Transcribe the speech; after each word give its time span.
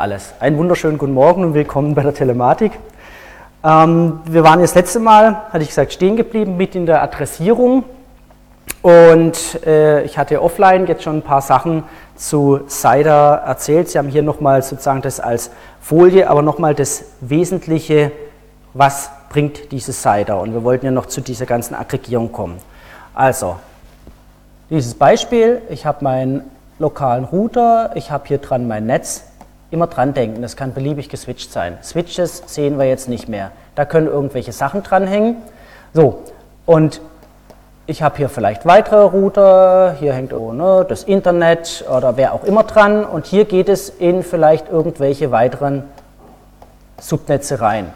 Alles. 0.00 0.32
Einen 0.40 0.56
wunderschönen 0.56 0.96
guten 0.96 1.12
Morgen 1.12 1.44
und 1.44 1.52
willkommen 1.52 1.94
bei 1.94 2.02
der 2.02 2.14
Telematik. 2.14 2.72
Ähm, 3.62 4.20
wir 4.24 4.42
waren 4.44 4.60
das 4.60 4.74
letzte 4.74 4.98
Mal, 4.98 5.42
hatte 5.50 5.60
ich 5.60 5.68
gesagt, 5.68 5.92
stehen 5.92 6.16
geblieben 6.16 6.56
mit 6.56 6.74
in 6.74 6.86
der 6.86 7.02
Adressierung 7.02 7.84
und 8.80 9.62
äh, 9.66 10.02
ich 10.04 10.16
hatte 10.16 10.40
offline 10.40 10.86
jetzt 10.86 11.02
schon 11.02 11.18
ein 11.18 11.22
paar 11.22 11.42
Sachen 11.42 11.84
zu 12.16 12.60
CIDR 12.66 13.42
erzählt. 13.44 13.90
Sie 13.90 13.98
haben 13.98 14.08
hier 14.08 14.22
nochmal 14.22 14.62
sozusagen 14.62 15.02
das 15.02 15.20
als 15.20 15.50
Folie, 15.82 16.30
aber 16.30 16.40
nochmal 16.40 16.74
das 16.74 17.04
Wesentliche, 17.20 18.10
was 18.72 19.10
bringt 19.28 19.70
dieses 19.70 20.00
CIDR 20.00 20.40
und 20.40 20.54
wir 20.54 20.64
wollten 20.64 20.86
ja 20.86 20.92
noch 20.92 21.04
zu 21.04 21.20
dieser 21.20 21.44
ganzen 21.44 21.74
Aggregierung 21.74 22.32
kommen. 22.32 22.56
Also, 23.12 23.56
dieses 24.70 24.94
Beispiel, 24.94 25.60
ich 25.68 25.84
habe 25.84 26.02
meinen 26.02 26.44
lokalen 26.78 27.24
Router, 27.24 27.90
ich 27.96 28.10
habe 28.10 28.26
hier 28.28 28.38
dran 28.38 28.66
mein 28.66 28.86
Netz, 28.86 29.24
immer 29.70 29.86
dran 29.86 30.14
denken, 30.14 30.42
das 30.42 30.56
kann 30.56 30.74
beliebig 30.74 31.08
geswitcht 31.08 31.52
sein. 31.52 31.78
Switches 31.82 32.42
sehen 32.46 32.78
wir 32.78 32.86
jetzt 32.86 33.08
nicht 33.08 33.28
mehr. 33.28 33.52
Da 33.74 33.84
können 33.84 34.06
irgendwelche 34.06 34.52
Sachen 34.52 34.82
dranhängen. 34.82 35.36
So, 35.92 36.22
und 36.66 37.00
ich 37.86 38.02
habe 38.02 38.16
hier 38.18 38.28
vielleicht 38.28 38.66
weitere 38.66 39.02
Router, 39.02 39.96
hier 39.98 40.12
hängt 40.12 40.32
ne, 40.32 40.86
das 40.88 41.02
Internet 41.04 41.84
oder 41.90 42.16
wer 42.16 42.34
auch 42.34 42.44
immer 42.44 42.62
dran 42.62 43.04
und 43.04 43.26
hier 43.26 43.44
geht 43.44 43.68
es 43.68 43.88
in 43.88 44.22
vielleicht 44.22 44.70
irgendwelche 44.70 45.32
weiteren 45.32 45.84
Subnetze 47.00 47.60
rein. 47.60 47.92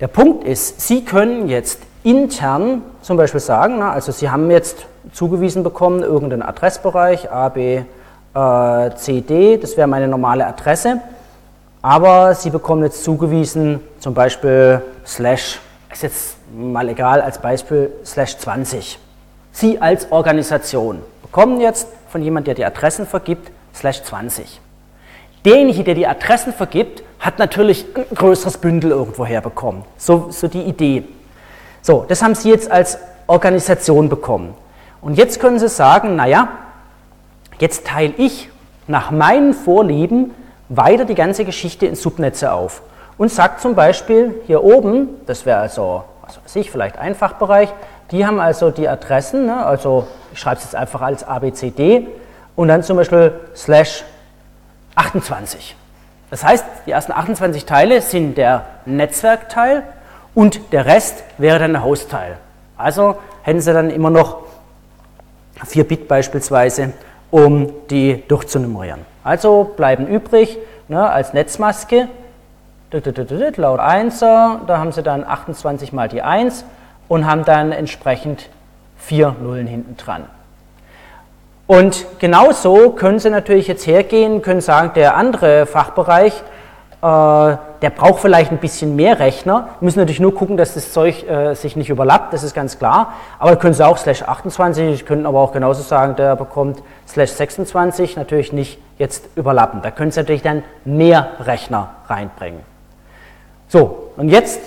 Der 0.00 0.08
Punkt 0.08 0.44
ist, 0.44 0.82
Sie 0.82 1.04
können 1.04 1.48
jetzt 1.48 1.80
intern 2.02 2.82
zum 3.00 3.16
Beispiel 3.16 3.40
sagen, 3.40 3.76
na, 3.78 3.92
also 3.92 4.12
Sie 4.12 4.28
haben 4.28 4.50
jetzt 4.50 4.84
zugewiesen 5.12 5.62
bekommen, 5.62 6.02
irgendeinen 6.02 6.42
Adressbereich, 6.42 7.30
A, 7.30 7.48
B, 7.48 7.82
äh, 8.36 8.94
CD, 8.96 9.56
das 9.56 9.76
wäre 9.76 9.88
meine 9.88 10.06
normale 10.06 10.46
Adresse, 10.46 11.00
aber 11.80 12.34
Sie 12.34 12.50
bekommen 12.50 12.84
jetzt 12.84 13.02
zugewiesen 13.02 13.80
zum 13.98 14.12
Beispiel 14.12 14.82
slash, 15.06 15.58
ist 15.90 16.02
jetzt 16.02 16.36
mal 16.54 16.88
egal 16.88 17.22
als 17.22 17.38
Beispiel, 17.38 17.90
slash 18.04 18.36
20. 18.36 18.98
Sie 19.52 19.80
als 19.80 20.12
Organisation 20.12 21.00
bekommen 21.22 21.60
jetzt 21.60 21.88
von 22.08 22.22
jemand, 22.22 22.46
der 22.46 22.54
die 22.54 22.64
Adressen 22.64 23.06
vergibt, 23.06 23.50
slash 23.74 24.02
20. 24.02 24.60
Derjenige, 25.44 25.84
der 25.84 25.94
die 25.94 26.06
Adressen 26.06 26.52
vergibt, 26.52 27.02
hat 27.20 27.38
natürlich 27.38 27.86
ein 27.94 28.14
größeres 28.14 28.58
Bündel 28.58 28.90
irgendwo 28.90 29.24
herbekommen. 29.24 29.84
So, 29.96 30.26
so 30.30 30.48
die 30.48 30.62
Idee. 30.62 31.04
So, 31.80 32.04
das 32.06 32.22
haben 32.22 32.34
Sie 32.34 32.50
jetzt 32.50 32.70
als 32.70 32.98
Organisation 33.28 34.08
bekommen. 34.08 34.54
Und 35.00 35.16
jetzt 35.16 35.40
können 35.40 35.58
Sie 35.58 35.68
sagen, 35.68 36.16
naja, 36.16 36.48
jetzt 37.58 37.86
teile 37.86 38.14
ich 38.16 38.48
nach 38.86 39.10
meinen 39.10 39.54
Vorlieben 39.54 40.32
weiter 40.68 41.04
die 41.04 41.14
ganze 41.14 41.44
Geschichte 41.44 41.86
in 41.86 41.94
Subnetze 41.94 42.52
auf. 42.52 42.82
Und 43.18 43.30
sagt 43.30 43.60
zum 43.60 43.74
Beispiel 43.74 44.34
hier 44.46 44.62
oben, 44.62 45.08
das 45.26 45.46
wäre 45.46 45.60
also, 45.60 46.04
was 46.24 46.38
weiß 46.44 46.56
ich, 46.56 46.70
vielleicht 46.70 46.98
Einfachbereich, 46.98 47.72
die 48.10 48.26
haben 48.26 48.38
also 48.38 48.70
die 48.70 48.88
Adressen, 48.88 49.46
ne, 49.46 49.64
also 49.64 50.06
ich 50.32 50.38
schreibe 50.38 50.58
es 50.58 50.64
jetzt 50.64 50.74
einfach 50.74 51.00
als 51.00 51.26
ABCD 51.26 52.06
und 52.54 52.68
dann 52.68 52.82
zum 52.82 52.96
Beispiel 52.96 53.32
slash 53.54 54.04
28. 54.94 55.74
Das 56.30 56.44
heißt, 56.44 56.64
die 56.86 56.90
ersten 56.90 57.12
28 57.12 57.64
Teile 57.64 58.00
sind 58.02 58.36
der 58.36 58.66
Netzwerkteil 58.84 59.84
und 60.34 60.72
der 60.72 60.86
Rest 60.86 61.24
wäre 61.38 61.58
dann 61.58 61.72
der 61.72 61.84
Hostteil. 61.84 62.36
Also 62.76 63.16
hätten 63.42 63.60
Sie 63.60 63.72
dann 63.72 63.90
immer 63.90 64.10
noch 64.10 64.38
4 65.64 65.84
Bit 65.84 66.08
beispielsweise, 66.08 66.92
um 67.30 67.72
die 67.90 68.22
durchzunummerieren. 68.28 69.00
Also 69.24 69.72
bleiben 69.76 70.06
übrig 70.06 70.58
ne, 70.88 71.08
als 71.08 71.32
Netzmaske 71.32 72.08
laut 72.92 73.80
1er, 73.80 74.60
da 74.66 74.78
haben 74.78 74.92
Sie 74.92 75.02
dann 75.02 75.24
28 75.24 75.92
mal 75.92 76.08
die 76.08 76.22
1 76.22 76.64
und 77.08 77.26
haben 77.26 77.44
dann 77.44 77.72
entsprechend 77.72 78.48
4 78.98 79.36
Nullen 79.42 79.66
hinten 79.66 79.96
dran. 79.96 80.24
Und 81.66 82.06
genauso 82.20 82.90
können 82.90 83.18
Sie 83.18 83.28
natürlich 83.28 83.66
jetzt 83.66 83.86
hergehen, 83.86 84.40
können 84.40 84.60
sagen, 84.60 84.92
der 84.94 85.16
andere 85.16 85.66
Fachbereich, 85.66 86.32
äh, 87.02 87.56
der 87.82 87.90
braucht 87.90 88.20
vielleicht 88.20 88.50
ein 88.52 88.58
bisschen 88.58 88.96
mehr 88.96 89.18
Rechner. 89.18 89.68
Wir 89.80 89.86
müssen 89.86 89.98
natürlich 89.98 90.20
nur 90.20 90.34
gucken, 90.34 90.56
dass 90.56 90.74
das 90.74 90.92
Zeug 90.92 91.28
äh, 91.28 91.54
sich 91.54 91.76
nicht 91.76 91.90
überlappt, 91.90 92.32
das 92.32 92.42
ist 92.42 92.54
ganz 92.54 92.78
klar. 92.78 93.12
Aber 93.38 93.56
können 93.56 93.74
Sie 93.74 93.86
auch 93.86 93.98
slash 93.98 94.22
28, 94.22 95.04
können 95.04 95.26
aber 95.26 95.40
auch 95.40 95.52
genauso 95.52 95.82
sagen, 95.82 96.16
der 96.16 96.36
bekommt 96.36 96.82
slash 97.06 97.30
26, 97.30 98.16
natürlich 98.16 98.52
nicht 98.52 98.78
jetzt 98.98 99.24
überlappen. 99.36 99.82
Da 99.82 99.90
können 99.90 100.10
Sie 100.10 100.20
natürlich 100.20 100.42
dann 100.42 100.62
mehr 100.84 101.28
Rechner 101.40 101.90
reinbringen. 102.08 102.60
So, 103.68 104.10
und 104.16 104.28
jetzt 104.28 104.60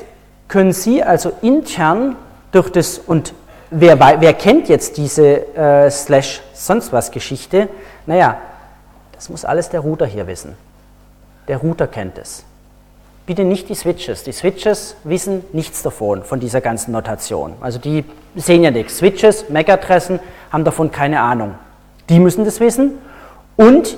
können 0.47 0.73
Sie 0.73 1.03
also 1.03 1.31
intern 1.41 2.15
durch 2.51 2.69
das 2.71 2.97
und 2.97 3.33
wer, 3.69 3.99
wer 3.99 4.33
kennt 4.33 4.69
jetzt 4.69 4.97
diese 4.97 5.55
äh, 5.55 5.89
Slash 5.89 6.41
sonst 6.53 6.91
was 6.91 7.11
Geschichte? 7.11 7.69
Naja, 8.05 8.37
das 9.13 9.29
muss 9.29 9.45
alles 9.45 9.69
der 9.69 9.81
Router 9.81 10.05
hier 10.05 10.27
wissen. 10.27 10.55
Der 11.47 11.57
Router 11.57 11.87
kennt 11.87 12.17
es. 12.17 12.43
Bitte 13.29 13.43
nicht 13.43 13.69
die 13.69 13.75
Switches. 13.75 14.23
Die 14.23 14.31
Switches 14.31 14.95
wissen 15.03 15.43
nichts 15.53 15.83
davon, 15.83 16.23
von 16.23 16.39
dieser 16.39 16.61
ganzen 16.61 16.93
Notation. 16.93 17.53
Also 17.61 17.77
die 17.77 18.03
sehen 18.35 18.63
ja 18.63 18.71
nichts. 18.71 18.97
Switches, 18.97 19.51
MAC-Adressen 19.51 20.19
haben 20.51 20.63
davon 20.63 20.89
keine 20.89 21.21
Ahnung. 21.21 21.53
Die 22.09 22.19
müssen 22.19 22.43
das 22.43 22.59
wissen. 22.59 22.93
Und 23.55 23.97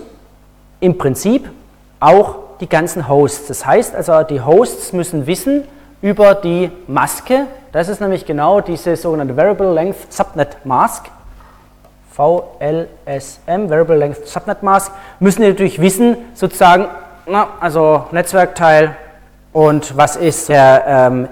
im 0.82 0.98
Prinzip 0.98 1.50
auch 2.02 2.40
die 2.60 2.68
ganzen 2.68 3.08
Hosts. 3.08 3.48
Das 3.48 3.66
heißt 3.66 3.96
also, 3.96 4.22
die 4.24 4.42
Hosts 4.42 4.92
müssen 4.92 5.28
wissen 5.28 5.64
über 6.02 6.36
die 6.36 6.70
Maske, 6.88 7.48
das 7.72 7.88
ist 7.88 8.02
nämlich 8.02 8.26
genau 8.26 8.60
diese 8.60 8.98
sogenannte 8.98 9.38
Variable 9.38 9.72
Length 9.72 10.12
Subnet 10.12 10.66
Mask. 10.66 11.06
VLSM, 12.12 13.70
Variable 13.70 13.96
Length 13.96 14.28
Subnet 14.28 14.62
Mask, 14.62 14.92
müssen 15.22 15.44
die 15.44 15.48
natürlich 15.48 15.80
wissen, 15.80 16.18
sozusagen, 16.34 16.90
na, 17.26 17.48
also 17.62 18.08
Netzwerkteil 18.12 18.98
und 19.54 19.98
was 19.98 20.16
ist 20.16 20.50
der 20.50 20.84
ähm, 20.88 21.28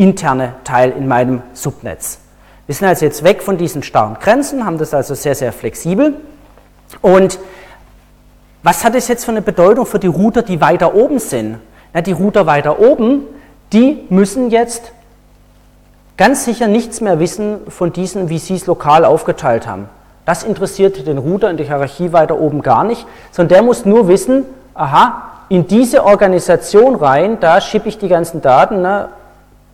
interne 0.00 0.54
Teil 0.64 0.92
in 0.92 1.06
meinem 1.06 1.42
Subnetz. 1.52 2.20
Wir 2.66 2.74
sind 2.74 2.88
also 2.88 3.04
jetzt 3.04 3.22
weg 3.22 3.42
von 3.42 3.58
diesen 3.58 3.82
starren 3.82 4.16
Grenzen, 4.18 4.64
haben 4.64 4.78
das 4.78 4.94
also 4.94 5.14
sehr, 5.14 5.34
sehr 5.34 5.52
flexibel. 5.52 6.14
Und 7.02 7.38
was 8.62 8.82
hat 8.84 8.94
es 8.94 9.08
jetzt 9.08 9.24
für 9.24 9.30
eine 9.30 9.42
Bedeutung 9.42 9.84
für 9.84 9.98
die 9.98 10.06
Router, 10.06 10.42
die 10.42 10.60
weiter 10.60 10.94
oben 10.94 11.18
sind? 11.18 11.58
Na, 11.92 12.00
die 12.00 12.12
Router 12.12 12.46
weiter 12.46 12.78
oben, 12.78 13.24
die 13.72 14.04
müssen 14.08 14.50
jetzt 14.50 14.92
ganz 16.16 16.44
sicher 16.44 16.66
nichts 16.66 17.00
mehr 17.00 17.18
wissen 17.18 17.58
von 17.68 17.92
diesen, 17.92 18.28
wie 18.30 18.38
sie 18.38 18.54
es 18.54 18.66
lokal 18.66 19.04
aufgeteilt 19.04 19.66
haben. 19.66 19.88
Das 20.24 20.44
interessiert 20.44 21.06
den 21.06 21.18
Router 21.18 21.50
in 21.50 21.56
der 21.56 21.66
Hierarchie 21.66 22.12
weiter 22.12 22.38
oben 22.38 22.62
gar 22.62 22.84
nicht, 22.84 23.06
sondern 23.32 23.48
der 23.56 23.62
muss 23.62 23.84
nur 23.84 24.08
wissen, 24.08 24.44
aha, 24.74 25.29
in 25.50 25.66
diese 25.66 26.04
Organisation 26.04 26.94
rein, 26.94 27.38
da 27.40 27.60
schippe 27.60 27.88
ich 27.88 27.98
die 27.98 28.08
ganzen 28.08 28.40
Daten, 28.40 28.82
ne, 28.82 29.08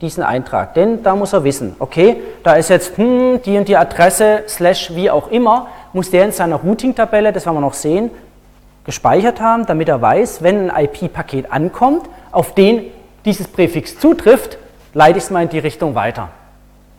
diesen 0.01 0.23
Eintrag. 0.23 0.73
Denn 0.73 1.03
da 1.03 1.15
muss 1.15 1.35
er 1.35 1.45
wissen, 1.45 1.77
okay, 1.79 2.17
da 2.43 2.55
ist 2.55 2.71
jetzt 2.71 2.97
hm, 2.97 3.43
die 3.43 3.59
und 3.59 3.69
die 3.69 3.77
Adresse, 3.77 4.45
slash 4.49 4.95
wie 4.95 5.11
auch 5.11 5.29
immer, 5.29 5.69
muss 5.93 6.11
der 6.11 6.25
in 6.25 6.33
seiner 6.33 6.57
Routing-Tabelle, 6.57 7.31
das 7.31 7.45
werden 7.45 7.57
wir 7.57 7.61
noch 7.61 7.75
sehen, 7.75 8.11
gespeichert 8.85 9.41
haben, 9.41 9.67
damit 9.67 9.89
er 9.89 10.01
weiß, 10.01 10.43
wenn 10.43 10.71
ein 10.71 10.85
IP-Paket 10.87 11.53
ankommt, 11.53 12.09
auf 12.33 12.55
den 12.55 12.85
dieses 13.27 13.47
Präfix 13.47 13.99
zutrifft, 13.99 14.57
leite 14.95 15.19
ich 15.19 15.25
es 15.25 15.31
mal 15.31 15.43
in 15.43 15.51
die 15.51 15.59
Richtung 15.59 15.95
weiter. 15.95 16.31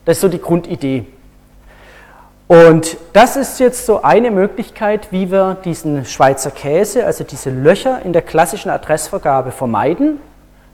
Das 0.05 0.17
ist 0.17 0.21
so 0.21 0.27
die 0.27 0.41
Grundidee. 0.41 1.05
Und 2.47 2.95
das 3.11 3.35
ist 3.35 3.59
jetzt 3.59 3.85
so 3.85 4.03
eine 4.03 4.31
Möglichkeit, 4.31 5.11
wie 5.11 5.31
wir 5.31 5.57
diesen 5.65 6.05
Schweizer 6.05 6.49
Käse, 6.49 7.05
also 7.05 7.25
diese 7.25 7.49
Löcher 7.49 8.01
in 8.05 8.13
der 8.13 8.21
klassischen 8.21 8.69
Adressvergabe 8.69 9.51
vermeiden. 9.51 10.19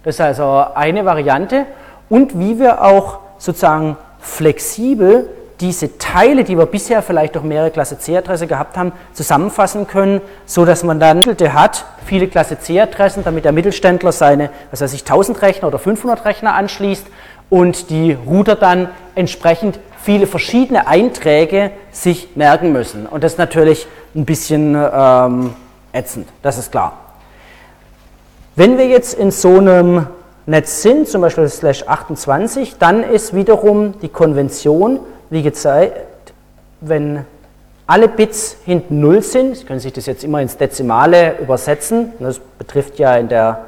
Das 0.03 0.15
ist 0.15 0.21
also 0.21 0.65
eine 0.75 1.03
Variante. 1.03 1.65
Und 2.09 2.37
wie 2.37 2.59
wir 2.59 2.83
auch 2.83 3.19
sozusagen 3.39 3.97
flexibel 4.19 5.27
diese 5.59 5.97
Teile, 5.97 6.43
die 6.43 6.57
wir 6.57 6.65
bisher 6.65 7.01
vielleicht 7.01 7.35
durch 7.35 7.43
mehrere 7.43 7.71
Klasse 7.71 7.97
C-Adresse 7.97 8.47
gehabt 8.47 8.77
haben, 8.77 8.91
zusammenfassen 9.13 9.87
können, 9.87 10.21
so 10.45 10.65
dass 10.65 10.83
man 10.83 10.99
dann 10.99 11.23
hat, 11.53 11.85
viele 12.05 12.27
Klasse 12.27 12.59
C-Adressen, 12.59 13.23
damit 13.23 13.45
der 13.45 13.51
Mittelständler 13.51 14.11
seine, 14.11 14.49
was 14.71 14.81
weiß 14.81 14.93
ich, 14.93 15.01
1000 15.01 15.41
Rechner 15.41 15.69
oder 15.69 15.79
500 15.79 16.25
Rechner 16.25 16.53
anschließt 16.53 17.07
und 17.49 17.89
die 17.89 18.13
Router 18.13 18.55
dann 18.55 18.89
entsprechend 19.15 19.79
viele 20.03 20.27
verschiedene 20.27 20.87
Einträge 20.87 21.71
sich 21.91 22.35
merken 22.35 22.73
müssen. 22.73 23.05
Und 23.05 23.23
das 23.23 23.33
ist 23.33 23.37
natürlich 23.37 23.87
ein 24.15 24.25
bisschen 24.25 24.75
ähm, 24.75 25.53
ätzend, 25.93 26.27
das 26.41 26.57
ist 26.57 26.71
klar. 26.71 26.99
Wenn 28.55 28.77
wir 28.77 28.87
jetzt 28.87 29.15
in 29.15 29.31
so 29.31 29.57
einem 29.57 30.07
Netz 30.45 30.81
sind, 30.81 31.07
zum 31.07 31.21
Beispiel 31.21 31.47
slash 31.47 31.87
28, 31.87 32.77
dann 32.77 33.03
ist 33.03 33.33
wiederum 33.33 33.99
die 34.01 34.09
Konvention, 34.09 34.99
wie 35.29 35.41
gezeigt, 35.41 36.33
wenn 36.81 37.25
alle 37.87 38.07
Bits 38.07 38.57
hinten 38.65 38.99
0 38.99 39.21
sind. 39.21 39.57
Sie 39.57 39.65
können 39.65 39.79
sich 39.79 39.93
das 39.93 40.05
jetzt 40.05 40.23
immer 40.23 40.41
ins 40.41 40.57
Dezimale 40.57 41.37
übersetzen. 41.39 42.11
Das 42.19 42.39
betrifft 42.39 42.99
ja 42.99 43.15
in 43.15 43.29
der 43.29 43.65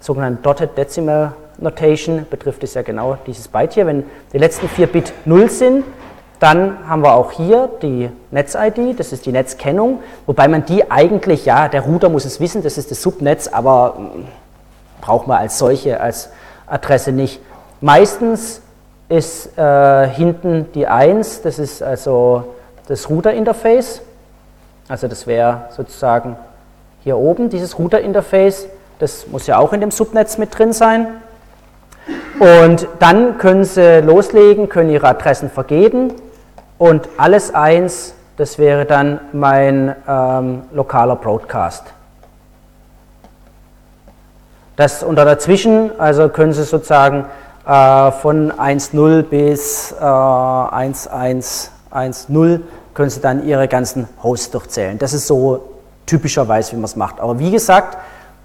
sogenannten 0.00 0.42
Dotted 0.42 0.76
Decimal 0.76 1.32
Notation, 1.60 2.26
betrifft 2.28 2.62
es 2.64 2.74
ja 2.74 2.82
genau 2.82 3.16
dieses 3.26 3.48
Byte 3.48 3.74
hier. 3.74 3.86
Wenn 3.86 4.04
die 4.32 4.38
letzten 4.38 4.68
vier 4.68 4.86
Bit 4.86 5.12
0 5.24 5.50
sind, 5.50 5.84
dann 6.40 6.88
haben 6.88 7.02
wir 7.02 7.12
auch 7.12 7.32
hier 7.32 7.68
die 7.82 8.10
Netz-ID, 8.30 8.98
das 8.98 9.12
ist 9.12 9.26
die 9.26 9.32
Netzkennung, 9.32 10.00
wobei 10.26 10.48
man 10.48 10.64
die 10.64 10.90
eigentlich, 10.90 11.44
ja, 11.44 11.68
der 11.68 11.82
Router 11.82 12.08
muss 12.08 12.24
es 12.24 12.40
wissen, 12.40 12.62
das 12.62 12.78
ist 12.78 12.90
das 12.90 13.02
Subnetz, 13.02 13.46
aber 13.46 13.94
hm, 13.96 14.24
braucht 15.02 15.26
man 15.26 15.38
als 15.38 15.58
solche, 15.58 16.00
als 16.00 16.30
Adresse 16.66 17.12
nicht. 17.12 17.40
Meistens 17.82 18.62
ist 19.10 19.58
äh, 19.58 20.08
hinten 20.08 20.72
die 20.72 20.86
1, 20.86 21.42
das 21.42 21.58
ist 21.58 21.82
also 21.82 22.54
das 22.88 23.10
Router-Interface, 23.10 24.00
also 24.88 25.08
das 25.08 25.26
wäre 25.26 25.68
sozusagen 25.76 26.36
hier 27.04 27.18
oben, 27.18 27.50
dieses 27.50 27.78
Router-Interface, 27.78 28.66
das 28.98 29.26
muss 29.26 29.46
ja 29.46 29.58
auch 29.58 29.74
in 29.74 29.80
dem 29.80 29.90
Subnetz 29.90 30.38
mit 30.38 30.56
drin 30.58 30.72
sein. 30.72 31.06
Und 32.38 32.86
dann 32.98 33.38
können 33.38 33.64
Sie 33.64 34.00
loslegen, 34.00 34.68
können 34.68 34.90
Ihre 34.90 35.08
Adressen 35.08 35.48
vergeben 35.50 36.12
und 36.78 37.08
alles 37.18 37.54
eins, 37.54 38.14
das 38.38 38.58
wäre 38.58 38.86
dann 38.86 39.20
mein 39.32 39.94
ähm, 40.08 40.62
lokaler 40.72 41.16
Broadcast. 41.16 41.84
Das 44.76 45.02
unter 45.02 45.26
dazwischen, 45.26 45.90
also 46.00 46.30
können 46.30 46.54
Sie 46.54 46.62
sozusagen 46.62 47.26
äh, 47.66 48.10
von 48.12 48.52
1.0 48.52 49.24
bis 49.24 49.92
äh, 49.92 49.96
1.1.1.0 50.04 52.60
können 52.94 53.10
Sie 53.10 53.20
dann 53.20 53.46
Ihre 53.46 53.68
ganzen 53.68 54.08
Hosts 54.22 54.50
durchzählen. 54.50 54.98
Das 54.98 55.12
ist 55.12 55.26
so 55.26 55.74
typischerweise, 56.06 56.72
wie 56.72 56.76
man 56.76 56.84
es 56.84 56.96
macht. 56.96 57.20
Aber 57.20 57.38
wie 57.38 57.50
gesagt, 57.50 57.98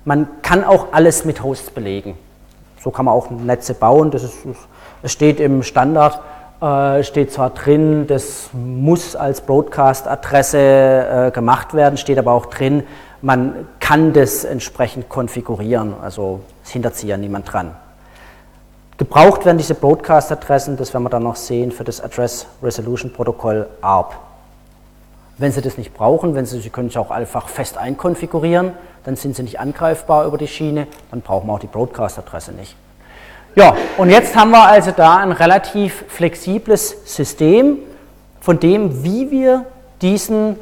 man 0.03 0.27
kann 0.41 0.65
auch 0.65 0.87
alles 0.91 1.23
mit 1.23 1.41
Hosts 1.41 1.71
belegen. 1.71 2.17
So 2.85 2.91
kann 2.91 3.03
man 3.03 3.13
auch 3.13 3.29
Netze 3.29 3.73
bauen. 3.73 4.11
Das, 4.11 4.23
ist, 4.23 4.37
das 5.01 5.11
steht 5.11 5.41
im 5.41 5.61
Standard 5.63 6.21
äh, 6.61 7.03
steht 7.03 7.33
zwar 7.33 7.49
drin, 7.49 8.07
das 8.07 8.49
muss 8.53 9.15
als 9.15 9.41
Broadcast-Adresse 9.41 10.57
äh, 10.57 11.31
gemacht 11.31 11.73
werden, 11.73 11.97
steht 11.97 12.17
aber 12.17 12.31
auch 12.31 12.45
drin, 12.45 12.83
man 13.21 13.67
kann 13.81 14.13
das 14.13 14.45
entsprechend 14.45 15.09
konfigurieren, 15.09 15.95
also 16.01 16.39
es 16.63 16.71
hindert 16.71 16.95
sich 16.95 17.09
ja 17.09 17.17
niemand 17.17 17.51
dran. 17.51 17.75
Gebraucht 18.97 19.43
werden 19.43 19.57
diese 19.57 19.75
Broadcast-Adressen, 19.75 20.77
das 20.77 20.93
werden 20.93 21.03
wir 21.03 21.09
dann 21.09 21.23
noch 21.23 21.35
sehen, 21.35 21.73
für 21.73 21.83
das 21.83 21.99
Address 21.99 22.47
Resolution 22.63 23.11
Protokoll 23.11 23.67
ARP. 23.81 24.15
Wenn 25.37 25.51
Sie 25.51 25.61
das 25.61 25.77
nicht 25.77 25.93
brauchen, 25.93 26.35
wenn 26.35 26.45
Sie, 26.45 26.59
Sie 26.61 26.69
können 26.69 26.87
es 26.87 26.97
auch 26.97 27.11
einfach 27.11 27.49
fest 27.49 27.77
einkonfigurieren, 27.77 28.71
dann 29.03 29.15
sind 29.15 29.35
Sie 29.35 29.43
nicht 29.43 29.59
angreifbar 29.59 30.25
über 30.25 30.37
die 30.37 30.47
Schiene, 30.47 30.87
dann 31.11 31.21
brauchen 31.21 31.47
wir 31.47 31.53
auch 31.53 31.59
die 31.59 31.67
Broadcast-Adresse 31.67 32.53
nicht. 32.53 32.75
Ja, 33.55 33.75
und 33.97 34.09
jetzt 34.09 34.35
haben 34.35 34.51
wir 34.51 34.65
also 34.65 34.91
da 34.91 35.17
ein 35.17 35.31
relativ 35.31 36.05
flexibles 36.07 36.97
System, 37.05 37.79
von 38.41 38.59
dem, 38.59 39.03
wie 39.03 39.31
wir 39.31 39.65
diesen, 40.01 40.57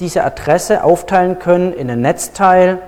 diese 0.00 0.24
Adresse 0.24 0.82
aufteilen 0.82 1.38
können 1.38 1.72
in 1.72 1.88
ein 1.88 2.00
Netzteil 2.00 2.78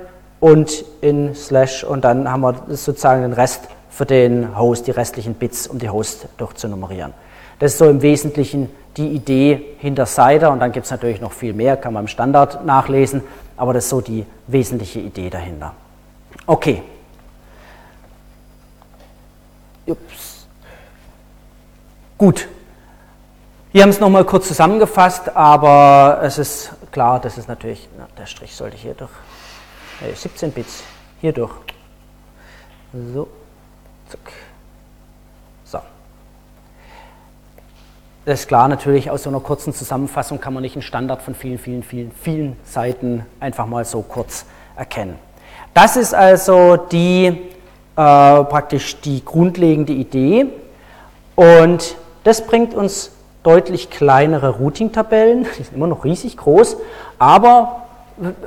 und 0.40 0.84
in 1.00 1.34
Slash 1.34 1.84
und 1.84 2.02
dann 2.02 2.28
haben 2.28 2.40
wir 2.40 2.56
sozusagen 2.70 3.22
den 3.22 3.34
Rest 3.34 3.60
für 3.88 4.04
den 4.04 4.58
Host, 4.58 4.88
die 4.88 4.90
restlichen 4.90 5.34
Bits, 5.34 5.68
um 5.68 5.78
die 5.78 5.90
Host 5.90 6.26
durchzunummerieren. 6.38 7.14
Das 7.60 7.72
ist 7.72 7.78
so 7.78 7.88
im 7.88 8.02
Wesentlichen 8.02 8.68
die 8.96 9.08
Idee 9.08 9.76
hinter 9.78 10.06
Cider 10.06 10.50
und 10.50 10.60
dann 10.60 10.72
gibt 10.72 10.84
es 10.84 10.90
natürlich 10.90 11.20
noch 11.20 11.32
viel 11.32 11.52
mehr, 11.52 11.76
kann 11.76 11.92
man 11.92 12.04
im 12.04 12.08
Standard 12.08 12.64
nachlesen, 12.64 13.22
aber 13.56 13.72
das 13.72 13.84
ist 13.84 13.90
so 13.90 14.00
die 14.00 14.26
wesentliche 14.46 15.00
Idee 15.00 15.30
dahinter. 15.30 15.74
Okay, 16.46 16.82
Ups. 19.86 20.46
Gut. 22.18 22.48
Wir 23.72 23.82
haben 23.82 23.90
es 23.90 24.00
nochmal 24.00 24.24
kurz 24.24 24.48
zusammengefasst, 24.48 25.34
aber 25.34 26.20
es 26.22 26.38
ist 26.38 26.72
klar, 26.92 27.18
das 27.20 27.38
ist 27.38 27.48
natürlich, 27.48 27.88
na, 27.98 28.06
der 28.18 28.26
Strich 28.26 28.54
sollte 28.54 28.76
hier 28.76 28.94
durch, 28.94 29.10
äh, 30.02 30.14
17 30.14 30.52
Bits, 30.52 30.84
hier 31.20 31.32
durch. 31.32 31.52
So, 32.92 33.28
zack. 34.08 34.32
Das 38.24 38.40
ist 38.40 38.46
klar, 38.46 38.68
natürlich 38.68 39.10
aus 39.10 39.24
so 39.24 39.30
einer 39.30 39.40
kurzen 39.40 39.72
Zusammenfassung 39.72 40.40
kann 40.40 40.54
man 40.54 40.62
nicht 40.62 40.76
einen 40.76 40.82
Standard 40.82 41.22
von 41.22 41.34
vielen, 41.34 41.58
vielen, 41.58 41.82
vielen, 41.82 42.12
vielen 42.12 42.56
Seiten 42.64 43.26
einfach 43.40 43.66
mal 43.66 43.84
so 43.84 44.02
kurz 44.02 44.44
erkennen. 44.76 45.16
Das 45.74 45.96
ist 45.96 46.14
also 46.14 46.76
die 46.76 47.26
äh, 47.26 47.34
praktisch 47.96 49.00
die 49.00 49.24
grundlegende 49.24 49.92
Idee. 49.92 50.46
Und 51.34 51.96
das 52.22 52.46
bringt 52.46 52.74
uns 52.74 53.10
deutlich 53.42 53.90
kleinere 53.90 54.50
Routing-Tabellen, 54.50 55.44
die 55.58 55.62
sind 55.64 55.74
immer 55.74 55.88
noch 55.88 56.04
riesig 56.04 56.36
groß, 56.36 56.76
aber 57.18 57.82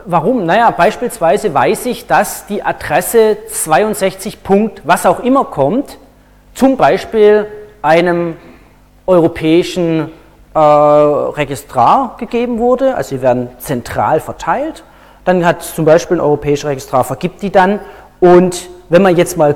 warum? 0.06 0.46
Naja, 0.46 0.72
beispielsweise 0.72 1.54
weiß 1.54 1.88
ich, 1.88 2.08
dass 2.08 2.46
die 2.46 2.64
Adresse 2.64 3.38
62. 3.50 4.42
Punkt, 4.42 4.84
was 4.86 5.06
auch 5.06 5.20
immer 5.20 5.44
kommt, 5.44 5.98
zum 6.54 6.78
Beispiel 6.78 7.48
einem 7.82 8.38
europäischen 9.08 10.12
äh, 10.54 10.60
Registrar 10.60 12.16
gegeben 12.18 12.60
wurde, 12.60 12.96
also 12.96 13.16
sie 13.16 13.22
werden 13.22 13.50
zentral 13.60 14.20
verteilt. 14.20 14.84
Dann 15.26 15.46
hat 15.46 15.64
zum 15.64 15.86
Beispiel 15.86 16.18
ein 16.18 16.22
europäischer 16.22 16.70
Registrar 16.70 17.04
vergibt 17.04 17.42
die 17.42 17.52
dann 17.52 17.80
und 18.20 18.70
wenn 18.90 19.02
man 19.02 19.16
jetzt 19.16 19.38
mal 19.38 19.56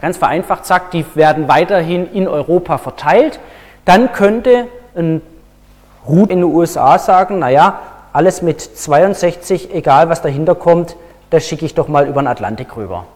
ganz 0.00 0.16
vereinfacht 0.16 0.66
sagt, 0.66 0.94
die 0.94 1.04
werden 1.14 1.48
weiterhin 1.48 2.12
in 2.12 2.28
Europa 2.28 2.78
verteilt, 2.78 3.40
dann 3.84 4.12
könnte 4.12 4.66
ein 4.94 5.22
Root 6.06 6.30
in 6.30 6.40
den 6.40 6.44
USA 6.44 6.98
sagen, 6.98 7.38
naja, 7.38 7.80
alles 8.12 8.42
mit 8.42 8.60
62, 8.60 9.74
egal 9.74 10.08
was 10.08 10.22
dahinter 10.22 10.54
kommt, 10.54 10.96
das 11.30 11.46
schicke 11.46 11.64
ich 11.64 11.74
doch 11.74 11.88
mal 11.88 12.06
über 12.06 12.22
den 12.22 12.26
Atlantik 12.26 12.76
rüber. 12.76 13.06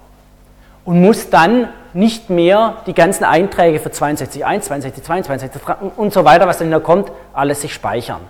Und 0.85 1.01
muss 1.01 1.31
dann 1.31 1.69
nicht 1.95 2.29
mehr 2.29 2.79
die 2.87 2.95
ganzen 2.95 3.25
Einträge 3.25 3.79
für 3.79 3.89
62.1, 3.89 4.69
62.2, 4.69 5.27
62.3 5.27 5.77
und 5.97 6.13
so 6.13 6.25
weiter, 6.25 6.47
was 6.47 6.59
dahinter 6.59 6.81
kommt, 6.81 7.11
alles 7.33 7.63
sich 7.63 7.73
speichern. 7.73 8.21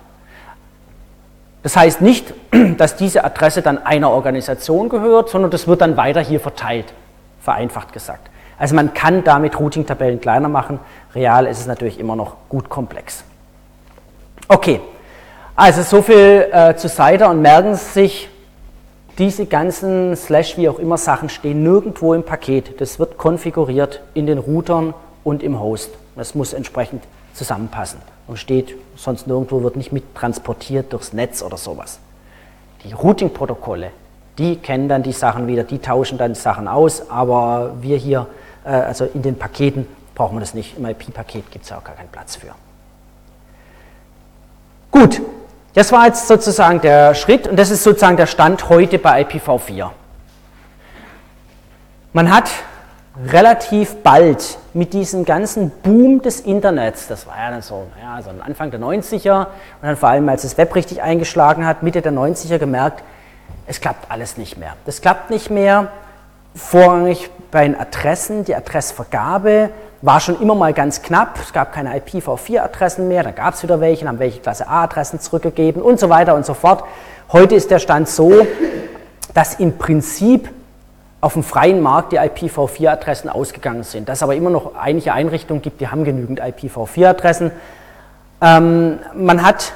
Das 1.63 1.77
heißt 1.77 2.03
nicht, 2.03 2.35
dass 2.77 2.97
diese 2.97 3.25
Adresse 3.25 3.63
dann 3.63 3.85
einer 3.85 4.11
Organisation 4.11 4.89
gehört, 4.89 5.31
sondern 5.31 5.51
das 5.51 5.67
wird 5.67 5.81
dann 5.81 5.97
weiter 5.97 6.21
hier 6.21 6.39
verteilt, 6.39 6.93
vereinfacht 7.41 7.93
gesagt. 7.93 8.31
Also 8.59 8.75
man 8.77 8.95
kann 8.95 9.25
damit 9.25 9.59
Routing-Tabellen 9.59 10.21
kleiner 10.21 10.49
machen, 10.49 10.79
real 11.15 11.47
ist 11.47 11.59
es 11.59 11.67
natürlich 11.67 11.99
immer 11.99 12.17
noch 12.17 12.37
gut 12.49 12.69
komplex. 12.69 13.25
Okay, 14.47 14.81
also 15.57 15.83
so 15.83 16.03
viel 16.03 16.49
äh, 16.53 16.77
zu 16.77 16.89
Cider 16.89 17.31
und 17.31 17.41
merken 17.41 17.75
Sie 17.75 18.01
sich, 18.01 18.29
diese 19.19 19.47
ganzen 19.47 20.17
Slash 20.17 20.57
wie 20.57 20.69
auch 20.69 20.79
immer 20.79 20.99
Sachen 20.99 21.29
stehen 21.29 21.63
nirgendwo 21.63 22.15
im 22.15 22.25
Paket. 22.25 22.81
Das 22.81 22.99
wird 22.99 23.17
konfiguriert 23.17 24.03
in 24.15 24.27
den 24.27 24.39
Routern 24.39 24.95
und 25.23 25.43
im 25.43 25.61
Host. 25.61 25.91
Das 26.17 26.35
muss 26.35 26.53
entsprechend 26.53 27.05
zusammenpassen 27.33 28.01
und 28.27 28.39
steht 28.39 28.75
sonst 28.97 29.27
nirgendwo, 29.27 29.63
wird 29.63 29.77
nicht 29.77 29.93
mit 29.93 30.15
transportiert 30.15 30.93
durchs 30.93 31.13
Netz 31.13 31.43
oder 31.43 31.57
sowas. 31.57 31.99
Die 32.85 32.93
Routing-Protokolle, 32.93 33.91
die 34.39 34.57
kennen 34.57 34.89
dann 34.89 35.03
die 35.03 35.13
Sachen 35.13 35.47
wieder, 35.47 35.65
die 35.65 35.79
tauschen 35.79 36.19
dann 36.19 36.35
die 36.35 36.41
Sachen 36.41 36.69
aus, 36.69 37.11
aber 37.11 37.75
wir 37.81 37.97
hier, 37.97 38.27
äh, 38.65 38.69
also 38.69 39.05
in 39.05 39.23
den 39.23 39.37
Paketen, 39.37 39.87
brauchen 40.15 40.37
wir 40.37 40.41
das 40.41 40.55
nicht. 40.55 40.77
Im 40.77 40.87
IP-Paket 40.87 41.51
gibt 41.51 41.65
es 41.65 41.71
ja 41.71 41.79
auch 41.79 41.85
gar 41.85 41.97
keinen 41.97 42.09
Platz 42.09 42.37
für. 42.37 42.55
Gut, 44.91 45.21
das 45.75 45.93
war 45.93 46.07
jetzt 46.07 46.29
sozusagen 46.29 46.81
der 46.81 47.15
Schritt 47.15 47.47
und 47.49 47.57
das 47.57 47.71
ist 47.71 47.83
sozusagen 47.83 48.17
der 48.17 48.27
Stand 48.27 48.69
heute 48.69 48.99
bei 48.99 49.23
IPv4. 49.23 49.91
Man 52.13 52.33
hat 52.33 52.49
relativ 53.27 53.97
bald 54.03 54.59
mit 54.73 54.93
diesem 54.93 55.25
ganzen 55.25 55.71
Boom 55.83 56.23
des 56.23 56.41
Internets, 56.41 57.09
das 57.09 57.27
war 57.27 57.37
ja 57.37 57.51
dann 57.51 57.63
so, 57.63 57.87
ja, 58.01 58.23
so 58.23 58.31
Anfang 58.45 58.71
der 58.71 58.81
90er 58.81 59.47
und 59.47 59.49
dann 59.83 59.97
vor 59.97 60.09
allem, 60.09 60.29
als 60.29 60.43
das 60.43 60.57
Web 60.59 60.75
richtig 60.75 61.03
eingeschlagen 61.03 61.67
hat, 61.67 61.83
Mitte 61.83 62.03
der 62.03 62.13
90er 62.13 62.59
gemerkt, 62.59 63.03
es 63.67 63.81
klappt 63.81 64.11
alles 64.11 64.37
nicht 64.37 64.57
mehr. 64.59 64.75
Das 64.85 65.01
klappt 65.01 65.31
nicht 65.31 65.51
mehr, 65.51 65.89
vorrangig 66.55 67.31
bei 67.51 67.65
den 67.65 67.79
Adressen, 67.79 68.45
die 68.45 68.55
Adressvergabe 68.55 69.71
war 70.05 70.21
schon 70.21 70.39
immer 70.43 70.55
mal 70.55 70.75
ganz 70.75 71.01
knapp, 71.01 71.39
es 71.41 71.55
gab 71.55 71.73
keine 71.73 71.99
IPv4-Adressen 71.99 73.09
mehr, 73.09 73.23
dann 73.23 73.35
gab 73.35 73.55
es 73.55 73.63
wieder 73.63 73.81
welche, 73.81 74.07
haben 74.07 74.19
welche 74.19 74.41
Klasse 74.41 74.69
A-Adressen 74.69 75.19
zurückgegeben 75.19 75.81
und 75.81 75.99
so 75.99 76.11
weiter 76.11 76.35
und 76.35 76.45
so 76.45 76.53
fort. 76.53 76.85
Heute 77.33 77.55
ist 77.55 77.71
der 77.71 77.79
Stand 77.79 78.07
so, 78.07 78.47
dass 79.33 79.55
im 79.55 79.79
Prinzip 79.79 80.51
auf 81.23 81.33
dem 81.33 81.43
freien 81.43 81.81
Markt 81.81 82.13
die 82.13 82.21
IPv4-Adressen 82.21 83.31
ausgegangen 83.31 83.83
sind. 83.83 84.11
Dass 84.11 84.19
es 84.19 84.23
aber 84.23 84.35
immer 84.35 84.51
noch 84.51 84.75
einige 84.77 85.15
Einrichtungen 85.15 85.63
gibt, 85.63 85.81
die 85.81 85.89
haben 85.89 86.05
genügend 86.05 86.43
IPv4-Adressen. 86.43 87.51
Ähm, 88.43 88.99
man 89.15 89.43
hat 89.43 89.73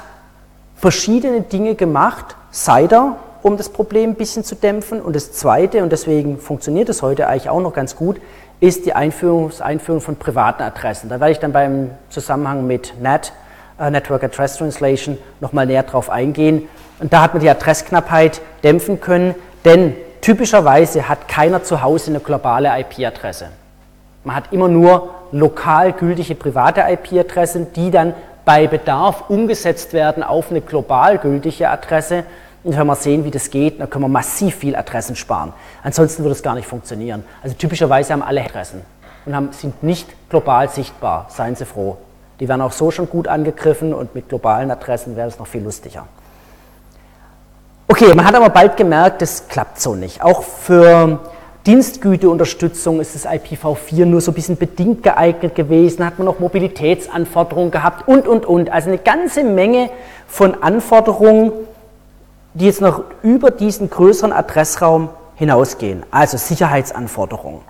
verschiedene 0.75 1.41
Dinge 1.41 1.73
gemacht, 1.73 2.35
CIDR, 2.53 3.15
um 3.41 3.57
das 3.57 3.69
Problem 3.69 4.11
ein 4.11 4.15
bisschen 4.15 4.43
zu 4.43 4.53
dämpfen. 4.53 5.01
Und 5.01 5.15
das 5.15 5.31
Zweite, 5.31 5.81
und 5.81 5.91
deswegen 5.91 6.37
funktioniert 6.37 6.87
es 6.87 7.01
heute 7.01 7.25
eigentlich 7.25 7.49
auch 7.49 7.61
noch 7.61 7.73
ganz 7.73 7.95
gut, 7.95 8.21
ist 8.59 8.85
die 8.85 8.93
Einführung, 8.93 9.51
Einführung 9.59 10.01
von 10.01 10.17
privaten 10.17 10.63
Adressen. 10.63 11.09
Da 11.09 11.19
werde 11.19 11.31
ich 11.31 11.39
dann 11.39 11.53
beim 11.53 11.91
Zusammenhang 12.09 12.67
mit 12.67 12.93
NAT, 13.01 13.31
uh, 13.79 13.89
Network 13.89 14.23
Address 14.23 14.57
Translation, 14.57 15.17
nochmal 15.39 15.65
näher 15.65 15.83
drauf 15.83 16.09
eingehen. 16.09 16.67
Und 16.99 17.13
da 17.13 17.21
hat 17.21 17.33
man 17.33 17.41
die 17.41 17.49
Adressknappheit 17.49 18.41
dämpfen 18.63 18.99
können, 18.99 19.35
denn 19.63 19.95
typischerweise 20.21 21.07
hat 21.07 21.27
keiner 21.29 21.63
zu 21.63 21.81
Hause 21.81 22.11
eine 22.11 22.19
globale 22.19 22.69
IP-Adresse. 22.79 23.47
Man 24.25 24.35
hat 24.35 24.51
immer 24.51 24.67
nur 24.67 25.09
lokal 25.31 25.93
gültige 25.93 26.35
private 26.35 26.81
IP-Adressen, 26.81 27.71
die 27.73 27.89
dann 27.91 28.13
bei 28.43 28.67
Bedarf 28.67 29.29
umgesetzt 29.29 29.93
werden 29.93 30.23
auf 30.23 30.49
eine 30.49 30.59
global 30.59 31.17
gültige 31.17 31.69
Adresse. 31.69 32.23
Und 32.63 32.77
wenn 32.77 32.87
wir 32.87 32.95
sehen, 32.95 33.23
wie 33.23 33.31
das 33.31 33.49
geht, 33.49 33.79
dann 33.79 33.89
können 33.89 34.05
wir 34.05 34.09
massiv 34.09 34.55
viel 34.55 34.75
Adressen 34.75 35.15
sparen. 35.15 35.53
Ansonsten 35.83 36.23
würde 36.23 36.33
es 36.33 36.43
gar 36.43 36.55
nicht 36.55 36.67
funktionieren. 36.67 37.23
Also 37.41 37.55
typischerweise 37.55 38.13
haben 38.13 38.21
alle 38.21 38.43
Adressen 38.43 38.81
und 39.25 39.35
haben, 39.35 39.49
sind 39.51 39.81
nicht 39.81 40.07
global 40.29 40.69
sichtbar. 40.69 41.27
Seien 41.29 41.55
Sie 41.55 41.65
froh. 41.65 41.97
Die 42.39 42.47
werden 42.47 42.61
auch 42.61 42.71
so 42.71 42.91
schon 42.91 43.09
gut 43.09 43.27
angegriffen 43.27 43.93
und 43.93 44.15
mit 44.15 44.29
globalen 44.29 44.71
Adressen 44.71 45.15
wäre 45.15 45.27
es 45.27 45.39
noch 45.39 45.47
viel 45.47 45.63
lustiger. 45.63 46.05
Okay, 47.87 48.13
man 48.13 48.25
hat 48.25 48.35
aber 48.35 48.49
bald 48.49 48.77
gemerkt, 48.77 49.21
das 49.21 49.47
klappt 49.47 49.79
so 49.79 49.95
nicht. 49.95 50.21
Auch 50.21 50.43
für 50.43 51.19
Dienstgüteunterstützung 51.65 53.01
ist 53.01 53.15
das 53.15 53.27
IPv4 53.27 54.05
nur 54.05 54.21
so 54.21 54.31
ein 54.31 54.35
bisschen 54.35 54.57
bedingt 54.57 55.03
geeignet 55.03 55.55
gewesen, 55.55 56.05
hat 56.05 56.17
man 56.17 56.25
noch 56.25 56.39
Mobilitätsanforderungen 56.39 57.71
gehabt 57.71 58.07
und, 58.07 58.27
und, 58.27 58.45
und. 58.45 58.71
Also 58.71 58.89
eine 58.89 58.99
ganze 58.99 59.43
Menge 59.43 59.89
von 60.27 60.61
Anforderungen, 60.63 61.51
die 62.59 62.65
jetzt 62.65 62.81
noch 62.81 63.03
über 63.23 63.51
diesen 63.51 63.89
größeren 63.89 64.33
Adressraum 64.33 65.09
hinausgehen, 65.35 66.03
also 66.11 66.37
Sicherheitsanforderungen. 66.37 67.61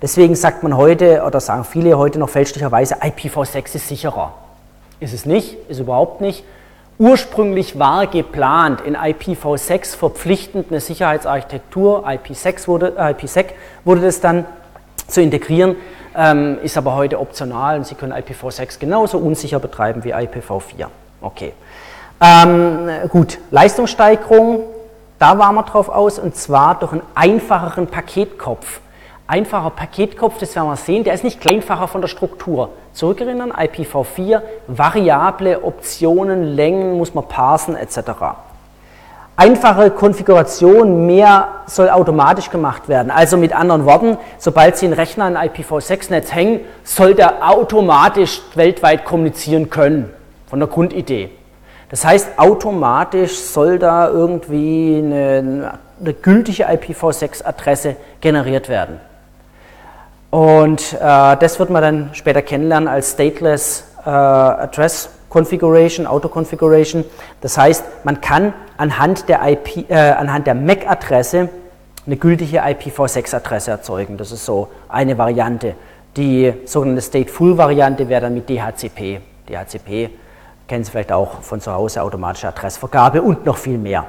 Deswegen 0.00 0.34
sagt 0.34 0.62
man 0.62 0.76
heute, 0.76 1.22
oder 1.24 1.38
sagen 1.38 1.64
viele 1.64 1.98
heute 1.98 2.18
noch 2.18 2.30
fälschlicherweise, 2.30 2.96
IPv6 2.96 3.76
ist 3.76 3.88
sicherer. 3.88 4.32
Ist 5.00 5.12
es 5.12 5.26
nicht, 5.26 5.56
ist 5.68 5.80
überhaupt 5.80 6.20
nicht. 6.20 6.44
Ursprünglich 6.98 7.78
war 7.78 8.06
geplant, 8.06 8.80
in 8.80 8.96
IPv6 8.96 9.96
verpflichtend 9.96 10.66
eine 10.70 10.80
Sicherheitsarchitektur, 10.80 12.04
IPsec 12.06 12.66
wurde, 12.68 12.94
äh, 12.98 13.10
IPsec 13.10 13.54
wurde 13.84 14.00
das 14.00 14.20
dann 14.20 14.46
zu 15.08 15.20
integrieren, 15.20 15.76
ähm, 16.16 16.58
ist 16.62 16.78
aber 16.78 16.94
heute 16.94 17.20
optional 17.20 17.76
und 17.76 17.86
Sie 17.86 17.94
können 17.94 18.12
IPv6 18.12 18.78
genauso 18.78 19.18
unsicher 19.18 19.60
betreiben 19.60 20.04
wie 20.04 20.14
IPv4. 20.14 20.86
Okay. 21.20 21.52
Ähm, 22.24 22.88
gut, 23.08 23.38
Leistungssteigerung, 23.50 24.60
da 25.18 25.38
waren 25.40 25.56
wir 25.56 25.64
drauf 25.64 25.88
aus 25.88 26.20
und 26.20 26.36
zwar 26.36 26.78
durch 26.78 26.92
einen 26.92 27.02
einfacheren 27.16 27.88
Paketkopf. 27.88 28.78
Einfacher 29.26 29.70
Paketkopf, 29.70 30.38
das 30.38 30.54
werden 30.54 30.68
wir 30.68 30.76
sehen, 30.76 31.02
der 31.02 31.14
ist 31.14 31.24
nicht 31.24 31.40
kleinfacher 31.40 31.88
von 31.88 32.00
der 32.00 32.06
Struktur. 32.06 32.68
Zurückerinnern, 32.92 33.50
IPv4, 33.50 34.40
variable 34.68 35.64
Optionen, 35.64 36.44
Längen 36.54 36.96
muss 36.96 37.12
man 37.12 37.26
parsen 37.26 37.74
etc. 37.74 37.98
Einfache 39.34 39.90
Konfiguration, 39.90 41.06
mehr 41.06 41.48
soll 41.66 41.90
automatisch 41.90 42.50
gemacht 42.50 42.88
werden. 42.88 43.10
Also 43.10 43.36
mit 43.36 43.52
anderen 43.52 43.84
Worten, 43.84 44.16
sobald 44.38 44.76
Sie 44.76 44.86
einen 44.86 44.94
Rechner 44.94 45.24
an 45.24 45.36
IPv6-Netz 45.36 46.32
hängen, 46.32 46.60
soll 46.84 47.14
der 47.14 47.50
automatisch 47.50 48.42
weltweit 48.54 49.04
kommunizieren 49.04 49.70
können, 49.70 50.12
von 50.46 50.60
der 50.60 50.68
Grundidee. 50.68 51.30
Das 51.92 52.06
heißt, 52.06 52.38
automatisch 52.38 53.38
soll 53.38 53.78
da 53.78 54.08
irgendwie 54.08 54.96
eine, 54.96 55.78
eine 56.00 56.14
gültige 56.14 56.66
IPv6-Adresse 56.66 57.96
generiert 58.22 58.70
werden. 58.70 58.98
Und 60.30 60.94
äh, 60.94 61.36
das 61.36 61.58
wird 61.58 61.68
man 61.68 61.82
dann 61.82 62.10
später 62.14 62.40
kennenlernen 62.40 62.88
als 62.88 63.12
Stateless 63.12 63.84
äh, 64.06 64.08
Address 64.08 65.10
Configuration, 65.28 66.06
Auto 66.06 66.30
Configuration. 66.30 67.04
Das 67.42 67.58
heißt, 67.58 67.84
man 68.04 68.22
kann 68.22 68.54
anhand 68.78 69.28
der, 69.28 69.46
äh, 69.46 69.56
der 69.86 70.54
MAC-Adresse 70.54 71.50
eine 72.06 72.16
gültige 72.16 72.62
IPv6-Adresse 72.62 73.70
erzeugen. 73.70 74.16
Das 74.16 74.32
ist 74.32 74.46
so 74.46 74.68
eine 74.88 75.18
Variante. 75.18 75.74
Die 76.16 76.54
sogenannte 76.64 77.02
Stateful-Variante 77.02 78.08
wäre 78.08 78.22
dann 78.22 78.32
mit 78.32 78.48
DHCP. 78.48 79.20
DHCP 79.46 80.21
kennen 80.72 80.84
Sie 80.84 80.90
vielleicht 80.90 81.12
auch 81.12 81.42
von 81.42 81.60
zu 81.60 81.70
Hause, 81.70 82.00
automatische 82.00 82.48
Adressvergabe 82.48 83.20
und 83.20 83.44
noch 83.44 83.58
viel 83.58 83.76
mehr. 83.76 84.06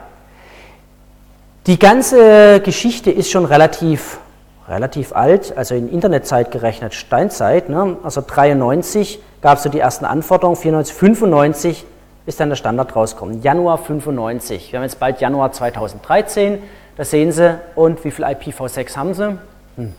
Die 1.68 1.78
ganze 1.78 2.62
Geschichte 2.62 3.12
ist 3.12 3.30
schon 3.30 3.44
relativ 3.44 4.22
relativ 4.70 5.14
alt, 5.14 5.58
also 5.58 5.76
in 5.76 5.92
Internetzeit 5.92 6.52
gerechnet, 6.52 6.94
Steinzeit, 6.94 7.68
ne? 7.68 7.98
also 8.02 8.24
93 8.26 9.20
gab 9.42 9.58
es 9.58 9.64
so 9.64 9.70
die 9.70 9.80
ersten 9.80 10.06
Anforderungen, 10.06 10.56
94, 10.56 10.96
95 10.96 11.86
ist 12.28 12.40
dann 12.40 12.48
der 12.48 12.56
Standard 12.56 12.96
rausgekommen, 12.96 13.42
Januar 13.42 13.78
95. 13.78 14.72
Wir 14.72 14.80
haben 14.80 14.86
jetzt 14.86 15.02
bald 15.02 15.20
Januar 15.20 15.52
2013, 15.52 16.64
da 16.96 17.04
sehen 17.04 17.34
Sie, 17.34 17.60
und 17.76 18.06
wie 18.06 18.12
viel 18.12 18.24
IPv6 18.24 18.96
haben 18.96 19.14
Sie? 19.14 19.38
Hm. 19.76 19.94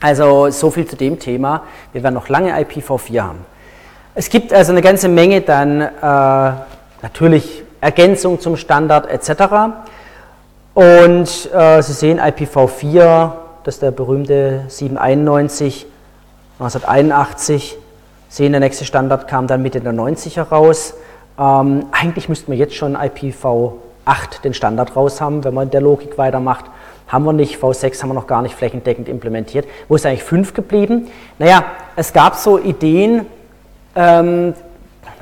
Also 0.00 0.50
so 0.50 0.70
viel 0.70 0.86
zu 0.86 0.94
dem 0.94 1.18
Thema, 1.18 1.64
wir 1.92 2.04
werden 2.04 2.14
noch 2.14 2.28
lange 2.28 2.56
IPv4 2.56 3.20
haben. 3.20 3.53
Es 4.16 4.30
gibt 4.30 4.52
also 4.52 4.70
eine 4.70 4.80
ganze 4.80 5.08
Menge 5.08 5.40
dann 5.40 5.80
äh, 5.80 5.88
natürlich 7.02 7.64
Ergänzung 7.80 8.38
zum 8.38 8.56
Standard 8.56 9.10
etc. 9.10 9.42
Und 10.72 11.50
äh, 11.52 11.82
Sie 11.82 11.92
sehen 11.92 12.20
IPv4, 12.20 13.32
das 13.64 13.74
ist 13.74 13.82
der 13.82 13.90
berühmte 13.90 14.66
791, 14.68 15.86
1981. 16.60 17.76
Sie 18.28 18.36
sehen, 18.36 18.52
der 18.52 18.60
nächste 18.60 18.84
Standard 18.84 19.26
kam 19.26 19.48
dann 19.48 19.62
Mitte 19.62 19.80
der 19.80 19.92
90er 19.92 20.42
raus. 20.42 20.94
Ähm, 21.36 21.86
eigentlich 21.90 22.28
müssten 22.28 22.52
wir 22.52 22.58
jetzt 22.58 22.76
schon 22.76 22.96
IPv8 22.96 24.42
den 24.44 24.54
Standard 24.54 24.94
raus 24.94 25.20
haben, 25.20 25.42
wenn 25.42 25.54
man 25.54 25.64
in 25.64 25.70
der 25.72 25.80
Logik 25.80 26.18
weitermacht. 26.18 26.66
Haben 27.08 27.24
wir 27.24 27.32
nicht, 27.32 27.60
V6 27.60 28.00
haben 28.00 28.10
wir 28.10 28.14
noch 28.14 28.28
gar 28.28 28.42
nicht 28.42 28.54
flächendeckend 28.54 29.08
implementiert. 29.08 29.66
Wo 29.88 29.96
ist 29.96 30.06
eigentlich 30.06 30.22
5 30.22 30.54
geblieben? 30.54 31.08
Naja, 31.40 31.64
es 31.96 32.12
gab 32.12 32.36
so 32.36 32.60
Ideen, 32.60 33.26
ähm, 33.94 34.54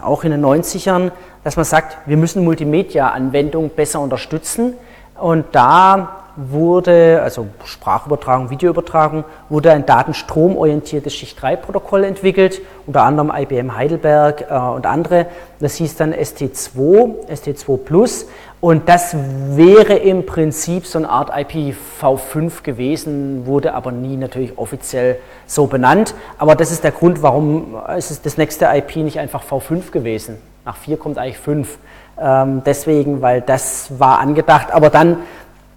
auch 0.00 0.24
in 0.24 0.30
den 0.30 0.44
90ern, 0.44 1.10
dass 1.44 1.56
man 1.56 1.64
sagt, 1.64 1.98
wir 2.06 2.16
müssen 2.16 2.44
Multimedia-Anwendungen 2.44 3.70
besser 3.70 4.00
unterstützen. 4.00 4.74
Und 5.18 5.46
da 5.52 6.22
wurde, 6.36 7.20
also 7.22 7.48
Sprachübertragung, 7.64 8.50
Videoübertragung, 8.50 9.24
wurde 9.48 9.72
ein 9.72 9.84
datenstromorientiertes 9.84 11.14
Schicht-3-Protokoll 11.14 12.04
entwickelt, 12.04 12.62
unter 12.86 13.02
anderem 13.02 13.30
IBM 13.34 13.76
Heidelberg 13.76 14.46
äh, 14.50 14.54
und 14.54 14.86
andere. 14.86 15.26
Das 15.60 15.74
hieß 15.76 15.96
dann 15.96 16.14
ST2, 16.14 17.28
ST2 17.28 17.76
Plus. 17.76 18.26
Und 18.62 18.88
das 18.88 19.16
wäre 19.56 19.94
im 19.94 20.24
Prinzip 20.24 20.86
so 20.86 20.96
eine 20.96 21.08
Art 21.08 21.34
IPv5 21.34 22.62
gewesen, 22.62 23.44
wurde 23.44 23.74
aber 23.74 23.90
nie 23.90 24.16
natürlich 24.16 24.56
offiziell 24.56 25.16
so 25.48 25.66
benannt. 25.66 26.14
Aber 26.38 26.54
das 26.54 26.70
ist 26.70 26.84
der 26.84 26.92
Grund, 26.92 27.24
warum 27.24 27.74
ist 27.98 28.24
das 28.24 28.36
nächste 28.36 28.66
IP 28.66 28.94
nicht 28.98 29.18
einfach 29.18 29.42
V5 29.42 29.90
gewesen. 29.90 30.38
Nach 30.64 30.76
4 30.76 30.96
kommt 30.96 31.18
eigentlich 31.18 31.38
5. 31.38 31.76
Ähm, 32.20 32.62
deswegen, 32.64 33.20
weil 33.20 33.40
das 33.40 33.98
war 33.98 34.20
angedacht. 34.20 34.70
Aber 34.70 34.90
dann 34.90 35.16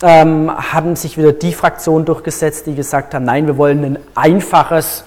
ähm, 0.03 0.51
haben 0.55 0.95
sich 0.95 1.17
wieder 1.17 1.31
die 1.31 1.53
Fraktionen 1.53 2.05
durchgesetzt, 2.05 2.67
die 2.67 2.75
gesagt 2.75 3.15
haben, 3.15 3.25
nein, 3.25 3.47
wir 3.47 3.57
wollen 3.57 3.83
ein 3.83 3.99
einfaches, 4.13 5.05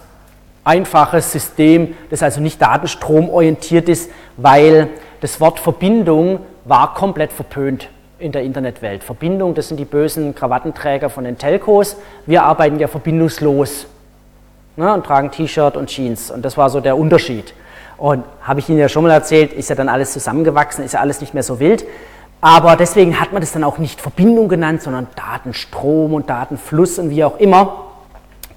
einfaches 0.65 1.31
System, 1.31 1.95
das 2.11 2.25
also 2.25 2.41
nicht 2.41 2.61
datenstromorientiert 2.61 3.89
ist, 3.89 4.11
weil 4.37 4.89
das 5.21 5.41
Wort 5.41 5.61
Verbindung 5.61 6.41
war 6.69 6.95
komplett 6.95 7.33
verpönt 7.33 7.89
in 8.19 8.33
der 8.33 8.43
Internetwelt. 8.43 9.03
Verbindung, 9.03 9.55
das 9.55 9.69
sind 9.69 9.79
die 9.79 9.85
bösen 9.85 10.35
Krawattenträger 10.35 11.09
von 11.09 11.25
den 11.25 11.39
Telcos. 11.39 11.97
Wir 12.27 12.43
arbeiten 12.43 12.79
ja 12.79 12.89
verbindungslos 12.89 13.87
ne, 14.77 14.93
und 14.93 15.07
tragen 15.07 15.31
T-Shirt 15.31 15.77
und 15.77 15.89
Jeans. 15.89 16.31
Und 16.31 16.45
das 16.45 16.57
war 16.57 16.69
so 16.69 16.81
der 16.81 16.97
Unterschied. 16.97 17.55
Und 17.97 18.25
habe 18.43 18.61
ich 18.61 18.69
Ihnen 18.69 18.79
ja 18.79 18.89
schon 18.89 19.05
mal 19.05 19.11
erzählt, 19.11 19.53
ist 19.53 19.71
ja 19.71 19.77
dann 19.77 19.89
alles 19.89 20.13
zusammengewachsen, 20.13 20.85
ist 20.85 20.93
ja 20.93 21.01
alles 21.01 21.21
nicht 21.21 21.33
mehr 21.33 21.43
so 21.43 21.59
wild. 21.59 21.85
Aber 22.41 22.77
deswegen 22.77 23.19
hat 23.19 23.33
man 23.33 23.41
das 23.41 23.53
dann 23.53 23.65
auch 23.65 23.79
nicht 23.79 24.01
Verbindung 24.01 24.49
genannt, 24.49 24.83
sondern 24.83 25.09
Datenstrom 25.17 26.15
und 26.15 26.31
Datenfluss 26.31 26.99
und 26.99 27.11
wie 27.11 27.25
auch 27.25 27.39
immer. 27.39 27.87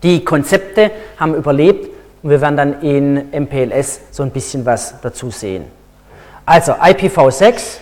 Die 0.04 0.24
Konzepte 0.24 0.92
haben 1.20 1.34
überlebt 1.34 1.90
und 2.22 2.30
wir 2.30 2.42
werden 2.42 2.58
dann 2.58 2.82
in 2.82 3.32
MPLS 3.32 4.02
so 4.12 4.22
ein 4.22 4.32
bisschen 4.32 4.66
was 4.66 4.96
dazu 5.02 5.32
sehen. 5.32 5.66
Also 6.46 6.74
IPv6. 6.74 7.80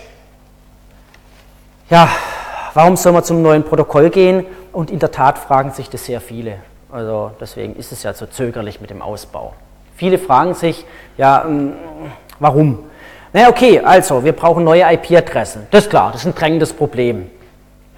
Ja, 1.90 2.08
warum 2.74 2.96
soll 2.96 3.10
man 3.10 3.24
zum 3.24 3.42
neuen 3.42 3.64
Protokoll 3.64 4.10
gehen? 4.10 4.46
Und 4.72 4.92
in 4.92 5.00
der 5.00 5.10
Tat 5.10 5.38
fragen 5.38 5.72
sich 5.72 5.90
das 5.90 6.04
sehr 6.06 6.20
viele. 6.20 6.58
Also 6.88 7.32
deswegen 7.40 7.74
ist 7.74 7.90
es 7.90 8.04
ja 8.04 8.14
so 8.14 8.26
zögerlich 8.26 8.80
mit 8.80 8.90
dem 8.90 9.02
Ausbau. 9.02 9.54
Viele 9.96 10.18
fragen 10.18 10.54
sich, 10.54 10.86
ja, 11.18 11.44
ähm, 11.44 11.72
warum? 12.38 12.78
Naja, 13.32 13.48
okay, 13.48 13.80
also 13.80 14.22
wir 14.22 14.32
brauchen 14.32 14.62
neue 14.62 14.82
IP-Adressen. 14.82 15.66
Das 15.72 15.84
ist 15.84 15.90
klar, 15.90 16.12
das 16.12 16.20
ist 16.20 16.28
ein 16.28 16.34
drängendes 16.36 16.72
Problem. 16.72 17.28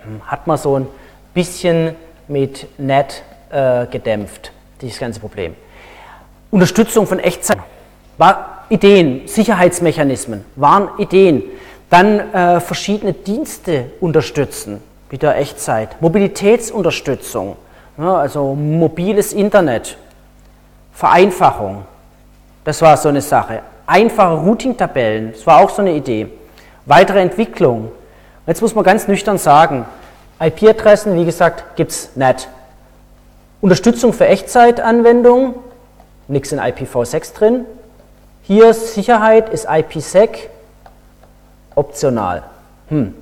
Hm, 0.05 0.23
hat 0.27 0.47
man 0.47 0.57
so 0.57 0.79
ein 0.79 0.87
bisschen 1.35 1.95
mit 2.29 2.67
NET 2.79 3.23
äh, 3.51 3.85
gedämpft, 3.87 4.53
dieses 4.81 4.99
ganze 4.99 5.21
Problem. 5.21 5.55
Unterstützung 6.51 7.07
von 7.07 7.19
Echtzeit. 7.19 7.59
War 8.17 8.65
Ideen, 8.71 9.29
Sicherheitsmechanismen 9.29 10.47
waren 10.57 10.89
Ideen. 10.97 11.43
Dann 11.93 12.33
äh, 12.33 12.59
verschiedene 12.61 13.13
Dienste 13.13 13.91
unterstützen, 14.01 14.83
wieder 15.11 15.37
Echtzeit. 15.37 16.01
Mobilitätsunterstützung, 16.01 17.57
ja, 17.99 18.17
also 18.17 18.55
mobiles 18.55 19.35
Internet, 19.35 19.99
Vereinfachung. 20.95 21.85
Das 22.65 22.81
war 22.81 22.97
so 22.97 23.11
eine 23.11 23.21
Sache. 23.21 23.61
Einfache 23.87 24.37
Routing-Tabellen, 24.37 25.33
das 25.33 25.47
war 25.47 25.59
auch 25.59 25.69
so 25.69 25.83
eine 25.83 25.93
Idee. 25.93 26.29
Weitere 26.87 27.21
Entwicklung. 27.21 27.93
Jetzt 28.47 28.63
muss 28.63 28.75
man 28.75 28.85
ganz 28.85 29.07
nüchtern 29.07 29.37
sagen, 29.37 29.85
IP-Adressen, 30.41 31.15
wie 31.15 31.27
gesagt, 31.27 31.77
gibt 31.77 31.91
es 31.91 32.17
nicht. 32.17 32.49
Unterstützung 33.61 34.15
für 34.15 34.27
Echtzeitanwendungen, 34.29 35.57
nichts 36.27 36.53
in 36.53 36.59
IPv6 36.59 37.35
drin. 37.35 37.67
Hier 38.45 38.73
Sicherheit 38.73 39.51
ist 39.51 39.67
IPsec 39.71 40.49
optional. 41.75 42.43
Hm. 42.89 43.15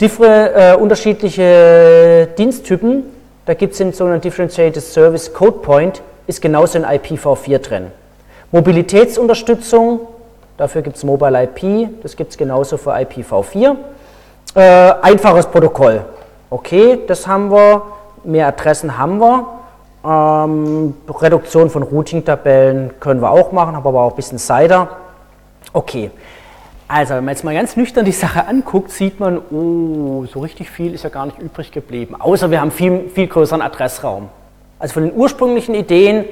Differ, 0.00 0.74
äh, 0.74 0.76
unterschiedliche 0.76 2.28
Diensttypen, 2.38 3.04
da 3.46 3.54
gibt 3.54 3.72
es 3.72 3.78
den 3.78 3.92
sogenannten 3.92 4.22
Differentiated 4.22 4.82
Service 4.82 5.32
Code 5.32 5.58
Point, 5.58 6.02
ist 6.26 6.40
genauso 6.40 6.78
in 6.78 6.84
IPv4 6.84 7.58
drin. 7.58 7.86
Mobilitätsunterstützung, 8.52 10.00
dafür 10.56 10.82
gibt 10.82 10.96
es 10.96 11.04
Mobile 11.04 11.44
IP, 11.44 11.88
das 12.02 12.14
gibt 12.14 12.30
es 12.30 12.38
genauso 12.38 12.76
für 12.76 12.94
IPv4. 12.94 13.76
Äh, 14.54 14.60
einfaches 15.02 15.46
Protokoll, 15.46 16.04
okay, 16.50 17.00
das 17.06 17.26
haben 17.26 17.50
wir, 17.50 17.82
mehr 18.24 18.46
Adressen 18.46 18.96
haben 18.96 19.18
wir. 19.18 19.46
Ähm, 20.04 20.94
Reduktion 21.08 21.70
von 21.70 21.82
Routing-Tabellen 21.82 23.00
können 23.00 23.20
wir 23.20 23.30
auch 23.30 23.50
machen, 23.52 23.74
aber 23.74 24.00
auch 24.00 24.10
ein 24.10 24.16
bisschen 24.16 24.38
Cider. 24.38 24.88
Okay, 25.72 26.10
also 26.88 27.14
wenn 27.14 27.24
man 27.24 27.34
jetzt 27.34 27.44
mal 27.44 27.54
ganz 27.54 27.76
nüchtern 27.76 28.06
die 28.06 28.12
Sache 28.12 28.46
anguckt, 28.46 28.90
sieht 28.90 29.20
man, 29.20 29.38
oh, 29.50 30.24
so 30.24 30.40
richtig 30.40 30.70
viel 30.70 30.94
ist 30.94 31.04
ja 31.04 31.10
gar 31.10 31.26
nicht 31.26 31.38
übrig 31.38 31.70
geblieben, 31.70 32.14
außer 32.18 32.50
wir 32.50 32.62
haben 32.62 32.70
viel, 32.70 33.10
viel 33.14 33.26
größeren 33.26 33.60
Adressraum. 33.60 34.30
Also 34.78 34.94
von 34.94 35.02
den 35.02 35.14
ursprünglichen 35.14 35.74
Ideen, 35.74 36.24
äh, 36.24 36.26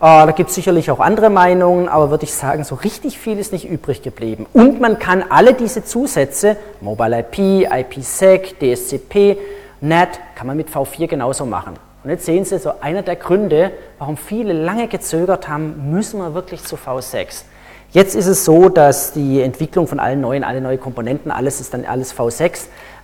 da 0.00 0.30
gibt 0.32 0.50
es 0.50 0.54
sicherlich 0.54 0.90
auch 0.90 1.00
andere 1.00 1.30
Meinungen, 1.30 1.88
aber 1.88 2.10
würde 2.10 2.24
ich 2.24 2.34
sagen, 2.34 2.62
so 2.62 2.74
richtig 2.74 3.18
viel 3.18 3.38
ist 3.38 3.52
nicht 3.52 3.66
übrig 3.66 4.02
geblieben. 4.02 4.46
Und 4.52 4.80
man 4.82 4.98
kann 4.98 5.24
alle 5.30 5.54
diese 5.54 5.82
Zusätze, 5.82 6.58
Mobile 6.82 7.20
IP, 7.20 7.66
IPsec, 7.72 8.56
DSCP, 8.60 9.38
NAT, 9.80 10.20
kann 10.34 10.46
man 10.46 10.58
mit 10.58 10.68
V4 10.68 11.06
genauso 11.06 11.46
machen. 11.46 11.76
Und 12.04 12.10
jetzt 12.10 12.26
sehen 12.26 12.44
Sie, 12.44 12.58
so 12.58 12.72
einer 12.80 13.02
der 13.02 13.16
Gründe, 13.16 13.70
warum 13.98 14.16
viele 14.16 14.52
lange 14.52 14.88
gezögert 14.88 15.48
haben, 15.48 15.90
müssen 15.92 16.18
wir 16.18 16.34
wirklich 16.34 16.64
zu 16.64 16.76
V6. 16.76 17.44
Jetzt 17.92 18.14
ist 18.14 18.26
es 18.26 18.44
so, 18.46 18.70
dass 18.70 19.12
die 19.12 19.42
Entwicklung 19.42 19.86
von 19.86 20.00
allen 20.00 20.22
neuen, 20.22 20.44
alle 20.44 20.62
neue 20.62 20.78
Komponenten, 20.78 21.30
alles 21.30 21.60
ist 21.60 21.74
dann 21.74 21.84
alles 21.84 22.14
V6. 22.14 22.44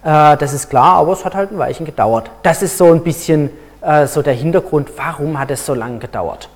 Äh, 0.02 0.36
das 0.38 0.54
ist 0.54 0.70
klar, 0.70 0.96
aber 0.96 1.12
es 1.12 1.24
hat 1.26 1.34
halt 1.34 1.52
ein 1.52 1.58
Weilchen 1.58 1.84
gedauert. 1.84 2.30
Das 2.42 2.62
ist 2.62 2.78
so 2.78 2.86
ein 2.86 3.02
bisschen 3.02 3.50
äh, 3.82 4.06
so 4.06 4.22
der 4.22 4.32
Hintergrund, 4.32 4.90
warum 4.96 5.38
hat 5.38 5.50
es 5.50 5.66
so 5.66 5.74
lange 5.74 5.98
gedauert. 5.98 6.48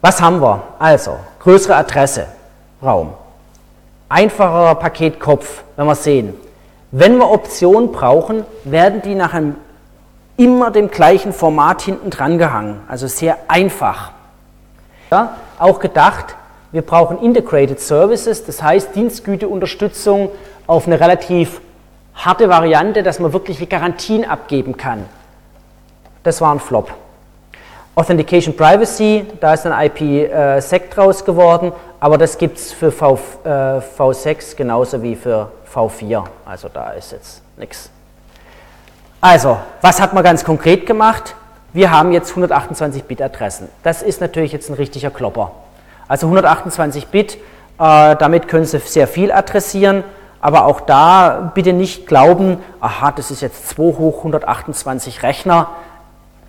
Was 0.00 0.20
haben 0.20 0.40
wir? 0.40 0.62
Also, 0.80 1.16
größere 1.40 1.76
Adresse, 1.76 2.26
Raum. 2.82 3.12
Einfacherer 4.08 4.74
Paketkopf, 4.76 5.62
wenn 5.76 5.86
wir 5.86 5.94
sehen. 5.94 6.34
Wenn 6.90 7.18
wir 7.18 7.30
Optionen 7.30 7.92
brauchen, 7.92 8.44
werden 8.64 9.02
die 9.02 9.14
nach 9.14 9.34
einem 9.34 9.56
immer 10.36 10.70
dem 10.70 10.90
gleichen 10.90 11.32
Format 11.32 11.82
hinten 11.82 12.10
dran 12.10 12.38
gehangen, 12.38 12.80
also 12.88 13.06
sehr 13.06 13.36
einfach. 13.48 14.12
Ja, 15.10 15.36
auch 15.58 15.80
gedacht, 15.80 16.36
wir 16.70 16.82
brauchen 16.82 17.18
Integrated 17.20 17.80
Services, 17.80 18.44
das 18.44 18.62
heißt 18.62 18.94
Dienstgüteunterstützung 18.94 20.30
auf 20.66 20.86
eine 20.86 21.00
relativ 21.00 21.60
harte 22.14 22.48
Variante, 22.48 23.02
dass 23.02 23.18
man 23.20 23.32
wirkliche 23.32 23.66
Garantien 23.66 24.24
abgeben 24.24 24.76
kann. 24.76 25.06
Das 26.22 26.40
war 26.40 26.54
ein 26.54 26.60
Flop. 26.60 26.92
Authentication 27.94 28.54
Privacy, 28.54 29.26
da 29.40 29.54
ist 29.54 29.66
ein 29.66 29.86
IPsec 29.86 30.82
äh, 30.84 30.88
draus 30.94 31.24
geworden, 31.24 31.72
aber 31.98 32.16
das 32.16 32.38
gibt 32.38 32.58
es 32.58 32.72
für 32.72 32.92
v, 32.92 33.18
äh, 33.44 33.48
V6 33.48 34.54
genauso 34.54 35.02
wie 35.02 35.16
für 35.16 35.50
V4, 35.74 36.24
also 36.46 36.68
da 36.68 36.90
ist 36.90 37.12
jetzt 37.12 37.42
nichts. 37.56 37.90
Also, 39.20 39.58
was 39.80 40.00
hat 40.00 40.12
man 40.12 40.22
ganz 40.22 40.44
konkret 40.44 40.86
gemacht? 40.86 41.34
Wir 41.78 41.92
haben 41.92 42.10
jetzt 42.10 42.32
128-Bit-Adressen. 42.32 43.68
Das 43.84 44.02
ist 44.02 44.20
natürlich 44.20 44.50
jetzt 44.50 44.68
ein 44.68 44.74
richtiger 44.74 45.10
Klopper. 45.10 45.52
Also 46.08 46.26
128 46.26 47.06
Bit, 47.06 47.34
äh, 47.34 47.38
damit 48.16 48.48
können 48.48 48.64
Sie 48.64 48.80
sehr 48.80 49.06
viel 49.06 49.30
adressieren, 49.30 50.02
aber 50.40 50.64
auch 50.64 50.80
da 50.80 51.52
bitte 51.54 51.72
nicht 51.72 52.08
glauben, 52.08 52.58
aha, 52.80 53.12
das 53.12 53.30
ist 53.30 53.42
jetzt 53.42 53.68
2 53.68 53.96
hoch 53.96 54.18
128 54.18 55.22
Rechner. 55.22 55.68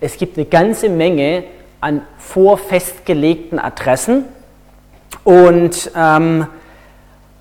Es 0.00 0.16
gibt 0.16 0.36
eine 0.36 0.46
ganze 0.46 0.88
Menge 0.88 1.44
an 1.80 2.02
vorfestgelegten 2.18 3.60
Adressen 3.60 4.24
und 5.22 5.92
ähm, 5.96 6.48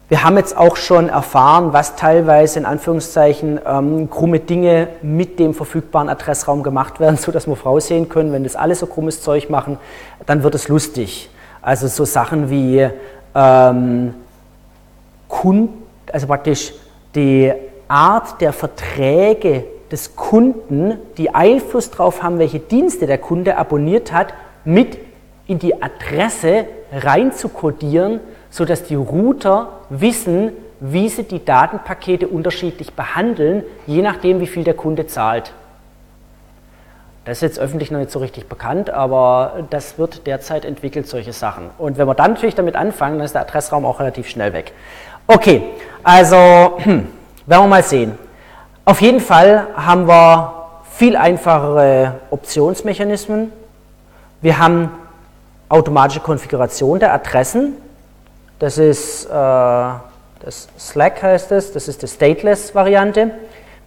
wir 0.10 0.24
haben 0.24 0.38
jetzt 0.38 0.58
auch 0.58 0.76
schon 0.76 1.08
erfahren, 1.08 1.72
was 1.72 1.96
teilweise 1.96 2.58
in 2.58 2.66
Anführungszeichen 2.66 3.60
ähm, 3.64 4.10
krumme 4.10 4.40
Dinge 4.40 4.88
mit 5.04 5.38
dem 5.38 5.54
verfügbaren 5.54 6.10
Adressraum 6.10 6.64
gemacht 6.64 7.00
werden, 7.00 7.16
sodass 7.18 7.48
wir 7.48 7.56
voraussehen 7.56 8.10
können, 8.10 8.34
wenn 8.34 8.44
das 8.44 8.56
alles 8.56 8.80
so 8.80 8.88
krummes 8.88 9.22
Zeug 9.22 9.52
machen, 9.52 9.78
dann 10.26 10.42
wird 10.42 10.56
es 10.56 10.68
lustig. 10.68 11.30
Also 11.62 11.88
so 11.88 12.06
Sachen 12.06 12.50
wie 12.50 12.90
ähm, 13.36 14.16
Kund, 15.28 15.70
also 16.12 16.26
praktisch 16.26 16.74
die 17.14 17.54
Art 17.88 18.42
der 18.42 18.52
Verträge 18.52 19.66
des 19.92 20.16
Kunden, 20.16 20.98
die 21.18 21.36
Einfluss 21.36 21.92
darauf 21.92 22.24
haben, 22.24 22.40
welche 22.40 22.60
Dienste 22.60 23.06
der 23.06 23.20
Kunde 23.20 23.58
abonniert 23.58 24.12
hat, 24.12 24.34
mit 24.66 24.98
in 25.46 25.60
die 25.60 25.82
Adresse 25.82 26.66
rein 26.92 27.32
zu 27.32 27.50
kodieren, 27.50 28.20
sodass 28.50 28.84
die 28.84 28.96
Router 28.96 29.70
wissen, 29.90 30.52
wie 30.80 31.10
sie 31.10 31.24
die 31.24 31.44
Datenpakete 31.44 32.28
unterschiedlich 32.28 32.94
behandeln, 32.94 33.64
je 33.86 34.02
nachdem, 34.02 34.40
wie 34.40 34.48
viel 34.48 34.64
der 34.64 34.74
Kunde 34.74 35.08
zahlt. 35.08 35.52
Das 37.26 37.38
ist 37.38 37.42
jetzt 37.42 37.60
öffentlich 37.60 37.92
noch 37.92 38.00
nicht 38.00 38.12
so 38.12 38.20
richtig 38.20 38.48
bekannt, 38.48 38.90
aber 38.90 39.66
das 39.70 40.00
wird 40.00 40.26
derzeit 40.26 40.66
entwickelt, 40.66 41.08
solche 41.08 41.34
Sachen. 41.34 41.70
Und 41.78 41.98
wenn 41.98 42.08
wir 42.08 42.16
dann 42.16 42.34
natürlich 42.34 42.56
damit 42.56 42.76
anfangen, 42.76 43.18
dann 43.18 43.26
ist 43.26 43.36
der 43.36 43.42
Adressraum 43.42 43.86
auch 43.86 44.00
relativ 44.00 44.30
schnell 44.30 44.54
weg. 44.54 44.72
Okay, 45.28 45.64
also 46.02 46.36
werden 46.86 47.06
wir 47.46 47.68
mal 47.68 47.84
sehen. 47.84 48.18
Auf 48.86 49.02
jeden 49.02 49.20
Fall 49.20 49.68
haben 49.76 50.08
wir 50.08 50.54
viel 50.92 51.16
einfachere 51.16 52.16
Optionsmechanismen. 52.32 53.52
Wir 54.42 54.58
haben 54.58 54.90
automatische 55.68 56.22
Konfiguration 56.22 57.00
der 57.00 57.14
Adressen. 57.14 57.76
Das 58.60 58.78
ist 58.78 59.26
äh, 59.26 59.30
das 60.42 60.70
Slack 60.80 61.22
heißt 61.22 61.52
es, 61.52 61.74
das 61.74 61.88
ist 61.88 62.02
die 62.02 62.08
Stateless-Variante. 62.08 63.32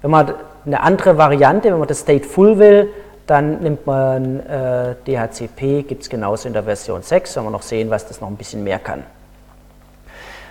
Wenn 0.03 0.11
man 0.11 0.35
eine 0.67 0.81
andere 0.81 1.17
Variante, 1.17 1.71
wenn 1.71 1.79
man 1.79 1.89
das 1.89 2.01
Stateful 2.01 2.59
will, 2.59 2.93
dann 3.27 3.61
nimmt 3.61 3.87
man 3.87 4.41
äh, 4.41 4.95
DHCP, 5.07 5.85
gibt 5.89 6.03
es 6.03 6.11
genauso 6.11 6.49
in 6.49 6.53
der 6.53 6.65
Version 6.65 7.03
6, 7.03 7.37
wenn 7.37 7.45
wir 7.45 7.51
noch 7.51 7.63
sehen, 7.63 7.89
was 7.89 8.07
das 8.07 8.21
noch 8.21 8.29
ein 8.29 8.37
bisschen 8.37 8.63
mehr 8.65 8.79
kann. 8.79 9.05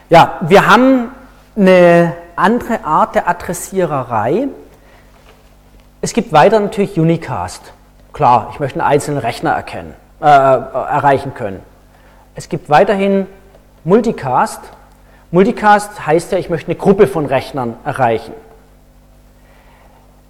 Ja, 0.09 0.39
wir 0.41 0.67
haben 0.67 1.11
eine 1.55 2.13
andere 2.35 2.83
Art 2.83 3.15
der 3.15 3.29
Adressiererei. 3.29 4.47
Es 6.01 6.13
gibt 6.13 6.33
weiter 6.33 6.59
natürlich 6.59 6.97
Unicast. 6.97 7.61
Klar, 8.13 8.49
ich 8.53 8.59
möchte 8.59 8.79
einen 8.79 8.89
einzelnen 8.89 9.19
Rechner 9.19 9.51
erkennen, 9.51 9.93
äh, 10.19 10.25
erreichen 10.25 11.33
können. 11.33 11.59
Es 12.35 12.49
gibt 12.49 12.69
weiterhin 12.69 13.27
Multicast. 13.83 14.61
Multicast 15.31 16.05
heißt 16.05 16.31
ja, 16.31 16.37
ich 16.37 16.49
möchte 16.49 16.67
eine 16.67 16.75
Gruppe 16.75 17.07
von 17.07 17.25
Rechnern 17.25 17.75
erreichen. 17.83 18.33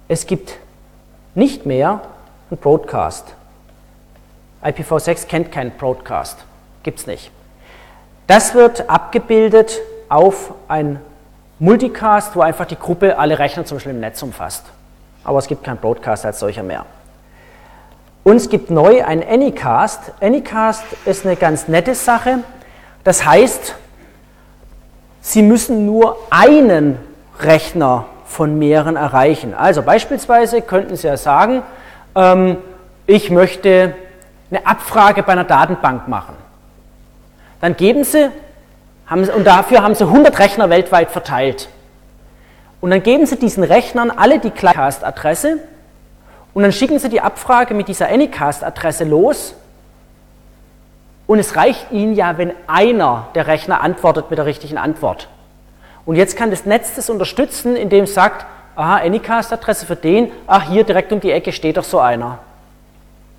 Es 0.08 0.26
gibt 0.26 0.56
nicht 1.34 1.66
mehr 1.66 2.00
einen 2.50 2.58
Broadcast. 2.58 3.34
IPv6 4.62 5.26
kennt 5.26 5.52
keinen 5.52 5.72
Broadcast, 5.72 6.38
gibt 6.82 7.00
es 7.00 7.06
nicht. 7.06 7.30
Das 8.26 8.54
wird 8.54 8.88
abgebildet 8.88 9.80
auf 10.08 10.54
ein 10.68 11.00
Multicast, 11.58 12.36
wo 12.36 12.40
einfach 12.40 12.66
die 12.66 12.78
Gruppe 12.78 13.18
alle 13.18 13.38
Rechner 13.38 13.64
zum 13.64 13.76
Beispiel 13.76 13.92
im 13.92 14.00
Netz 14.00 14.22
umfasst. 14.22 14.64
Aber 15.24 15.38
es 15.38 15.46
gibt 15.46 15.64
keinen 15.64 15.78
Broadcast 15.78 16.24
als 16.24 16.38
solcher 16.38 16.62
mehr. 16.62 16.86
Und 18.24 18.36
es 18.36 18.48
gibt 18.48 18.70
neu 18.70 19.04
ein 19.04 19.26
Anycast. 19.26 20.12
Anycast 20.20 20.84
ist 21.04 21.26
eine 21.26 21.36
ganz 21.36 21.68
nette 21.68 21.94
Sache. 21.94 22.38
Das 23.04 23.24
heißt, 23.24 23.74
Sie 25.20 25.42
müssen 25.42 25.86
nur 25.86 26.16
einen 26.30 26.98
Rechner 27.38 28.06
von 28.26 28.58
mehreren 28.58 28.96
erreichen. 28.96 29.54
Also 29.54 29.82
beispielsweise 29.82 30.62
könnten 30.62 30.96
Sie 30.96 31.06
ja 31.06 31.16
sagen, 31.16 31.62
ähm, 32.14 32.56
ich 33.06 33.30
möchte 33.30 33.94
eine 34.50 34.66
Abfrage 34.66 35.22
bei 35.22 35.32
einer 35.32 35.44
Datenbank 35.44 36.08
machen. 36.08 36.34
Dann 37.60 37.76
geben 37.76 38.04
Sie, 38.04 38.30
haben 39.06 39.24
Sie, 39.24 39.32
und 39.32 39.46
dafür 39.46 39.82
haben 39.82 39.94
Sie 39.94 40.04
100 40.04 40.38
Rechner 40.38 40.70
weltweit 40.70 41.10
verteilt. 41.10 41.68
Und 42.80 42.90
dann 42.90 43.02
geben 43.02 43.26
Sie 43.26 43.36
diesen 43.36 43.62
Rechnern 43.62 44.10
alle 44.10 44.40
die 44.40 44.50
Clientcast-Adresse 44.50 45.58
und 46.54 46.62
dann 46.62 46.72
schicken 46.72 46.98
Sie 46.98 47.08
die 47.08 47.20
Abfrage 47.20 47.74
mit 47.74 47.88
dieser 47.88 48.08
Anycast-Adresse 48.08 49.04
los. 49.04 49.54
Und 51.32 51.38
es 51.38 51.56
reicht 51.56 51.90
Ihnen 51.92 52.12
ja, 52.12 52.36
wenn 52.36 52.52
einer 52.66 53.28
der 53.34 53.46
Rechner 53.46 53.80
antwortet 53.80 54.28
mit 54.28 54.36
der 54.36 54.44
richtigen 54.44 54.76
Antwort. 54.76 55.28
Und 56.04 56.16
jetzt 56.16 56.36
kann 56.36 56.50
das 56.50 56.66
Netz 56.66 56.94
das 56.94 57.08
unterstützen, 57.08 57.74
indem 57.74 58.04
es 58.04 58.12
sagt, 58.12 58.44
aha, 58.76 58.96
Anycast-Adresse 58.96 59.86
für 59.86 59.96
den, 59.96 60.30
ach, 60.46 60.68
hier 60.68 60.84
direkt 60.84 61.10
um 61.10 61.20
die 61.20 61.30
Ecke 61.30 61.52
steht 61.52 61.78
doch 61.78 61.84
so 61.84 62.00
einer. 62.00 62.40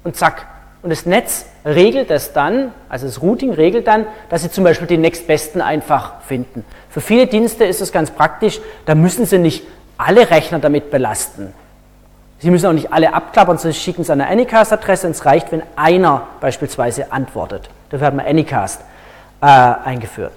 Und 0.03 0.15
zack. 0.15 0.47
Und 0.81 0.89
das 0.89 1.05
Netz 1.05 1.45
regelt 1.65 2.09
das 2.09 2.33
dann, 2.33 2.71
also 2.89 3.05
das 3.05 3.21
Routing 3.21 3.53
regelt 3.53 3.85
dann, 3.85 4.07
dass 4.29 4.41
Sie 4.41 4.49
zum 4.49 4.63
Beispiel 4.63 4.87
den 4.87 5.01
nächstbesten 5.01 5.61
einfach 5.61 6.13
finden. 6.21 6.65
Für 6.89 6.99
viele 6.99 7.27
Dienste 7.27 7.63
ist 7.63 7.79
es 7.79 7.91
ganz 7.91 8.09
praktisch, 8.09 8.59
da 8.87 8.95
müssen 8.95 9.27
Sie 9.27 9.37
nicht 9.37 9.67
alle 9.99 10.31
Rechner 10.31 10.57
damit 10.57 10.89
belasten. 10.89 11.53
Sie 12.43 12.51
müssen 12.51 12.65
auch 12.65 12.73
nicht 12.73 12.91
alle 12.91 13.13
abklappern, 13.13 13.57
sondern 13.57 13.71
Sie 13.71 13.79
schicken 13.79 14.01
es 14.01 14.09
an 14.09 14.19
eine 14.19 14.29
Anycast-Adresse 14.29 15.07
und 15.07 15.11
es 15.11 15.25
reicht, 15.25 15.53
wenn 15.53 15.63
einer 15.77 16.27
beispielsweise 16.41 17.13
antwortet. 17.13 17.69
Dafür 17.89 18.07
hat 18.07 18.15
man 18.15 18.25
Anycast 18.25 18.81
äh, 19.39 19.45
eingeführt. 19.45 20.33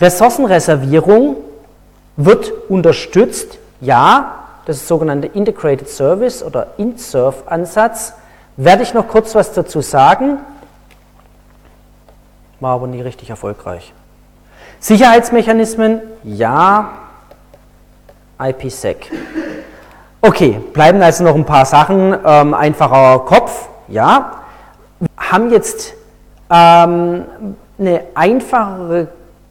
Ressourcenreservierung 0.00 1.36
wird 2.16 2.50
unterstützt, 2.68 3.58
ja, 3.80 4.46
das 4.64 4.78
ist 4.78 4.88
sogenannte 4.88 5.28
Integrated 5.28 5.88
Service 5.88 6.42
oder 6.42 6.72
INSERV-Ansatz. 6.78 8.14
Werde 8.56 8.82
ich 8.82 8.92
noch 8.92 9.06
kurz 9.06 9.36
was 9.36 9.52
dazu 9.52 9.82
sagen, 9.82 10.38
war 12.58 12.74
aber 12.74 12.88
nie 12.88 13.02
richtig 13.02 13.30
erfolgreich. 13.30 13.92
Sicherheitsmechanismen, 14.80 16.00
ja, 16.24 16.90
IPsec. 18.40 19.12
Okay, 20.26 20.58
bleiben 20.72 21.00
also 21.02 21.22
noch 21.22 21.36
ein 21.36 21.44
paar 21.44 21.64
Sachen. 21.64 22.12
Ähm, 22.24 22.52
einfacher 22.52 23.20
Kopf, 23.20 23.68
ja. 23.86 24.42
Wir 24.98 25.08
haben 25.30 25.52
jetzt 25.52 25.94
ähm, 26.50 27.26
eine 27.78 28.00
einfachere 28.12 29.06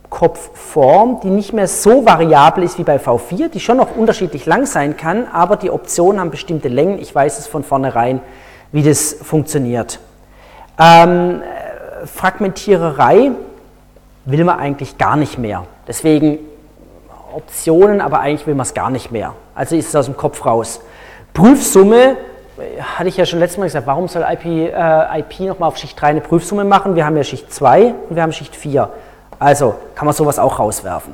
Kopfform, 0.09 1.21
die 1.23 1.29
nicht 1.29 1.53
mehr 1.53 1.69
so 1.69 2.05
variabel 2.05 2.61
ist 2.61 2.77
wie 2.77 2.83
bei 2.83 2.97
V4, 2.97 3.47
die 3.47 3.61
schon 3.61 3.77
noch 3.77 3.95
unterschiedlich 3.95 4.45
lang 4.45 4.65
sein 4.65 4.97
kann, 4.97 5.27
aber 5.31 5.55
die 5.55 5.71
Optionen 5.71 6.19
haben 6.19 6.29
bestimmte 6.29 6.67
Längen. 6.67 6.99
Ich 6.99 7.15
weiß 7.15 7.39
es 7.39 7.47
von 7.47 7.63
vornherein, 7.63 8.19
wie 8.73 8.83
das 8.83 9.13
funktioniert. 9.13 10.01
Ähm, 10.77 11.41
Fragmentiererei 12.03 13.31
will 14.25 14.43
man 14.43 14.59
eigentlich 14.59 14.97
gar 14.97 15.15
nicht 15.15 15.37
mehr. 15.37 15.63
Deswegen 15.87 16.39
Optionen, 17.35 18.01
aber 18.01 18.19
eigentlich 18.19 18.47
will 18.47 18.55
man 18.55 18.65
es 18.65 18.73
gar 18.73 18.89
nicht 18.89 19.11
mehr. 19.11 19.33
Also 19.53 19.75
ist 19.75 19.89
es 19.89 19.95
aus 19.95 20.05
dem 20.05 20.17
Kopf 20.17 20.45
raus. 20.45 20.81
Prüfsumme, 21.33 22.17
hatte 22.97 23.09
ich 23.09 23.17
ja 23.17 23.25
schon 23.25 23.39
letztes 23.39 23.57
Mal 23.57 23.65
gesagt, 23.65 23.87
warum 23.87 24.07
soll 24.07 24.23
IP, 24.23 24.45
äh, 24.45 25.19
IP 25.19 25.41
nochmal 25.41 25.67
auf 25.67 25.77
Schicht 25.77 25.99
3 25.99 26.07
eine 26.07 26.21
Prüfsumme 26.21 26.63
machen? 26.63 26.95
Wir 26.95 27.05
haben 27.05 27.17
ja 27.17 27.23
Schicht 27.23 27.53
2 27.53 27.93
und 28.09 28.15
wir 28.15 28.23
haben 28.23 28.31
Schicht 28.31 28.55
4. 28.55 28.89
Also 29.39 29.75
kann 29.95 30.05
man 30.05 30.15
sowas 30.15 30.39
auch 30.39 30.59
rauswerfen. 30.59 31.13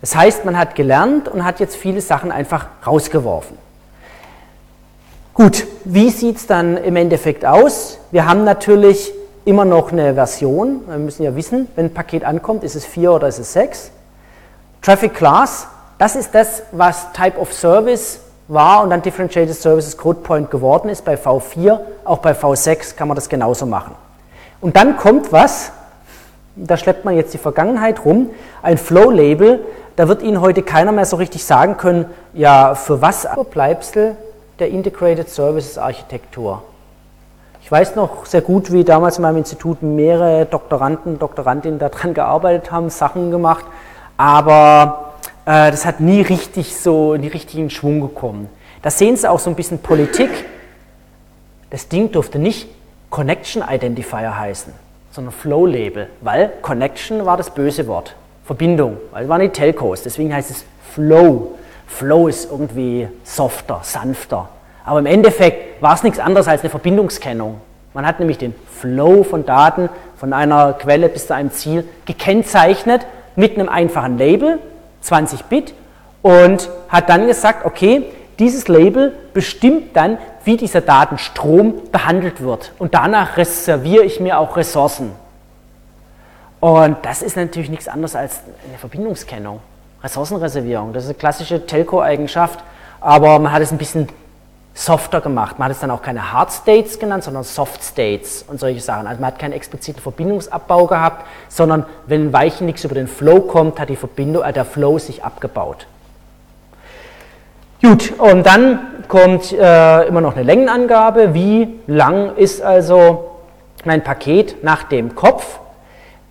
Das 0.00 0.16
heißt, 0.16 0.44
man 0.44 0.58
hat 0.58 0.74
gelernt 0.74 1.28
und 1.28 1.44
hat 1.44 1.60
jetzt 1.60 1.76
viele 1.76 2.00
Sachen 2.00 2.32
einfach 2.32 2.66
rausgeworfen. 2.86 3.56
Gut, 5.34 5.66
wie 5.84 6.10
sieht 6.10 6.36
es 6.36 6.46
dann 6.46 6.76
im 6.76 6.96
Endeffekt 6.96 7.46
aus? 7.46 7.98
Wir 8.10 8.26
haben 8.26 8.44
natürlich 8.44 9.12
immer 9.44 9.64
noch 9.64 9.92
eine 9.92 10.14
Version. 10.14 10.80
Wir 10.88 10.98
müssen 10.98 11.22
ja 11.22 11.36
wissen, 11.36 11.68
wenn 11.76 11.86
ein 11.86 11.94
Paket 11.94 12.24
ankommt, 12.24 12.64
ist 12.64 12.74
es 12.74 12.84
4 12.84 13.12
oder 13.12 13.28
ist 13.28 13.38
es 13.38 13.52
6. 13.52 13.92
Traffic 14.82 15.14
Class, 15.14 15.66
das 15.98 16.16
ist 16.16 16.34
das, 16.34 16.62
was 16.72 17.12
Type 17.12 17.38
of 17.38 17.52
Service 17.52 18.20
war 18.48 18.82
und 18.82 18.90
dann 18.90 19.02
Differentiated 19.02 19.54
Services 19.54 19.96
Code 19.96 20.20
Point 20.20 20.50
geworden 20.50 20.88
ist 20.88 21.04
bei 21.04 21.14
V4. 21.14 21.78
Auch 22.04 22.18
bei 22.18 22.32
V6 22.32 22.96
kann 22.96 23.08
man 23.08 23.14
das 23.14 23.28
genauso 23.28 23.66
machen. 23.66 23.94
Und 24.60 24.76
dann 24.76 24.96
kommt 24.96 25.32
was, 25.32 25.72
da 26.56 26.76
schleppt 26.76 27.04
man 27.04 27.14
jetzt 27.16 27.34
die 27.34 27.38
Vergangenheit 27.38 28.04
rum, 28.04 28.30
ein 28.62 28.78
Flow-Label, 28.78 29.60
da 29.96 30.08
wird 30.08 30.22
Ihnen 30.22 30.40
heute 30.40 30.62
keiner 30.62 30.92
mehr 30.92 31.04
so 31.04 31.16
richtig 31.16 31.44
sagen 31.44 31.76
können, 31.76 32.06
ja, 32.32 32.74
für 32.74 33.02
was 33.02 33.26
du 33.34 34.16
der 34.58 34.68
Integrated 34.68 35.28
Services 35.28 35.76
Architektur. 35.76 36.62
Ich 37.62 37.70
weiß 37.70 37.96
noch 37.96 38.24
sehr 38.24 38.40
gut, 38.40 38.72
wie 38.72 38.84
damals 38.84 39.18
in 39.18 39.22
meinem 39.22 39.36
Institut 39.36 39.82
mehrere 39.82 40.46
Doktoranden, 40.46 41.18
Doktorandinnen 41.18 41.78
daran 41.78 42.14
gearbeitet 42.14 42.72
haben, 42.72 42.88
Sachen 42.88 43.30
gemacht, 43.30 43.64
aber 44.20 45.14
äh, 45.46 45.70
das 45.70 45.86
hat 45.86 46.00
nie 46.00 46.20
richtig 46.20 46.76
so 46.76 47.14
in 47.14 47.22
den 47.22 47.30
richtigen 47.30 47.70
Schwung 47.70 48.00
gekommen. 48.00 48.48
Da 48.82 48.90
sehen 48.90 49.16
Sie 49.16 49.28
auch 49.30 49.38
so 49.38 49.48
ein 49.48 49.56
bisschen 49.56 49.78
Politik. 49.78 50.30
Das 51.70 51.88
Ding 51.88 52.12
durfte 52.12 52.38
nicht 52.38 52.68
Connection 53.08 53.62
Identifier 53.66 54.38
heißen 54.38 54.72
sondern 55.10 55.32
Flow-Label, 55.32 56.08
weil 56.20 56.52
Connection 56.62 57.26
war 57.26 57.36
das 57.36 57.50
böse 57.50 57.86
Wort, 57.86 58.14
Verbindung, 58.44 58.96
weil 59.10 59.24
es 59.24 59.28
waren 59.28 59.40
die 59.40 59.48
Telcos, 59.48 60.02
deswegen 60.02 60.32
heißt 60.32 60.50
es 60.50 60.64
Flow. 60.94 61.52
Flow 61.86 62.28
ist 62.28 62.50
irgendwie 62.50 63.08
softer, 63.24 63.80
sanfter. 63.82 64.48
Aber 64.84 65.00
im 65.00 65.06
Endeffekt 65.06 65.82
war 65.82 65.94
es 65.94 66.02
nichts 66.02 66.20
anderes 66.20 66.46
als 66.46 66.60
eine 66.60 66.70
Verbindungskennung. 66.70 67.60
Man 67.92 68.06
hat 68.06 68.20
nämlich 68.20 68.38
den 68.38 68.54
Flow 68.78 69.24
von 69.24 69.44
Daten 69.44 69.88
von 70.16 70.32
einer 70.32 70.74
Quelle 70.74 71.08
bis 71.08 71.26
zu 71.26 71.34
einem 71.34 71.50
Ziel 71.50 71.84
gekennzeichnet 72.06 73.04
mit 73.36 73.58
einem 73.58 73.68
einfachen 73.68 74.18
Label, 74.18 74.58
20 75.02 75.44
Bit, 75.44 75.74
und 76.22 76.68
hat 76.88 77.08
dann 77.08 77.26
gesagt, 77.26 77.64
okay, 77.64 78.04
dieses 78.38 78.68
Label 78.68 79.14
bestimmt 79.34 79.96
dann, 79.96 80.18
wie 80.44 80.56
dieser 80.56 80.80
Datenstrom 80.80 81.74
behandelt 81.92 82.40
wird. 82.40 82.72
Und 82.78 82.94
danach 82.94 83.36
reserviere 83.36 84.04
ich 84.04 84.20
mir 84.20 84.38
auch 84.38 84.56
Ressourcen. 84.56 85.12
Und 86.58 86.96
das 87.02 87.22
ist 87.22 87.36
natürlich 87.36 87.70
nichts 87.70 87.88
anderes 87.88 88.14
als 88.14 88.40
eine 88.68 88.78
Verbindungskennung, 88.78 89.60
Ressourcenreservierung. 90.02 90.92
Das 90.92 91.04
ist 91.04 91.10
eine 91.10 91.18
klassische 91.18 91.66
Telco-Eigenschaft, 91.66 92.62
aber 93.00 93.38
man 93.38 93.52
hat 93.52 93.62
es 93.62 93.72
ein 93.72 93.78
bisschen 93.78 94.08
softer 94.80 95.20
gemacht. 95.20 95.58
Man 95.58 95.66
hat 95.66 95.72
es 95.72 95.80
dann 95.80 95.90
auch 95.90 96.00
keine 96.00 96.32
Hard 96.32 96.50
States 96.52 96.98
genannt, 96.98 97.24
sondern 97.24 97.44
Soft 97.44 97.84
States 97.84 98.44
und 98.48 98.58
solche 98.58 98.80
Sachen. 98.80 99.06
Also 99.06 99.20
man 99.20 99.32
hat 99.32 99.38
keinen 99.38 99.52
expliziten 99.52 100.00
Verbindungsabbau 100.00 100.86
gehabt, 100.86 101.26
sondern 101.48 101.84
wenn 102.06 102.28
ein 102.28 102.32
Weichen 102.32 102.66
nichts 102.66 102.82
über 102.84 102.94
den 102.94 103.06
Flow 103.06 103.40
kommt, 103.40 103.78
hat 103.78 103.90
die 103.90 103.96
Verbindung, 103.96 104.42
äh, 104.42 104.52
der 104.54 104.64
Flow 104.64 104.98
sich 104.98 105.22
abgebaut. 105.22 105.86
Gut, 107.82 108.18
und 108.18 108.46
dann 108.46 109.04
kommt 109.08 109.52
äh, 109.52 110.06
immer 110.06 110.22
noch 110.22 110.34
eine 110.34 110.44
Längenangabe. 110.44 111.34
Wie 111.34 111.80
lang 111.86 112.36
ist 112.36 112.62
also 112.62 113.32
mein 113.84 114.02
Paket 114.02 114.64
nach 114.64 114.84
dem 114.84 115.14
Kopf? 115.14 115.60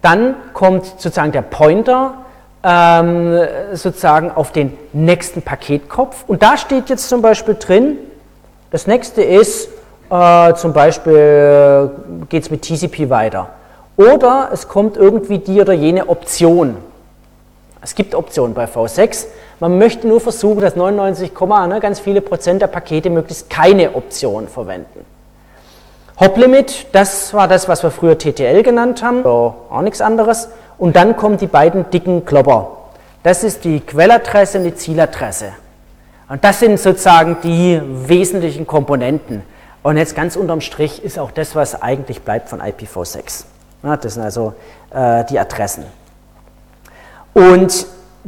Dann 0.02 0.36
kommt 0.54 0.86
sozusagen 0.86 1.32
der 1.32 1.42
Pointer 1.44 2.26
ähm, 2.64 3.42
sozusagen 3.74 4.32
auf 4.32 4.52
den 4.52 4.76
nächsten 4.92 5.42
Paketkopf. 5.42 6.24
Und 6.28 6.42
da 6.42 6.58
steht 6.58 6.90
jetzt 6.90 7.10
zum 7.10 7.22
Beispiel 7.22 7.56
drin, 7.56 7.98
das 8.72 8.88
nächste 8.88 9.22
ist 9.22 9.70
äh, 10.10 10.54
zum 10.54 10.74
Beispiel, 10.74 11.14
äh, 11.14 12.26
geht 12.28 12.44
es 12.44 12.52
mit 12.52 12.62
TCP 12.62 13.10
weiter. 13.10 13.50
Oder 13.98 14.50
es 14.54 14.68
kommt 14.68 14.96
irgendwie 14.96 15.40
die 15.40 15.60
oder 15.60 15.74
jene 15.74 16.08
Option. 16.08 16.78
Es 17.82 17.96
gibt 17.96 18.16
Optionen 18.16 18.54
bei 18.54 18.66
V6. 18.66 19.26
Man 19.60 19.78
möchte 19.78 20.08
nur 20.08 20.22
versuchen, 20.22 20.62
dass 20.62 20.76
99, 20.76 21.32
ne, 21.68 21.80
ganz 21.82 22.00
viele 22.00 22.22
Prozent 22.22 22.62
der 22.62 22.68
Pakete 22.68 23.10
möglichst 23.10 23.50
keine 23.50 23.96
Option 23.96 24.48
verwenden. 24.48 25.06
Hop-Limit, 26.20 26.88
das 26.92 27.34
war 27.34 27.48
das, 27.48 27.68
was 27.70 27.82
wir 27.84 27.92
früher 27.92 28.18
TTL 28.18 28.62
genannt 28.64 29.02
haben, 29.02 29.24
so 29.24 29.56
auch 29.70 29.82
nichts 29.82 30.02
anderes. 30.02 30.50
Und 30.78 30.96
dann 30.96 31.16
kommen 31.16 31.38
die 31.38 31.48
beiden 31.48 31.90
dicken 31.92 32.26
Klopper. 32.26 32.72
Das 33.24 33.44
ist 33.44 33.64
die 33.64 33.80
Quelladresse 33.80 34.60
und 34.60 34.64
die 34.66 34.76
Zieladresse. 34.76 35.54
Und 36.30 36.44
das 36.44 36.60
sind 36.60 36.80
sozusagen 36.80 37.38
die 37.44 37.82
wesentlichen 37.84 38.68
Komponenten. 38.68 39.42
Und 39.82 39.98
jetzt 39.98 40.16
ganz 40.16 40.36
unterm 40.36 40.62
Strich 40.62 41.04
ist 41.04 41.18
auch 41.18 41.32
das, 41.32 41.56
was 41.56 41.82
eigentlich 41.82 42.22
bleibt 42.22 42.50
von 42.50 42.62
IPv6. 42.62 43.46
Ja, 43.84 43.98
das 43.98 44.14
sind 44.14 44.24
also 44.24 44.54
äh, 44.92 45.26
die 45.26 45.40
Adressen. 45.40 45.86
Und 47.34 47.88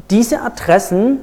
diese 0.10 0.42
Adressen 0.42 1.20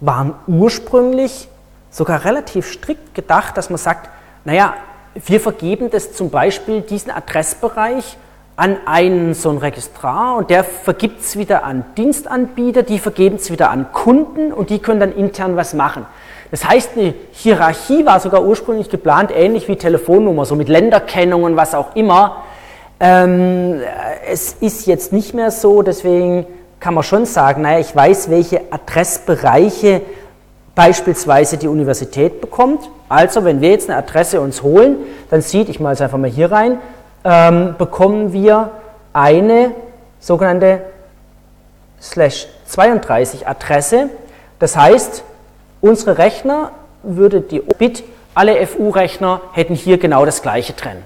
waren 0.00 0.34
ursprünglich 0.46 1.48
sogar 1.90 2.24
relativ 2.24 2.70
strikt 2.70 3.14
gedacht, 3.14 3.56
dass 3.56 3.70
man 3.70 3.78
sagt, 3.78 4.10
naja, 4.44 4.74
wir 5.14 5.40
vergeben 5.40 5.90
das 5.90 6.12
zum 6.12 6.28
Beispiel 6.30 6.82
diesen 6.82 7.12
Adressbereich 7.12 8.18
an 8.56 8.76
einen 8.86 9.34
so 9.34 9.50
ein 9.50 9.58
Registrar 9.58 10.36
und 10.36 10.50
der 10.50 10.62
vergibt 10.62 11.20
es 11.20 11.36
wieder 11.36 11.64
an 11.64 11.84
Dienstanbieter, 11.96 12.84
die 12.84 12.98
vergeben 12.98 13.36
es 13.36 13.50
wieder 13.50 13.70
an 13.70 13.92
Kunden 13.92 14.52
und 14.52 14.70
die 14.70 14.78
können 14.78 15.00
dann 15.00 15.12
intern 15.12 15.56
was 15.56 15.74
machen. 15.74 16.06
Das 16.50 16.64
heißt, 16.64 16.90
eine 16.96 17.14
Hierarchie 17.32 18.06
war 18.06 18.20
sogar 18.20 18.44
ursprünglich 18.44 18.88
geplant, 18.88 19.32
ähnlich 19.34 19.66
wie 19.66 19.74
Telefonnummer, 19.74 20.44
so 20.44 20.54
mit 20.54 20.68
Länderkennung 20.68 21.42
und 21.42 21.56
was 21.56 21.74
auch 21.74 21.96
immer. 21.96 22.44
Ähm, 23.00 23.80
es 24.30 24.52
ist 24.60 24.86
jetzt 24.86 25.12
nicht 25.12 25.34
mehr 25.34 25.50
so, 25.50 25.82
deswegen 25.82 26.46
kann 26.78 26.94
man 26.94 27.02
schon 27.02 27.26
sagen, 27.26 27.62
naja, 27.62 27.80
ich 27.80 27.96
weiß, 27.96 28.30
welche 28.30 28.60
Adressbereiche 28.70 30.02
beispielsweise 30.76 31.56
die 31.56 31.66
Universität 31.66 32.40
bekommt. 32.40 32.88
Also, 33.08 33.44
wenn 33.44 33.60
wir 33.60 33.70
jetzt 33.70 33.88
eine 33.88 33.98
Adresse 33.98 34.40
uns 34.40 34.62
holen, 34.62 34.96
dann 35.30 35.40
sieht, 35.40 35.68
ich 35.68 35.80
mache 35.80 35.94
es 35.94 36.00
einfach 36.00 36.18
mal 36.18 36.30
hier 36.30 36.52
rein, 36.52 36.78
ähm, 37.24 37.74
bekommen 37.78 38.32
wir 38.32 38.70
eine 39.12 39.72
sogenannte 40.20 40.82
slash 42.00 42.46
32 42.66 43.48
Adresse. 43.48 44.10
Das 44.58 44.76
heißt, 44.76 45.24
unsere 45.80 46.18
Rechner 46.18 46.70
würde 47.02 47.40
die 47.40 47.60
Bit, 47.60 48.04
alle 48.34 48.66
FU-Rechner 48.66 49.40
hätten 49.52 49.74
hier 49.74 49.98
genau 49.98 50.24
das 50.24 50.42
gleiche 50.42 50.72
drin. 50.72 50.98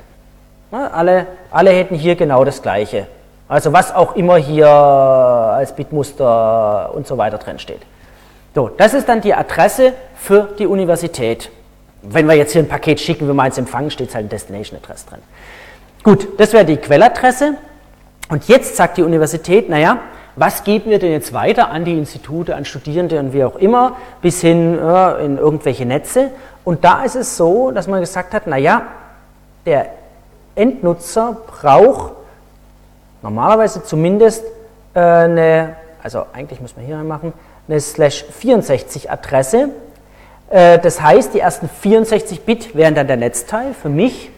alle, 0.71 1.27
alle 1.51 1.71
hätten 1.71 1.95
hier 1.95 2.17
genau 2.17 2.45
das 2.45 2.63
gleiche. 2.63 3.07
Also 3.49 3.73
was 3.73 3.95
auch 3.95 4.15
immer 4.17 4.37
hier 4.37 4.69
als 4.69 5.75
Bitmuster 5.75 6.91
und 6.95 7.07
so 7.07 7.17
weiter 7.17 7.39
drin 7.39 7.59
steht. 7.59 7.81
So, 8.55 8.69
das 8.69 8.95
ist 8.95 9.09
dann 9.09 9.21
die 9.21 9.35
Adresse 9.35 9.93
für 10.17 10.49
die 10.59 10.67
Universität. 10.67 11.51
Wenn 12.03 12.27
wir 12.27 12.35
jetzt 12.35 12.53
hier 12.53 12.63
ein 12.63 12.69
Paket 12.69 13.01
schicken, 13.01 13.29
wenn 13.29 13.37
wir 13.37 13.43
eins 13.43 13.59
empfangen, 13.59 13.91
steht 13.91 14.11
es 14.11 14.15
halt 14.15 14.27
ein 14.27 14.29
Destination 14.29 14.79
Address 14.83 15.07
drin. 15.07 15.21
Gut, 16.03 16.29
das 16.39 16.53
wäre 16.53 16.65
die 16.65 16.77
Quelladresse. 16.77 17.55
Und 18.29 18.47
jetzt 18.49 18.77
sagt 18.77 18.99
die 18.99 19.03
Universität, 19.03 19.69
naja, 19.69 19.99
was 20.37 20.63
geben 20.63 20.91
wir 20.91 20.99
denn 20.99 21.11
jetzt 21.11 21.33
weiter 21.33 21.71
an 21.71 21.85
die 21.85 21.99
Institute, 21.99 22.55
an 22.55 22.65
Studierende 22.65 23.19
und 23.19 23.33
wie 23.33 23.43
auch 23.45 23.57
immer, 23.57 23.97
bis 24.23 24.41
hin 24.41 24.79
äh, 24.79 25.25
in 25.25 25.39
irgendwelche 25.39 25.85
Netze? 25.85 26.31
Und 26.65 26.85
da 26.85 27.03
ist 27.03 27.17
es 27.17 27.37
so, 27.37 27.71
dass 27.71 27.89
man 27.89 28.01
gesagt 28.01 28.35
hat, 28.35 28.47
naja, 28.47 28.83
der 29.67 29.87
Endnutzer 30.55 31.37
braucht 31.47 32.13
normalerweise 33.23 33.83
zumindest 33.83 34.45
äh, 34.95 35.01
eine, 35.01 35.77
also 36.03 36.27
eigentlich 36.33 36.61
muss 36.61 36.77
man 36.77 36.85
hier 36.85 36.99
machen, 36.99 37.33
eine 37.67 37.81
slash 37.81 38.25
64 38.25 39.11
Adresse. 39.11 39.71
Äh, 40.51 40.79
das 40.79 41.01
heißt, 41.01 41.35
die 41.35 41.41
ersten 41.41 41.69
64 41.69 42.43
Bit 42.43 42.77
wären 42.77 42.95
dann 42.95 43.07
der 43.07 43.17
Netzteil 43.17 43.75
für 43.75 43.89
mich. 43.89 44.31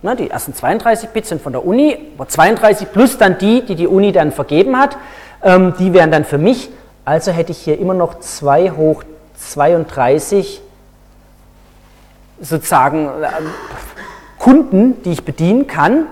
Ne, 0.00 0.14
die 0.14 0.30
ersten 0.30 0.54
32 0.54 1.08
Bit 1.08 1.26
sind 1.26 1.42
von 1.42 1.52
der 1.52 1.66
Uni, 1.66 1.98
aber 2.16 2.28
32 2.28 2.92
plus 2.92 3.18
dann 3.18 3.36
die, 3.38 3.64
die 3.64 3.74
die 3.74 3.88
Uni 3.88 4.12
dann 4.12 4.30
vergeben 4.30 4.78
hat, 4.78 4.96
ähm, 5.42 5.74
die 5.76 5.92
wären 5.92 6.12
dann 6.12 6.24
für 6.24 6.38
mich. 6.38 6.70
Also 7.04 7.32
hätte 7.32 7.50
ich 7.50 7.58
hier 7.58 7.80
immer 7.80 7.94
noch 7.94 8.20
2 8.20 8.70
hoch 8.72 9.02
32 9.36 10.60
sozusagen 12.40 13.08
äh, 13.08 13.28
Kunden, 14.38 15.02
die 15.02 15.12
ich 15.12 15.24
bedienen 15.24 15.66
kann. 15.66 16.06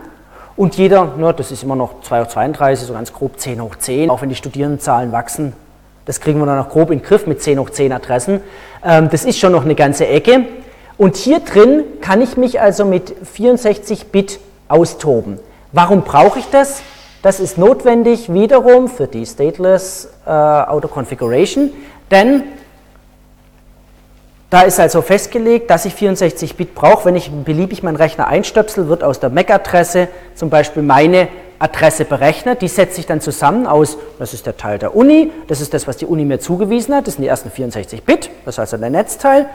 Und 0.56 0.76
jeder, 0.76 1.14
ne, 1.16 1.32
das 1.32 1.52
ist 1.52 1.62
immer 1.62 1.76
noch 1.76 2.00
2 2.00 2.24
hoch 2.24 2.28
32, 2.28 2.88
so 2.88 2.92
ganz 2.92 3.12
grob 3.12 3.38
10 3.38 3.62
hoch 3.62 3.76
10, 3.76 4.10
auch 4.10 4.20
wenn 4.20 4.30
die 4.30 4.34
Studierendenzahlen 4.34 5.12
wachsen. 5.12 5.52
Das 6.06 6.20
kriegen 6.20 6.40
wir 6.40 6.46
dann 6.46 6.56
noch 6.56 6.70
grob 6.70 6.90
in 6.90 6.98
den 6.98 7.04
Griff 7.04 7.28
mit 7.28 7.40
10 7.40 7.60
hoch 7.60 7.70
10 7.70 7.92
Adressen. 7.92 8.40
Ähm, 8.84 9.10
das 9.10 9.24
ist 9.24 9.38
schon 9.38 9.52
noch 9.52 9.64
eine 9.64 9.76
ganze 9.76 10.08
Ecke. 10.08 10.44
Und 10.98 11.16
hier 11.16 11.40
drin 11.40 11.84
kann 12.00 12.22
ich 12.22 12.36
mich 12.36 12.60
also 12.60 12.84
mit 12.84 13.14
64 13.24 14.06
Bit 14.06 14.40
austoben. 14.68 15.38
Warum 15.72 16.02
brauche 16.02 16.38
ich 16.38 16.46
das? 16.50 16.82
Das 17.22 17.40
ist 17.40 17.58
notwendig 17.58 18.32
wiederum 18.32 18.88
für 18.88 19.06
die 19.06 19.26
Stateless 19.26 20.08
äh, 20.26 20.30
Auto 20.30 20.88
Configuration, 20.88 21.70
denn 22.10 22.44
da 24.48 24.62
ist 24.62 24.78
also 24.78 25.02
festgelegt, 25.02 25.70
dass 25.70 25.84
ich 25.86 25.94
64 25.94 26.56
Bit 26.56 26.74
brauche. 26.76 27.06
Wenn 27.06 27.16
ich 27.16 27.30
beliebig 27.32 27.82
meinen 27.82 27.96
Rechner 27.96 28.28
einstöpsel, 28.28 28.88
wird 28.88 29.02
aus 29.02 29.18
der 29.18 29.28
MAC-Adresse 29.28 30.06
zum 30.36 30.50
Beispiel 30.50 30.84
meine 30.84 31.28
Adresse 31.58 32.04
berechnet. 32.04 32.62
Die 32.62 32.68
setze 32.68 33.00
ich 33.00 33.06
dann 33.06 33.20
zusammen 33.20 33.66
aus, 33.66 33.98
das 34.20 34.34
ist 34.34 34.46
der 34.46 34.56
Teil 34.56 34.78
der 34.78 34.94
Uni, 34.94 35.32
das 35.48 35.60
ist 35.60 35.74
das, 35.74 35.88
was 35.88 35.96
die 35.96 36.06
Uni 36.06 36.24
mir 36.24 36.38
zugewiesen 36.38 36.94
hat, 36.94 37.08
das 37.08 37.14
sind 37.14 37.22
die 37.22 37.28
ersten 37.28 37.50
64 37.50 38.04
Bit, 38.04 38.30
das 38.44 38.54
ist 38.54 38.58
also 38.60 38.76
der 38.76 38.90
Netzteil, 38.90 39.46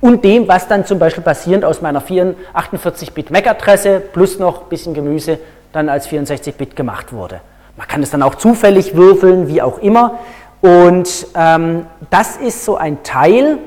und 0.00 0.24
dem, 0.24 0.48
was 0.48 0.68
dann 0.68 0.84
zum 0.86 0.98
Beispiel 0.98 1.24
basierend 1.24 1.64
aus 1.64 1.82
meiner 1.82 2.00
48-Bit 2.00 3.30
MAC-Adresse 3.30 4.00
plus 4.12 4.38
noch 4.38 4.62
ein 4.62 4.68
bisschen 4.68 4.94
Gemüse 4.94 5.38
dann 5.72 5.88
als 5.88 6.08
64-Bit 6.08 6.76
gemacht 6.76 7.12
wurde. 7.12 7.40
Man 7.76 7.86
kann 7.86 8.02
es 8.02 8.10
dann 8.10 8.22
auch 8.22 8.36
zufällig 8.36 8.96
würfeln, 8.96 9.48
wie 9.48 9.62
auch 9.62 9.78
immer. 9.78 10.18
Und 10.60 11.28
ähm, 11.34 11.86
das 12.10 12.36
ist 12.36 12.64
so 12.64 12.76
ein 12.76 13.02
Teil, 13.02 13.58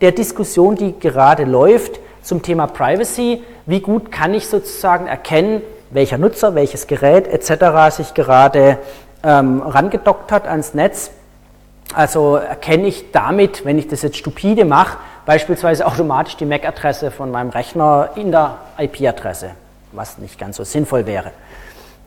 der 0.00 0.12
Diskussion, 0.12 0.74
die 0.74 0.98
gerade 0.98 1.44
läuft 1.44 2.00
zum 2.22 2.42
Thema 2.42 2.66
Privacy. 2.66 3.42
Wie 3.66 3.80
gut 3.80 4.10
kann 4.10 4.34
ich 4.34 4.48
sozusagen 4.48 5.06
erkennen, 5.06 5.62
welcher 5.90 6.18
Nutzer, 6.18 6.54
welches 6.54 6.86
Gerät 6.88 7.28
etc. 7.28 7.94
sich 7.94 8.14
gerade 8.14 8.78
ähm, 9.22 9.62
rangedockt 9.62 10.32
hat 10.32 10.48
ans 10.48 10.74
Netz? 10.74 11.12
Also 11.94 12.36
erkenne 12.36 12.86
ich 12.88 13.12
damit, 13.12 13.64
wenn 13.64 13.78
ich 13.78 13.86
das 13.86 14.02
jetzt 14.02 14.16
stupide 14.16 14.64
mache, 14.64 14.96
beispielsweise 15.26 15.86
automatisch 15.86 16.36
die 16.36 16.44
MAC-Adresse 16.44 17.10
von 17.10 17.30
meinem 17.30 17.50
Rechner 17.50 18.10
in 18.16 18.30
der 18.30 18.56
IP-Adresse, 18.78 19.50
was 19.92 20.18
nicht 20.18 20.38
ganz 20.38 20.56
so 20.56 20.64
sinnvoll 20.64 21.06
wäre. 21.06 21.30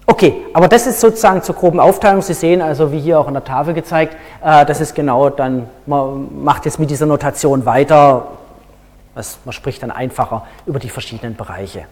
Okay, 0.08 0.46
aber 0.54 0.68
das 0.68 0.86
ist 0.86 1.00
sozusagen 1.00 1.42
zur 1.42 1.56
groben 1.56 1.80
Aufteilung. 1.80 2.22
Sie 2.22 2.36
sehen 2.36 2.62
also, 2.62 2.92
wie 2.92 3.00
hier 3.00 3.20
auch 3.20 3.28
an 3.28 3.34
der 3.34 3.44
Tafel 3.44 3.74
gezeigt, 3.74 4.16
äh, 4.44 4.66
das 4.66 4.80
ist 4.80 4.94
genau 4.94 5.30
dann, 5.30 5.68
man 5.86 6.44
macht 6.44 6.66
jetzt 6.66 6.80
mit 6.80 6.92
dieser 6.92 7.08
Notation 7.08 7.66
weiter, 7.66 8.28
man 9.16 9.54
spricht 9.54 9.82
dann 9.82 9.92
einfacher 9.92 10.46
über 10.66 10.78
die 10.78 10.90
verschiedenen 10.90 11.36
Bereiche. 11.36 11.86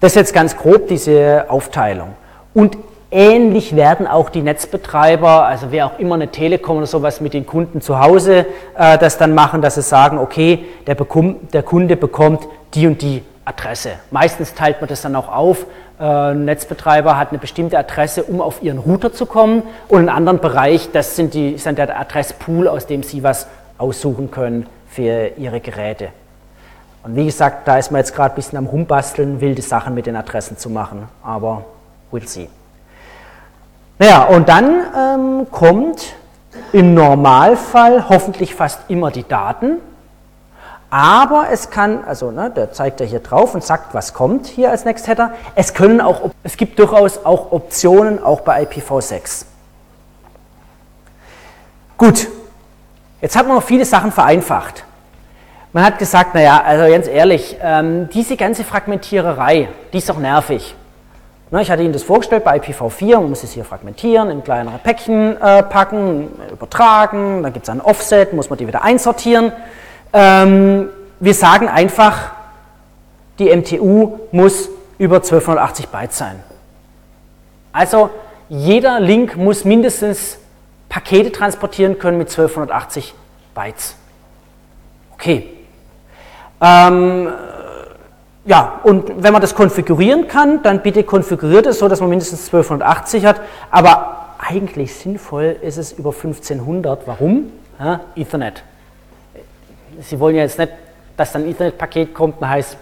Das 0.00 0.12
ist 0.12 0.16
jetzt 0.16 0.34
ganz 0.34 0.56
grob 0.56 0.88
diese 0.88 1.46
Aufteilung. 1.48 2.14
Und 2.54 2.76
ähnlich 3.12 3.76
werden 3.76 4.06
auch 4.06 4.30
die 4.30 4.42
Netzbetreiber, 4.42 5.44
also 5.44 5.66
wer 5.70 5.86
auch 5.86 5.98
immer 5.98 6.16
eine 6.16 6.28
Telekom 6.28 6.78
oder 6.78 6.86
sowas 6.86 7.20
mit 7.20 7.34
den 7.34 7.46
Kunden 7.46 7.80
zu 7.80 8.00
Hause 8.00 8.46
äh, 8.76 8.98
das 8.98 9.18
dann 9.18 9.34
machen, 9.34 9.62
dass 9.62 9.76
sie 9.76 9.82
sagen, 9.82 10.18
okay, 10.18 10.64
der, 10.86 10.94
bekommt, 10.94 11.54
der 11.54 11.62
Kunde 11.62 11.96
bekommt 11.96 12.48
die 12.74 12.86
und 12.86 13.02
die 13.02 13.22
Adresse. 13.44 13.90
Meistens 14.10 14.54
teilt 14.54 14.80
man 14.80 14.88
das 14.88 15.02
dann 15.02 15.14
auch 15.14 15.28
auf. 15.28 15.66
Äh, 16.00 16.04
ein 16.04 16.44
Netzbetreiber 16.46 17.18
hat 17.18 17.30
eine 17.30 17.38
bestimmte 17.38 17.78
Adresse, 17.78 18.24
um 18.24 18.40
auf 18.40 18.62
ihren 18.62 18.78
Router 18.78 19.12
zu 19.12 19.26
kommen 19.26 19.62
und 19.88 19.98
einen 19.98 20.08
anderen 20.08 20.40
Bereich, 20.40 20.90
das 20.92 21.14
sind, 21.14 21.34
die, 21.34 21.58
sind 21.58 21.78
der 21.78 21.98
Adresspool, 21.98 22.66
aus 22.66 22.86
dem 22.86 23.02
Sie 23.02 23.22
was 23.22 23.46
aussuchen 23.78 24.30
können 24.30 24.66
für 24.88 25.32
Ihre 25.36 25.60
Geräte. 25.60 26.08
Und 27.04 27.16
wie 27.16 27.26
gesagt, 27.26 27.66
da 27.66 27.78
ist 27.78 27.90
man 27.90 28.00
jetzt 28.00 28.14
gerade 28.14 28.34
ein 28.34 28.36
bisschen 28.36 28.58
am 28.58 28.66
Rumbasteln, 28.66 29.40
wilde 29.40 29.62
Sachen 29.62 29.94
mit 29.94 30.06
den 30.06 30.16
Adressen 30.16 30.56
zu 30.56 30.70
machen, 30.70 31.08
aber 31.22 31.64
we'll 32.12 32.26
see. 32.26 32.48
Naja, 34.02 34.24
und 34.24 34.48
dann 34.48 34.82
ähm, 34.98 35.46
kommt 35.52 36.14
im 36.72 36.92
Normalfall 36.92 38.08
hoffentlich 38.08 38.52
fast 38.52 38.80
immer 38.88 39.12
die 39.12 39.22
Daten 39.22 39.78
aber 40.92 41.46
es 41.50 41.70
kann, 41.70 42.04
also 42.04 42.30
ne, 42.30 42.50
der 42.50 42.70
zeigt 42.70 43.00
ja 43.00 43.06
hier 43.06 43.20
drauf 43.20 43.54
und 43.54 43.64
sagt, 43.64 43.94
was 43.94 44.12
kommt 44.12 44.46
hier 44.46 44.70
als 44.70 44.84
Next 44.84 45.08
Header. 45.08 45.32
Es 45.54 45.72
können 45.72 46.02
auch, 46.02 46.28
es 46.42 46.58
gibt 46.58 46.78
durchaus 46.78 47.24
auch 47.24 47.50
Optionen, 47.50 48.22
auch 48.22 48.42
bei 48.42 48.62
IPv6. 48.64 49.46
Gut, 51.96 52.28
jetzt 53.22 53.36
hat 53.36 53.46
man 53.46 53.56
noch 53.56 53.62
viele 53.62 53.86
Sachen 53.86 54.12
vereinfacht. 54.12 54.84
Man 55.72 55.82
hat 55.82 55.98
gesagt, 55.98 56.34
naja, 56.34 56.60
also 56.62 56.92
ganz 56.92 57.08
ehrlich, 57.08 57.56
ähm, 57.62 58.10
diese 58.10 58.36
ganze 58.36 58.62
Fragmentiererei, 58.62 59.70
die 59.94 59.96
ist 59.96 60.10
doch 60.10 60.18
nervig. 60.18 60.74
Ich 61.60 61.70
hatte 61.70 61.82
Ihnen 61.82 61.92
das 61.92 62.02
vorgestellt 62.02 62.44
bei 62.44 62.58
IPv4, 62.58 63.16
man 63.16 63.28
muss 63.28 63.42
es 63.42 63.52
hier 63.52 63.66
fragmentieren, 63.66 64.30
in 64.30 64.42
kleinere 64.42 64.78
Päckchen 64.78 65.36
äh, 65.38 65.62
packen, 65.62 66.30
übertragen, 66.50 67.42
dann 67.42 67.52
gibt 67.52 67.66
es 67.66 67.68
ein 67.68 67.82
Offset, 67.82 68.32
muss 68.32 68.48
man 68.48 68.58
die 68.58 68.66
wieder 68.66 68.82
einsortieren. 68.82 69.52
Ähm, 70.14 70.88
wir 71.20 71.34
sagen 71.34 71.68
einfach, 71.68 72.30
die 73.38 73.54
MTU 73.54 74.18
muss 74.30 74.70
über 74.96 75.16
1280 75.16 75.88
Byte 75.88 76.12
sein. 76.14 76.42
Also 77.70 78.08
jeder 78.48 78.98
Link 79.00 79.36
muss 79.36 79.66
mindestens 79.66 80.38
Pakete 80.88 81.32
transportieren 81.32 81.98
können 81.98 82.16
mit 82.16 82.30
1280 82.30 83.14
Bytes. 83.54 83.96
Okay. 85.12 85.50
Ähm, 86.62 87.30
ja, 88.44 88.80
und 88.82 89.22
wenn 89.22 89.32
man 89.32 89.40
das 89.40 89.54
konfigurieren 89.54 90.26
kann, 90.26 90.62
dann 90.62 90.82
bitte 90.82 91.04
konfiguriert 91.04 91.66
es 91.66 91.78
so, 91.78 91.88
dass 91.88 92.00
man 92.00 92.10
mindestens 92.10 92.46
1280 92.46 93.24
hat. 93.24 93.40
Aber 93.70 94.34
eigentlich 94.38 94.94
sinnvoll 94.94 95.56
ist 95.62 95.78
es 95.78 95.92
über 95.92 96.10
1500. 96.10 97.06
Warum? 97.06 97.52
Ja, 97.78 98.00
Ethernet. 98.16 98.64
Sie 100.00 100.18
wollen 100.18 100.34
ja 100.34 100.42
jetzt 100.42 100.58
nicht, 100.58 100.72
dass 101.16 101.32
dann 101.32 101.42
ein 101.42 101.48
Internetpaket 101.48 102.14
kommt 102.14 102.40
und 102.40 102.48
heißt, 102.48 102.76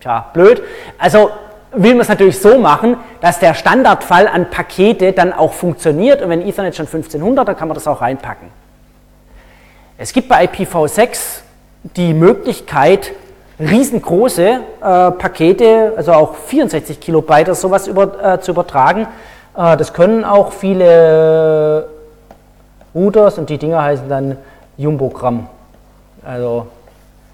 tja, 0.00 0.30
blöd. 0.32 0.62
Also 0.98 1.30
will 1.72 1.92
man 1.92 2.00
es 2.00 2.08
natürlich 2.08 2.40
so 2.40 2.58
machen, 2.58 2.96
dass 3.20 3.38
der 3.38 3.54
Standardfall 3.54 4.26
an 4.26 4.50
Pakete 4.50 5.12
dann 5.12 5.32
auch 5.32 5.52
funktioniert 5.52 6.22
und 6.22 6.28
wenn 6.30 6.42
Ethernet 6.42 6.74
schon 6.74 6.86
1500, 6.86 7.46
dann 7.46 7.56
kann 7.56 7.68
man 7.68 7.76
das 7.76 7.86
auch 7.86 8.00
reinpacken. 8.00 8.48
Es 9.96 10.12
gibt 10.12 10.28
bei 10.28 10.46
IPv6 10.46 11.42
die 11.96 12.14
Möglichkeit, 12.14 13.12
riesengroße 13.58 14.46
äh, 14.46 14.58
Pakete, 14.80 15.92
also 15.96 16.12
auch 16.12 16.34
64 16.34 17.00
Kilobyte 17.00 17.48
oder 17.48 17.54
sowas 17.54 17.86
über, 17.86 18.34
äh, 18.34 18.40
zu 18.40 18.50
übertragen. 18.52 19.06
Äh, 19.56 19.76
das 19.76 19.92
können 19.92 20.24
auch 20.24 20.52
viele 20.52 21.86
Routers 22.94 23.38
und 23.38 23.50
die 23.50 23.58
Dinger 23.58 23.82
heißen 23.82 24.08
dann 24.08 24.36
Jumbogramm, 24.76 25.48
also 26.24 26.66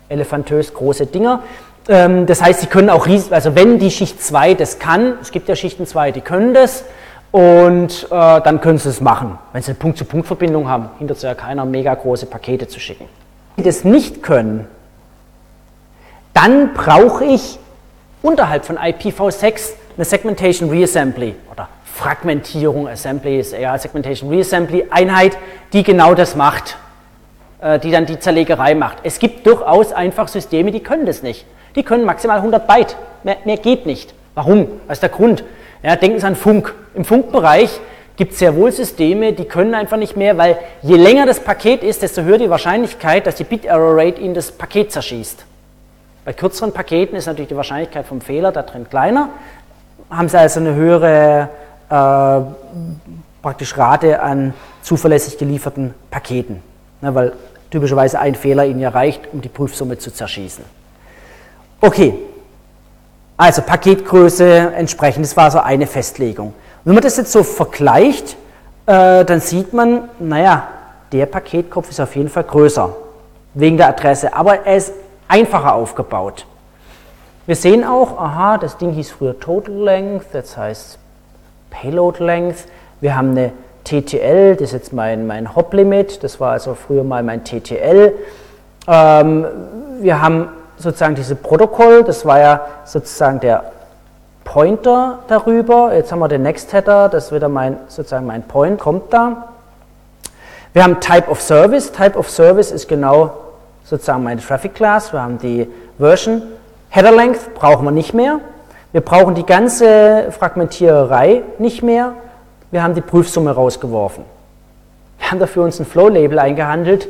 elefantös 0.09 0.75
große 0.75 1.07
Dinger. 1.07 1.43
Ähm, 1.89 2.27
das 2.27 2.43
heißt, 2.43 2.61
sie 2.61 2.67
können 2.67 2.91
auch, 2.91 3.07
also 3.31 3.55
wenn 3.55 3.79
die 3.79 3.91
Schicht 3.91 4.23
2 4.23 4.55
das 4.55 4.79
kann, 4.79 5.15
es 5.23 5.31
gibt 5.31 5.49
ja 5.49 5.57
Schichten 5.57 5.87
2, 5.87 6.13
die 6.13 6.21
können 6.21 6.55
das, 6.55 6.85
und 7.33 8.09
äh, 8.11 8.41
dann 8.41 8.61
können 8.61 8.79
sie 8.79 8.89
es 8.89 9.01
machen, 9.01 9.39
wenn 9.53 9.63
sie 9.63 9.71
eine 9.71 9.79
Punkt-zu-Punkt-Verbindung 9.79 10.69
haben, 10.69 10.91
hindert 10.99 11.19
es 11.19 11.23
ja 11.23 11.35
keiner, 11.35 11.65
mega 11.65 11.95
große 11.95 12.27
Pakete 12.27 12.67
zu 12.67 12.81
schicken. 12.81 13.05
Die 13.57 13.63
das 13.63 13.85
nicht 13.85 14.23
können, 14.23 14.67
dann 16.35 16.75
brauche 16.75 17.25
ich 17.25 17.59
unterhalb 18.23 18.65
von 18.65 18.79
IPv6 18.79 19.73
eine 19.97 20.05
Segmentation 20.05 20.71
Reassembly 20.71 21.35
oder 21.51 21.69
Fragmentierung, 21.85 22.89
Assembly 22.89 23.39
ist 23.41 23.53
eher 23.53 23.79
Segmentation 23.79 24.31
Reassembly 24.31 24.87
Einheit, 24.91 25.37
die 25.73 25.83
genau 25.83 26.15
das 26.15 26.35
macht, 26.37 26.79
äh, 27.61 27.79
die 27.79 27.91
dann 27.91 28.07
die 28.07 28.19
Zerlegerei 28.19 28.75
macht. 28.75 28.99
Es 29.03 29.19
gibt 29.19 29.47
durchaus 29.47 29.93
einfach 29.93 30.29
Systeme, 30.29 30.71
die 30.71 30.81
können 30.81 31.05
das 31.05 31.23
nicht. 31.23 31.45
Die 31.77 31.83
können 31.83 32.05
maximal 32.05 32.39
100 32.39 32.67
Byte, 32.67 32.97
mehr, 33.23 33.37
mehr 33.45 33.59
geht 33.59 33.85
nicht. 33.85 34.15
Warum? 34.35 34.67
Was 34.87 34.97
ist 34.97 35.03
der 35.03 35.11
Grund? 35.11 35.45
Ja, 35.83 35.97
denken 35.97 36.19
Sie 36.19 36.27
an 36.27 36.37
Funk. 36.37 36.75
Im 36.95 37.05
Funkbereich 37.05 37.81
gibt 38.17 38.33
es 38.33 38.39
sehr 38.39 38.57
wohl 38.57 38.73
Systeme, 38.73 39.33
die 39.33 39.45
können 39.45 39.75
einfach 39.75 39.97
nicht 39.97 40.17
mehr, 40.17 40.39
weil 40.39 40.59
je 40.83 40.97
länger 40.97 41.27
das 41.27 41.41
Paket 41.41 41.83
ist, 41.83 42.03
desto 42.03 42.23
höher 42.23 42.39
die 42.39 42.51
Wahrscheinlichkeit, 42.51 43.27
dass 43.27 43.35
die 43.35 43.45
Bit-Error-Rate 43.45 44.21
Ihnen 44.21 44.35
das 44.35 44.53
Paket 44.53 44.93
zerschießt. 44.93 45.45
Bei 46.25 46.33
kürzeren 46.33 46.73
Paketen 46.73 47.17
ist 47.17 47.27
natürlich 47.27 47.49
die 47.49 47.57
Wahrscheinlichkeit 47.57 48.07
vom 48.07 48.21
Fehler 48.21 48.53
da 48.53 48.63
drin 48.63 48.87
kleiner. 48.89 49.31
Haben 50.11 50.29
Sie 50.29 50.39
also 50.39 50.61
eine 50.61 50.75
höhere 50.75 51.49
äh, 51.89 52.41
praktisch 53.43 53.77
Rate 53.77 54.21
an 54.21 54.53
zuverlässig 54.83 55.39
gelieferten 55.39 55.95
Paketen, 56.11 56.63
ne, 57.01 57.15
weil 57.15 57.33
typischerweise 57.71 58.19
ein 58.19 58.35
Fehler 58.35 58.67
Ihnen 58.67 58.81
ja 58.81 58.91
reicht, 58.91 59.33
um 59.33 59.41
die 59.41 59.49
Prüfsumme 59.49 59.99
zu 59.99 60.11
zerschießen. 60.13 60.65
Okay, 61.81 62.15
also 63.37 63.63
Paketgröße 63.63 64.73
entsprechend, 64.77 65.25
das 65.25 65.37
war 65.37 65.51
so 65.51 65.61
eine 65.61 65.87
Festlegung. 65.87 66.53
Wenn 66.85 66.95
man 66.95 67.03
das 67.03 67.17
jetzt 67.17 67.33
so 67.33 67.43
vergleicht, 67.43 68.37
äh, 68.85 69.25
dann 69.25 69.41
sieht 69.41 69.73
man, 69.73 70.11
naja, 70.19 70.69
der 71.13 71.27
Paketkopf 71.27 71.89
ist 71.89 72.01
auf 72.01 72.15
jeden 72.17 72.29
Fall 72.29 72.45
größer, 72.45 72.95
wegen 73.55 73.79
der 73.79 73.89
Adresse, 73.89 74.35
aber 74.35 74.67
er 74.67 74.77
ist 74.77 74.93
einfacher 75.31 75.75
aufgebaut. 75.75 76.47
Wir 77.47 77.57
sehen 77.57 77.85
auch, 77.85 78.19
aha, 78.19 78.59
das 78.59 78.77
Ding 78.77 78.91
hieß 78.91 79.13
früher 79.13 79.39
Total 79.39 79.75
Length, 79.75 80.27
das 80.33 80.57
heißt 80.57 80.99
Payload 81.71 82.23
Length. 82.23 82.67
Wir 83.01 83.17
haben 83.17 83.31
eine 83.31 83.53
TTL, 83.85 84.57
das 84.57 84.69
ist 84.69 84.73
jetzt 84.73 84.93
mein, 84.93 85.27
mein 85.27 85.55
Hop-Limit, 85.57 86.23
das 86.23 86.41
war 86.41 86.53
also 86.53 86.75
früher 86.75 87.05
mal 87.05 87.23
mein 87.23 87.45
TTL. 87.45 88.13
Ähm, 88.87 89.47
wir 90.01 90.21
haben 90.21 90.49
sozusagen 90.77 91.15
diese 91.15 91.37
Protokoll, 91.37 92.05
das 92.05 92.27
war 92.27 92.41
ja 92.41 92.61
sozusagen 92.85 93.41
der 93.41 93.73
Pointer 94.45 95.21
darüber. 95.29 95.95
Jetzt 95.95 96.11
haben 96.11 96.19
wir 96.19 96.29
den 96.29 96.43
Next 96.43 96.73
Header, 96.73 97.09
das 97.09 97.33
wieder 97.33 97.49
mein, 97.49 97.77
sozusagen 97.89 98.27
mein 98.27 98.43
Point, 98.43 98.81
kommt 98.81 99.13
da. 99.13 99.49
Wir 100.73 100.83
haben 100.83 101.01
Type 101.01 101.31
of 101.31 101.41
Service. 101.41 101.93
Type 101.93 102.19
of 102.19 102.29
Service 102.29 102.71
ist 102.71 102.89
genau 102.89 103.33
sozusagen 103.85 104.23
meine 104.23 104.41
Traffic 104.41 104.75
Class. 104.75 105.13
Wir 105.13 105.23
haben 105.23 105.39
die 105.39 105.69
Version. 105.99 106.43
Header 106.89 107.13
Length 107.13 107.55
brauchen 107.55 107.85
wir 107.85 107.93
nicht 107.93 108.15
mehr. 108.15 108.41
Wir 108.93 109.01
brauchen 109.01 109.35
die 109.35 109.47
ganze 109.47 110.33
Fragmentiererei 110.33 111.43
nicht 111.59 111.83
mehr. 111.83 112.15
Wir 112.71 112.83
haben 112.83 112.95
die 112.95 113.01
Prüfsumme 113.01 113.53
rausgeworfen. 113.53 114.25
Wir 115.19 115.31
haben 115.31 115.39
dafür 115.39 115.65
uns 115.65 115.79
ein 115.79 115.87
Flow-Label 115.87 116.39
eingehandelt. 116.39 117.09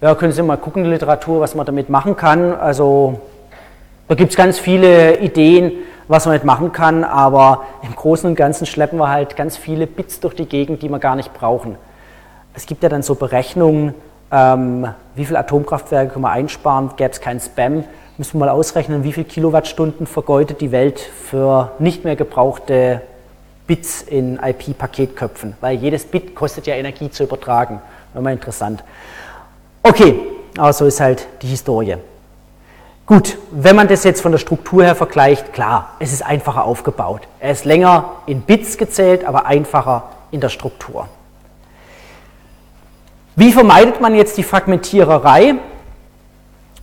Ja, 0.00 0.14
können 0.14 0.32
Sie 0.32 0.42
mal 0.42 0.56
gucken 0.56 0.82
der 0.82 0.92
Literatur, 0.92 1.40
was 1.40 1.54
man 1.54 1.64
damit 1.64 1.88
machen 1.90 2.16
kann. 2.16 2.54
Also 2.54 3.20
da 4.08 4.14
gibt 4.14 4.30
es 4.30 4.36
ganz 4.36 4.58
viele 4.58 5.18
Ideen, 5.18 5.72
was 6.08 6.26
man 6.26 6.34
damit 6.34 6.44
machen 6.44 6.72
kann, 6.72 7.02
aber 7.02 7.64
im 7.82 7.94
Großen 7.94 8.28
und 8.28 8.36
Ganzen 8.36 8.66
schleppen 8.66 8.98
wir 8.98 9.08
halt 9.08 9.36
ganz 9.36 9.56
viele 9.56 9.86
Bits 9.86 10.20
durch 10.20 10.34
die 10.34 10.46
Gegend, 10.46 10.82
die 10.82 10.88
wir 10.88 10.98
gar 10.98 11.16
nicht 11.16 11.34
brauchen. 11.34 11.76
Es 12.54 12.66
gibt 12.66 12.82
ja 12.82 12.88
dann 12.88 13.02
so 13.02 13.14
Berechnungen, 13.14 13.94
ähm, 14.30 14.88
wie 15.14 15.24
viele 15.24 15.38
Atomkraftwerke 15.38 16.12
können 16.12 16.24
wir 16.24 16.30
einsparen, 16.30 16.90
gäbe 16.96 17.10
es 17.10 17.20
keinen 17.20 17.40
Spam. 17.40 17.84
Müssen 18.18 18.34
wir 18.34 18.46
mal 18.46 18.48
ausrechnen, 18.48 19.04
wie 19.04 19.12
viele 19.12 19.26
Kilowattstunden 19.26 20.06
vergeudet 20.06 20.60
die 20.60 20.72
Welt 20.72 21.00
für 21.00 21.72
nicht 21.78 22.04
mehr 22.04 22.16
gebrauchte 22.16 23.02
Bits 23.66 24.02
in 24.02 24.38
IP-Paketköpfen, 24.42 25.54
weil 25.60 25.76
jedes 25.76 26.04
Bit 26.04 26.34
kostet 26.34 26.66
ja 26.66 26.74
Energie 26.74 27.10
zu 27.10 27.24
übertragen. 27.24 27.80
Immer 28.14 28.32
interessant. 28.32 28.82
Okay, 29.82 30.20
aber 30.56 30.72
so 30.72 30.86
ist 30.86 31.00
halt 31.00 31.26
die 31.42 31.48
Historie. 31.48 31.96
Gut, 33.04 33.38
wenn 33.52 33.76
man 33.76 33.86
das 33.86 34.02
jetzt 34.02 34.20
von 34.20 34.32
der 34.32 34.38
Struktur 34.38 34.82
her 34.82 34.96
vergleicht, 34.96 35.52
klar, 35.52 35.90
es 36.00 36.12
ist 36.12 36.26
einfacher 36.26 36.64
aufgebaut. 36.64 37.22
Er 37.38 37.52
ist 37.52 37.64
länger 37.64 38.12
in 38.26 38.40
Bits 38.40 38.78
gezählt, 38.78 39.24
aber 39.24 39.46
einfacher 39.46 40.04
in 40.32 40.40
der 40.40 40.48
Struktur. 40.48 41.08
Wie 43.38 43.52
vermeidet 43.52 44.00
man 44.00 44.14
jetzt 44.14 44.38
die 44.38 44.42
Fragmentiererei? 44.42 45.56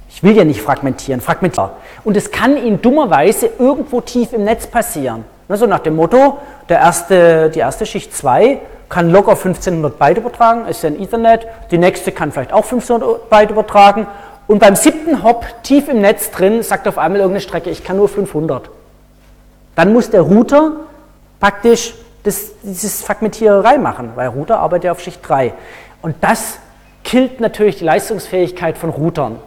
Ich 0.08 0.22
will 0.22 0.38
ja 0.38 0.44
nicht 0.44 0.62
fragmentieren, 0.62 1.20
fragmentieren. 1.20 1.72
Und 2.04 2.16
es 2.16 2.30
kann 2.30 2.63
Ihnen 2.63 2.80
dummerweise 2.80 3.50
irgendwo 3.58 4.02
tief 4.02 4.34
im 4.34 4.44
Netz 4.44 4.68
passieren. 4.68 5.26
So 5.50 5.66
nach 5.66 5.80
dem 5.80 5.96
Motto, 5.96 6.38
der 6.70 6.80
erste, 6.80 7.50
die 7.50 7.60
erste 7.60 7.88
Schicht 7.88 8.16
2 8.16 8.60
kann 8.88 9.10
locker 9.10 9.32
1500 9.32 9.98
Byte 9.98 10.18
übertragen, 10.20 10.68
ist 10.68 10.84
ja 10.84 10.89
ein 10.89 11.02
Ethernet. 11.02 11.48
Die 11.72 11.80
nächste 11.80 12.12
kann 12.12 12.32
vielleicht 12.32 12.54
auch 12.54 12.66
500 12.66 13.32
Byte 13.32 13.50
übertragen. 13.50 14.06
Und 14.46 14.60
beim 14.60 14.76
siebten 14.76 15.24
Hop 15.24 15.46
tief 15.63 15.89
im 15.89 16.02
Netz 16.02 16.30
drin 16.30 16.62
sagt 16.62 16.88
auf 16.88 17.00
einmal 17.00 17.22
irgendeine 17.22 17.42
Strecke, 17.42 17.72
ich 17.72 17.84
kann 17.84 17.98
nur 17.98 18.10
500. 18.10 18.70
Dann 19.76 19.92
muss 19.92 20.12
der 20.12 20.22
Router 20.22 20.74
praktisch 21.39 21.96
das, 22.24 22.52
dieses 22.62 23.02
Fragmentiererei 23.02 23.78
machen, 23.78 24.12
weil 24.16 24.30
Router 24.30 24.60
arbeitet 24.60 24.86
ja 24.86 24.92
auf 24.92 25.02
Schicht 25.02 25.28
3. 25.28 25.54
Und 26.04 26.18
das 26.22 26.60
killt 27.04 27.39
natürlich 27.39 27.78
die 27.78 27.86
Leistungsfähigkeit 27.86 28.78
von 28.78 28.92
Routern. 28.92 29.39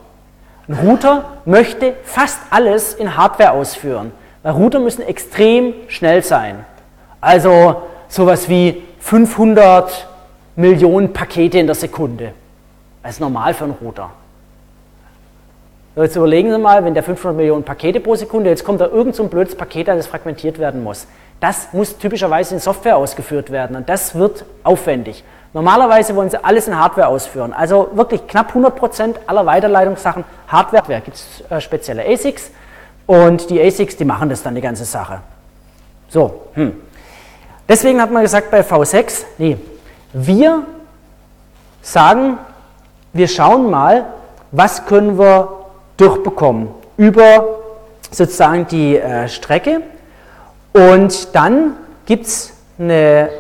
Ein 0.69 0.75
Router 0.75 1.25
möchte 1.45 1.95
fast 2.03 2.41
alles 2.51 2.95
in 2.95 3.17
Hardware 3.17 3.53
ausführen, 3.53 4.11
weil 4.43 4.53
Router 4.53 4.81
müssen 4.81 5.03
extrem 5.03 5.75
schnell 5.87 6.25
sein. 6.25 6.65
Also 7.21 7.83
sowas 8.09 8.49
wie 8.49 8.83
500 8.99 10.09
Millionen 10.57 11.13
Pakete 11.13 11.59
in 11.59 11.67
der 11.67 11.77
Sekunde. 11.77 12.33
Das 13.03 13.13
ist 13.13 13.21
normal 13.21 13.55
für 13.55 13.65
einen 13.65 13.75
Router. 13.75 14.11
Jetzt 15.95 16.17
überlegen 16.17 16.51
Sie 16.51 16.59
mal, 16.59 16.85
wenn 16.85 16.95
der 16.95 17.03
500 17.03 17.37
Millionen 17.37 17.65
Pakete 17.65 18.01
pro 18.01 18.17
Sekunde, 18.17 18.51
jetzt 18.51 18.65
kommt 18.65 18.81
da 18.81 18.87
irgend 18.87 19.15
so 19.15 19.23
ein 19.23 19.29
blödes 19.29 19.55
Paket, 19.55 19.89
das 19.89 20.07
fragmentiert 20.07 20.59
werden 20.59 20.83
muss. 20.83 21.07
Das 21.39 21.73
muss 21.73 21.99
typischerweise 21.99 22.55
in 22.55 22.61
Software 22.61 22.97
ausgeführt 22.97 23.51
werden 23.51 23.77
und 23.77 23.89
das 23.89 24.15
wird 24.15 24.45
aufwendig. 24.63 25.23
Normalerweise 25.57 26.15
wollen 26.15 26.29
Sie 26.29 26.45
alles 26.45 26.69
in 26.69 26.79
Hardware 26.79 27.09
ausführen. 27.09 27.55
Also 27.55 27.89
wirklich 27.95 28.27
knapp 28.27 28.55
100% 28.55 29.15
aller 29.27 29.47
Weiterleitungssachen 29.47 30.23
Hardware. 30.49 31.01
Gibt 31.01 31.17
es 31.17 31.51
äh, 31.51 31.63
spezielle 31.63 32.07
ASICs 32.07 32.51
und 33.07 33.49
die 33.49 33.59
ASICs, 33.63 33.97
die 33.97 34.05
machen 34.05 34.29
das 34.29 34.43
dann 34.43 34.55
die 34.55 34.61
ganze 34.61 34.85
Sache. 34.85 35.21
So, 36.11 36.43
hm. 36.53 36.75
Deswegen 37.67 38.03
hat 38.03 38.11
man 38.11 38.21
gesagt 38.21 38.51
bei 38.51 38.61
V6, 38.61 39.25
nee, 39.39 39.57
wir 40.13 40.63
sagen, 41.81 42.37
wir 43.15 43.27
schauen 43.27 43.71
mal, 43.71 44.05
was 44.53 44.85
können 44.85 45.19
wir 45.19 45.49
durchbekommen 45.97 46.69
über 46.99 47.47
sozusagen 48.11 48.67
die 48.67 48.99
äh, 48.99 49.27
Strecke 49.27 49.81
und 50.75 51.35
dann 51.35 51.77
gibt 52.05 52.27
es 52.27 52.53
eine 52.79 53.31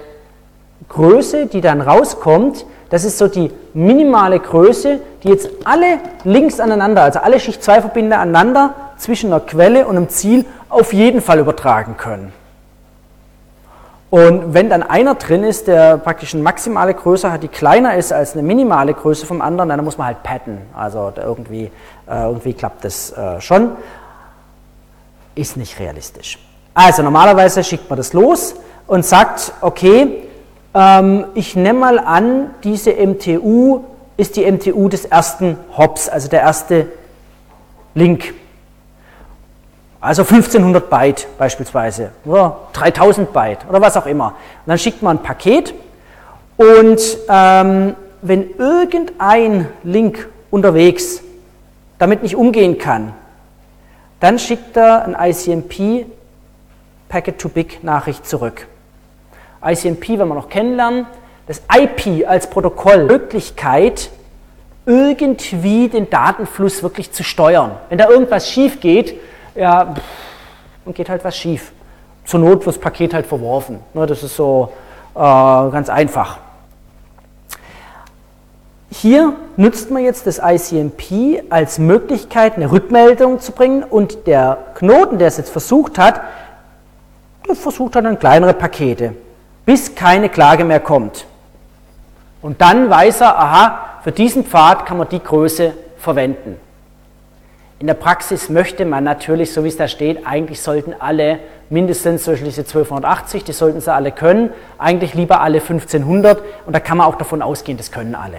Größe, 0.88 1.46
die 1.46 1.60
dann 1.60 1.80
rauskommt, 1.80 2.64
das 2.90 3.04
ist 3.04 3.18
so 3.18 3.26
die 3.26 3.50
minimale 3.74 4.38
Größe, 4.38 5.00
die 5.22 5.28
jetzt 5.28 5.48
alle 5.64 5.98
Links 6.24 6.60
aneinander, 6.60 7.02
also 7.02 7.18
alle 7.18 7.40
Schicht 7.40 7.62
2 7.62 7.80
Verbinde 7.80 8.16
aneinander 8.16 8.74
zwischen 8.96 9.32
einer 9.32 9.40
Quelle 9.40 9.86
und 9.86 9.96
einem 9.96 10.08
Ziel 10.08 10.44
auf 10.68 10.92
jeden 10.92 11.20
Fall 11.20 11.40
übertragen 11.40 11.96
können. 11.96 12.32
Und 14.08 14.54
wenn 14.54 14.70
dann 14.70 14.84
einer 14.84 15.16
drin 15.16 15.42
ist, 15.42 15.66
der 15.66 15.98
praktisch 15.98 16.32
eine 16.32 16.42
maximale 16.44 16.94
Größe 16.94 17.30
hat, 17.32 17.42
die 17.42 17.48
kleiner 17.48 17.96
ist 17.96 18.12
als 18.12 18.34
eine 18.34 18.42
minimale 18.42 18.94
Größe 18.94 19.26
vom 19.26 19.42
anderen, 19.42 19.68
dann 19.68 19.84
muss 19.84 19.98
man 19.98 20.06
halt 20.06 20.22
patten. 20.22 20.58
Also 20.76 21.12
irgendwie, 21.16 21.70
äh, 22.08 22.22
irgendwie 22.22 22.54
klappt 22.54 22.84
das 22.84 23.10
äh, 23.12 23.40
schon. 23.40 23.72
Ist 25.34 25.56
nicht 25.56 25.80
realistisch. 25.80 26.38
Also 26.72 27.02
normalerweise 27.02 27.64
schickt 27.64 27.90
man 27.90 27.96
das 27.96 28.12
los 28.12 28.54
und 28.86 29.04
sagt, 29.04 29.52
okay, 29.60 30.25
ich 31.34 31.56
nehme 31.56 31.78
mal 31.78 31.98
an, 31.98 32.50
diese 32.62 32.92
MTU 32.92 33.84
ist 34.18 34.36
die 34.36 34.50
MTU 34.50 34.88
des 34.90 35.06
ersten 35.06 35.56
Hops, 35.76 36.08
also 36.08 36.28
der 36.28 36.42
erste 36.42 36.86
Link. 37.94 38.34
Also 40.00 40.22
1500 40.22 40.90
Byte 40.90 41.26
beispielsweise 41.38 42.10
oder 42.24 42.58
3000 42.74 43.32
Byte 43.32 43.66
oder 43.68 43.80
was 43.80 43.96
auch 43.96 44.06
immer. 44.06 44.26
Und 44.26 44.34
dann 44.66 44.78
schickt 44.78 45.02
man 45.02 45.16
ein 45.16 45.22
Paket 45.22 45.72
und 46.56 47.00
ähm, 47.28 47.94
wenn 48.22 48.50
irgendein 48.58 49.68
Link 49.82 50.28
unterwegs 50.50 51.22
damit 51.98 52.22
nicht 52.22 52.36
umgehen 52.36 52.78
kann, 52.78 53.14
dann 54.20 54.38
schickt 54.38 54.76
er 54.76 55.04
ein 55.04 55.16
ICMP 55.18 56.06
Packet-to-Big-Nachricht 57.08 58.26
zurück. 58.26 58.66
ICMP, 59.64 60.10
wenn 60.18 60.28
wir 60.28 60.34
noch 60.34 60.48
kennenlernen, 60.48 61.06
das 61.46 61.62
IP 61.74 62.26
als 62.28 62.48
Protokoll, 62.48 63.04
Möglichkeit, 63.04 64.10
irgendwie 64.84 65.88
den 65.88 66.08
Datenfluss 66.10 66.82
wirklich 66.82 67.12
zu 67.12 67.24
steuern. 67.24 67.72
Wenn 67.88 67.98
da 67.98 68.08
irgendwas 68.08 68.48
schief 68.48 68.80
geht, 68.80 69.18
ja, 69.54 69.94
dann 70.84 70.94
geht 70.94 71.08
halt 71.08 71.24
was 71.24 71.36
schief. 71.36 71.72
Zur 72.24 72.40
Not 72.40 72.66
wird 72.66 72.76
das 72.76 72.78
Paket 72.78 73.14
halt 73.14 73.26
verworfen. 73.26 73.80
Ne, 73.94 74.06
das 74.06 74.22
ist 74.22 74.36
so 74.36 74.72
äh, 75.14 75.18
ganz 75.18 75.88
einfach. 75.88 76.38
Hier 78.90 79.34
nutzt 79.56 79.90
man 79.90 80.04
jetzt 80.04 80.26
das 80.26 80.40
ICMP 80.42 81.44
als 81.50 81.78
Möglichkeit, 81.78 82.56
eine 82.56 82.70
Rückmeldung 82.70 83.40
zu 83.40 83.52
bringen 83.52 83.82
und 83.82 84.26
der 84.26 84.58
Knoten, 84.74 85.18
der 85.18 85.28
es 85.28 85.36
jetzt 85.36 85.50
versucht 85.50 85.98
hat, 85.98 86.20
versucht 87.54 87.94
hat 87.96 88.04
dann 88.04 88.18
kleinere 88.18 88.54
Pakete, 88.54 89.14
bis 89.66 89.94
keine 89.94 90.30
Klage 90.30 90.64
mehr 90.64 90.80
kommt. 90.80 91.26
Und 92.40 92.60
dann 92.62 92.88
weiß 92.88 93.20
er, 93.20 93.38
aha, 93.38 93.80
für 94.02 94.12
diesen 94.12 94.44
Pfad 94.44 94.86
kann 94.86 94.96
man 94.96 95.08
die 95.08 95.22
Größe 95.22 95.74
verwenden. 95.98 96.56
In 97.78 97.88
der 97.88 97.94
Praxis 97.94 98.48
möchte 98.48 98.86
man 98.86 99.04
natürlich, 99.04 99.52
so 99.52 99.64
wie 99.64 99.68
es 99.68 99.76
da 99.76 99.86
steht, 99.86 100.26
eigentlich 100.26 100.62
sollten 100.62 100.94
alle 100.98 101.40
mindestens 101.68 102.22
zum 102.24 102.32
Beispiel 102.32 102.48
diese 102.48 102.62
1280, 102.62 103.44
die 103.44 103.52
sollten 103.52 103.80
sie 103.80 103.92
alle 103.92 104.12
können, 104.12 104.50
eigentlich 104.78 105.12
lieber 105.12 105.40
alle 105.40 105.58
1500 105.58 106.40
und 106.64 106.72
da 106.72 106.80
kann 106.80 106.96
man 106.96 107.06
auch 107.06 107.16
davon 107.16 107.42
ausgehen, 107.42 107.76
das 107.76 107.90
können 107.90 108.14
alle. 108.14 108.38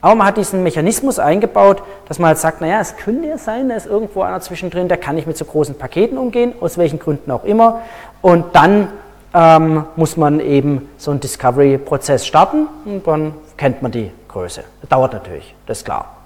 Aber 0.00 0.14
man 0.14 0.26
hat 0.26 0.36
diesen 0.36 0.62
Mechanismus 0.62 1.18
eingebaut, 1.18 1.82
dass 2.06 2.18
man 2.18 2.28
halt 2.28 2.38
sagt, 2.38 2.60
naja, 2.60 2.80
es 2.80 2.96
könnte 2.96 3.28
ja 3.28 3.38
sein, 3.38 3.68
da 3.68 3.76
ist 3.76 3.86
irgendwo 3.86 4.22
einer 4.22 4.40
zwischendrin, 4.40 4.88
der 4.88 4.98
kann 4.98 5.14
nicht 5.14 5.26
mit 5.26 5.36
so 5.36 5.44
großen 5.44 5.76
Paketen 5.76 6.18
umgehen, 6.18 6.52
aus 6.60 6.78
welchen 6.78 6.98
Gründen 6.98 7.30
auch 7.30 7.44
immer. 7.44 7.82
Und 8.20 8.54
dann 8.54 8.88
ähm, 9.34 9.84
muss 9.96 10.16
man 10.16 10.40
eben 10.40 10.88
so 10.96 11.10
einen 11.10 11.20
Discovery-Prozess 11.20 12.26
starten 12.26 12.66
und 12.84 13.06
dann 13.06 13.34
kennt 13.56 13.82
man 13.82 13.92
die 13.92 14.10
Größe. 14.28 14.64
Das 14.80 14.88
dauert 14.88 15.12
natürlich, 15.12 15.54
das 15.66 15.78
ist 15.78 15.84
klar. 15.84 16.16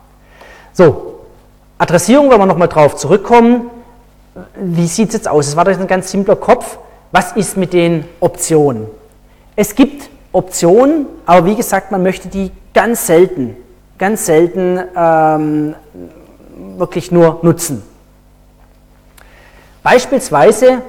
So, 0.72 1.20
Adressierung, 1.78 2.30
wenn 2.30 2.38
wir 2.38 2.46
nochmal 2.46 2.68
drauf 2.68 2.96
zurückkommen, 2.96 3.70
wie 4.56 4.86
sieht 4.86 5.08
es 5.08 5.14
jetzt 5.14 5.28
aus? 5.28 5.48
Es 5.48 5.56
war 5.56 5.64
doch 5.64 5.78
ein 5.78 5.86
ganz 5.86 6.10
simpler 6.10 6.36
Kopf. 6.36 6.78
Was 7.10 7.32
ist 7.32 7.56
mit 7.56 7.72
den 7.72 8.04
Optionen? 8.20 8.86
Es 9.56 9.74
gibt 9.74 10.08
Optionen, 10.32 11.06
aber 11.26 11.44
wie 11.46 11.54
gesagt, 11.54 11.90
man 11.92 12.02
möchte 12.02 12.28
die 12.28 12.50
ganz 12.72 13.06
selten, 13.06 13.56
ganz 13.98 14.24
selten 14.24 14.80
ähm, 14.96 15.74
wirklich 16.78 17.12
nur 17.12 17.40
nutzen. 17.42 17.82
Beispielsweise 19.82 20.80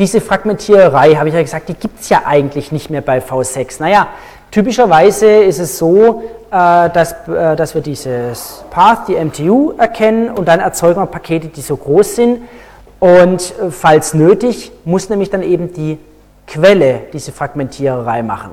diese 0.00 0.22
Fragmentiererei, 0.22 1.14
habe 1.14 1.28
ich 1.28 1.34
ja 1.34 1.42
gesagt, 1.42 1.68
die 1.68 1.74
gibt 1.74 2.00
es 2.00 2.08
ja 2.08 2.22
eigentlich 2.24 2.72
nicht 2.72 2.88
mehr 2.88 3.02
bei 3.02 3.18
V6. 3.18 3.80
Naja, 3.80 4.08
typischerweise 4.50 5.26
ist 5.26 5.58
es 5.58 5.76
so, 5.76 6.22
äh, 6.50 6.88
dass, 6.88 7.12
äh, 7.28 7.54
dass 7.54 7.74
wir 7.74 7.82
dieses 7.82 8.64
Path, 8.70 9.08
die 9.08 9.14
MTU, 9.14 9.74
erkennen 9.76 10.30
und 10.30 10.48
dann 10.48 10.58
erzeugen 10.58 11.00
wir 11.00 11.06
Pakete, 11.06 11.48
die 11.48 11.60
so 11.60 11.76
groß 11.76 12.16
sind. 12.16 12.38
Und 12.98 13.52
äh, 13.60 13.70
falls 13.70 14.14
nötig, 14.14 14.72
muss 14.86 15.10
nämlich 15.10 15.28
dann 15.28 15.42
eben 15.42 15.72
die 15.74 15.98
Quelle 16.46 17.02
diese 17.12 17.30
Fragmentiererei 17.30 18.22
machen. 18.22 18.52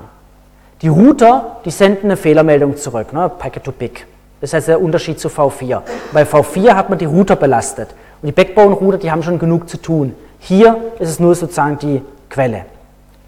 Die 0.82 0.88
Router, 0.88 1.56
die 1.64 1.70
senden 1.70 2.04
eine 2.04 2.18
Fehlermeldung 2.18 2.76
zurück, 2.76 3.14
ne, 3.14 3.30
Packet 3.36 3.64
to 3.64 3.72
Big. 3.72 4.06
Das 4.42 4.52
heißt 4.52 4.68
der 4.68 4.80
Unterschied 4.82 5.18
zu 5.18 5.28
V4. 5.28 5.80
Bei 6.12 6.24
V4 6.24 6.74
hat 6.74 6.90
man 6.90 6.98
die 6.98 7.06
Router 7.06 7.36
belastet. 7.36 7.88
Und 8.20 8.26
die 8.26 8.32
Backbone-Router, 8.32 8.98
die 8.98 9.10
haben 9.10 9.22
schon 9.22 9.38
genug 9.38 9.68
zu 9.68 9.78
tun. 9.78 10.14
Hier 10.40 10.76
ist 10.98 11.08
es 11.08 11.20
nur 11.20 11.34
sozusagen 11.34 11.78
die 11.78 12.02
Quelle. 12.30 12.66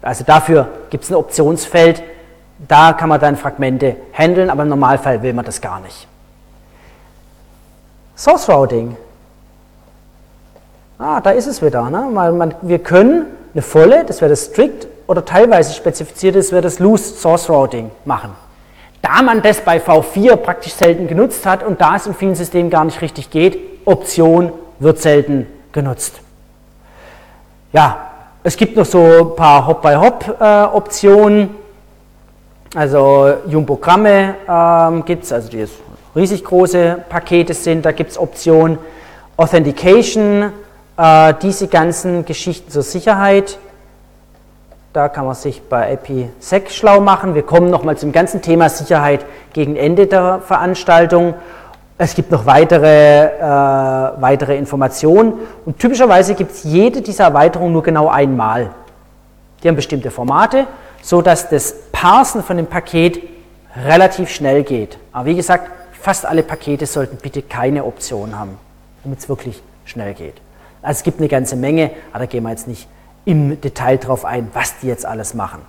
Also 0.01 0.23
dafür 0.23 0.67
gibt 0.89 1.03
es 1.03 1.11
ein 1.11 1.15
Optionsfeld, 1.15 2.01
da 2.67 2.93
kann 2.93 3.09
man 3.09 3.19
dann 3.19 3.37
Fragmente 3.37 3.95
handeln, 4.13 4.49
aber 4.49 4.63
im 4.63 4.69
Normalfall 4.69 5.21
will 5.21 5.33
man 5.33 5.45
das 5.45 5.61
gar 5.61 5.79
nicht. 5.79 6.07
Source 8.15 8.49
Routing. 8.49 8.95
Ah, 10.99 11.19
da 11.21 11.31
ist 11.31 11.47
es 11.47 11.61
wieder. 11.61 11.89
Ne? 11.89 12.07
Man, 12.11 12.53
wir 12.61 12.79
können 12.79 13.25
eine 13.53 13.61
volle, 13.61 14.05
das 14.05 14.21
wäre 14.21 14.29
das 14.29 14.45
Strict, 14.45 14.87
oder 15.07 15.25
teilweise 15.25 15.73
spezifiziert 15.73 16.35
ist, 16.35 16.51
wird 16.51 16.63
das 16.63 16.79
Loose 16.79 17.15
Source 17.15 17.49
Routing 17.49 17.91
machen. 18.05 18.29
Da 19.01 19.21
man 19.23 19.41
das 19.41 19.61
bei 19.61 19.77
V4 19.77 20.35
praktisch 20.37 20.73
selten 20.73 21.07
genutzt 21.07 21.45
hat 21.45 21.63
und 21.63 21.81
da 21.81 21.95
es 21.95 22.05
in 22.05 22.13
vielen 22.13 22.35
Systemen 22.35 22.69
gar 22.69 22.85
nicht 22.85 23.01
richtig 23.01 23.31
geht, 23.31 23.59
Option 23.85 24.53
wird 24.79 24.99
selten 24.99 25.47
genutzt. 25.71 26.21
Ja, 27.73 28.11
es 28.43 28.57
gibt 28.57 28.75
noch 28.75 28.85
so 28.85 28.99
ein 28.99 29.35
paar 29.35 29.65
Hop-by-Hop-Optionen. 29.65 31.51
Also 32.75 33.33
Jumbogramme 33.47 34.35
ähm, 34.47 35.05
gibt 35.05 35.23
es, 35.23 35.31
also 35.31 35.49
die 35.49 35.65
riesig 36.15 36.43
große 36.43 37.03
Pakete 37.09 37.53
sind, 37.53 37.85
da 37.85 37.91
gibt 37.91 38.11
es 38.11 38.17
Optionen. 38.17 38.77
Authentication, 39.37 40.51
äh, 40.97 41.33
diese 41.41 41.67
ganzen 41.67 42.25
Geschichten 42.25 42.69
zur 42.71 42.83
Sicherheit 42.83 43.57
da 44.93 45.07
kann 45.07 45.25
man 45.25 45.35
sich 45.35 45.61
bei 45.69 45.93
IPsec 45.93 46.69
schlau 46.69 46.99
machen. 46.99 47.33
Wir 47.33 47.43
kommen 47.43 47.69
nochmal 47.69 47.97
zum 47.97 48.11
ganzen 48.11 48.41
Thema 48.41 48.67
Sicherheit 48.67 49.25
gegen 49.53 49.77
Ende 49.77 50.05
der 50.05 50.41
Veranstaltung. 50.45 51.33
Es 52.03 52.15
gibt 52.15 52.31
noch 52.31 52.47
weitere, 52.47 53.25
äh, 53.25 53.41
weitere 53.41 54.57
Informationen 54.57 55.33
und 55.67 55.77
typischerweise 55.77 56.33
gibt 56.33 56.49
es 56.49 56.63
jede 56.63 56.99
dieser 56.99 57.25
Erweiterungen 57.25 57.73
nur 57.73 57.83
genau 57.83 58.07
einmal. 58.07 58.71
Die 59.61 59.67
haben 59.67 59.75
bestimmte 59.75 60.09
Formate, 60.09 60.65
sodass 61.03 61.47
das 61.49 61.75
Parsen 61.91 62.41
von 62.41 62.57
dem 62.57 62.65
Paket 62.65 63.21
relativ 63.85 64.31
schnell 64.31 64.63
geht. 64.63 64.97
Aber 65.11 65.27
wie 65.27 65.35
gesagt, 65.35 65.69
fast 65.91 66.25
alle 66.25 66.41
Pakete 66.41 66.87
sollten 66.87 67.17
bitte 67.17 67.43
keine 67.43 67.85
Option 67.85 68.35
haben, 68.35 68.57
damit 69.03 69.19
es 69.19 69.29
wirklich 69.29 69.61
schnell 69.85 70.15
geht. 70.15 70.41
Also 70.81 70.97
es 70.97 71.03
gibt 71.03 71.19
eine 71.19 71.27
ganze 71.27 71.55
Menge, 71.55 71.91
aber 72.13 72.21
da 72.21 72.25
gehen 72.25 72.41
wir 72.41 72.49
jetzt 72.49 72.67
nicht 72.67 72.87
im 73.25 73.61
Detail 73.61 73.99
darauf 73.99 74.25
ein, 74.25 74.49
was 74.55 74.79
die 74.79 74.87
jetzt 74.87 75.05
alles 75.05 75.35
machen. 75.35 75.61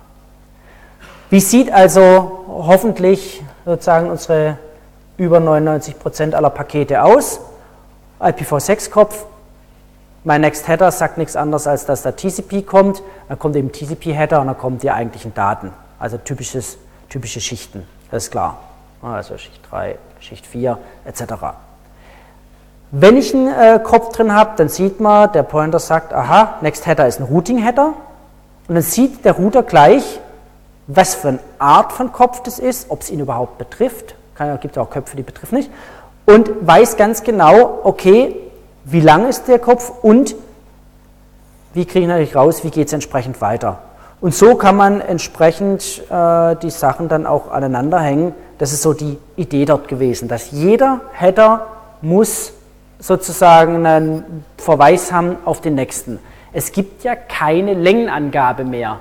Wie 1.29 1.39
sieht 1.39 1.71
also 1.71 2.43
hoffentlich 2.47 3.43
sozusagen 3.65 4.09
unsere 4.09 4.57
über 5.17 5.39
99 5.39 5.99
Prozent 5.99 6.35
aller 6.35 6.49
Pakete 6.49 7.03
aus? 7.03 7.39
IPv6-Kopf, 8.19 9.25
mein 10.25 10.39
Next 10.39 10.69
Header 10.69 10.91
sagt 10.91 11.17
nichts 11.17 11.35
anderes, 11.35 11.67
als 11.67 11.85
dass 11.85 12.03
der 12.03 12.15
TCP 12.15 12.61
kommt. 12.65 13.03
Dann 13.27 13.37
kommt 13.37 13.57
eben 13.57 13.71
TCP-Header 13.71 14.39
und 14.39 14.47
dann 14.47 14.57
kommen 14.57 14.77
die 14.77 14.89
eigentlichen 14.89 15.33
Daten. 15.33 15.71
Also 15.99 16.17
typisches, 16.17 16.77
typische 17.09 17.41
Schichten, 17.41 17.85
das 18.09 18.25
ist 18.25 18.31
klar. 18.31 18.59
Also 19.01 19.37
Schicht 19.37 19.59
3, 19.69 19.97
Schicht 20.21 20.45
4 20.45 20.77
etc. 21.03 21.23
Wenn 22.91 23.17
ich 23.17 23.33
einen 23.33 23.47
äh, 23.47 23.79
Kopf 23.83 24.15
drin 24.15 24.33
habe, 24.33 24.51
dann 24.55 24.69
sieht 24.69 25.01
man, 25.01 25.31
der 25.33 25.43
Pointer 25.43 25.79
sagt, 25.79 26.13
aha, 26.13 26.59
Next 26.61 26.85
Header 26.85 27.05
ist 27.05 27.19
ein 27.19 27.25
Routing 27.25 27.57
Header. 27.57 27.93
Und 28.67 28.75
dann 28.75 28.83
sieht 28.83 29.25
der 29.25 29.33
Router 29.33 29.63
gleich, 29.63 30.21
was 30.87 31.15
für 31.15 31.29
eine 31.29 31.39
Art 31.59 31.91
von 31.91 32.13
Kopf 32.13 32.43
das 32.43 32.59
ist, 32.59 32.89
ob 32.89 33.01
es 33.01 33.09
ihn 33.09 33.19
überhaupt 33.19 33.57
betrifft. 33.57 34.15
Es 34.37 34.59
gibt 34.61 34.77
auch 34.77 34.89
Köpfe, 34.89 35.15
die 35.15 35.23
betreffen 35.23 35.55
nicht. 35.55 35.71
Und 36.25 36.49
weiß 36.65 36.97
ganz 36.97 37.23
genau, 37.23 37.79
okay, 37.83 38.35
wie 38.85 39.01
lang 39.01 39.27
ist 39.27 39.47
der 39.47 39.59
Kopf 39.59 39.91
und 40.01 40.35
wie 41.73 41.85
kriege 41.85 42.01
ich 42.01 42.07
natürlich 42.07 42.35
raus, 42.35 42.63
wie 42.63 42.69
geht 42.69 42.87
es 42.87 42.93
entsprechend 42.93 43.41
weiter. 43.41 43.79
Und 44.21 44.33
so 44.33 44.55
kann 44.55 44.77
man 44.77 45.01
entsprechend 45.01 46.01
äh, 46.09 46.55
die 46.55 46.69
Sachen 46.69 47.09
dann 47.09 47.25
auch 47.25 47.51
aneinander 47.51 47.99
hängen. 47.99 48.33
Das 48.57 48.71
ist 48.71 48.81
so 48.81 48.93
die 48.93 49.17
Idee 49.35 49.65
dort 49.65 49.87
gewesen, 49.87 50.29
dass 50.29 50.51
jeder 50.51 51.01
Header 51.11 51.67
muss 52.01 52.53
sozusagen 52.99 53.85
einen 53.85 54.45
Verweis 54.57 55.11
haben 55.11 55.35
auf 55.43 55.59
den 55.59 55.75
nächsten. 55.75 56.19
Es 56.53 56.71
gibt 56.71 57.03
ja 57.03 57.15
keine 57.15 57.73
Längenangabe 57.73 58.63
mehr, 58.63 58.99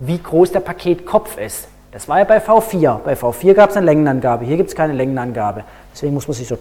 wie 0.00 0.18
groß 0.18 0.52
der 0.52 0.60
Paketkopf 0.60 1.38
ist. 1.38 1.68
Das 1.94 2.08
war 2.08 2.18
ja 2.18 2.24
bei 2.24 2.38
V4. 2.38 2.98
Bei 3.04 3.14
V4 3.14 3.54
gab 3.54 3.70
es 3.70 3.76
eine 3.76 3.86
Längenangabe, 3.86 4.44
hier 4.44 4.56
gibt 4.56 4.68
es 4.68 4.74
keine 4.74 4.92
Längenangabe. 4.94 5.62
Deswegen 5.92 6.12
muss 6.12 6.26
man 6.26 6.34
sich 6.34 6.48
so 6.48 6.58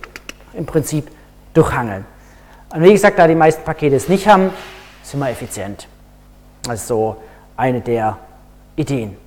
im 0.54 0.68
Prinzip 0.68 1.08
durchhangeln. 1.56 2.06
Und 2.72 2.84
wie 2.84 2.92
gesagt, 2.92 3.18
da 3.18 3.28
die 3.28 3.34
meisten 3.34 3.64
Pakete 3.64 3.96
es 3.96 4.08
nicht 4.08 4.28
haben, 4.28 4.52
sind 5.02 5.20
wir 5.20 5.30
effizient. 5.30 5.88
Das 6.62 6.82
ist 6.82 6.88
so 6.88 7.18
eine 7.58 7.82
der 7.82 8.18
Ideen. 8.76 9.18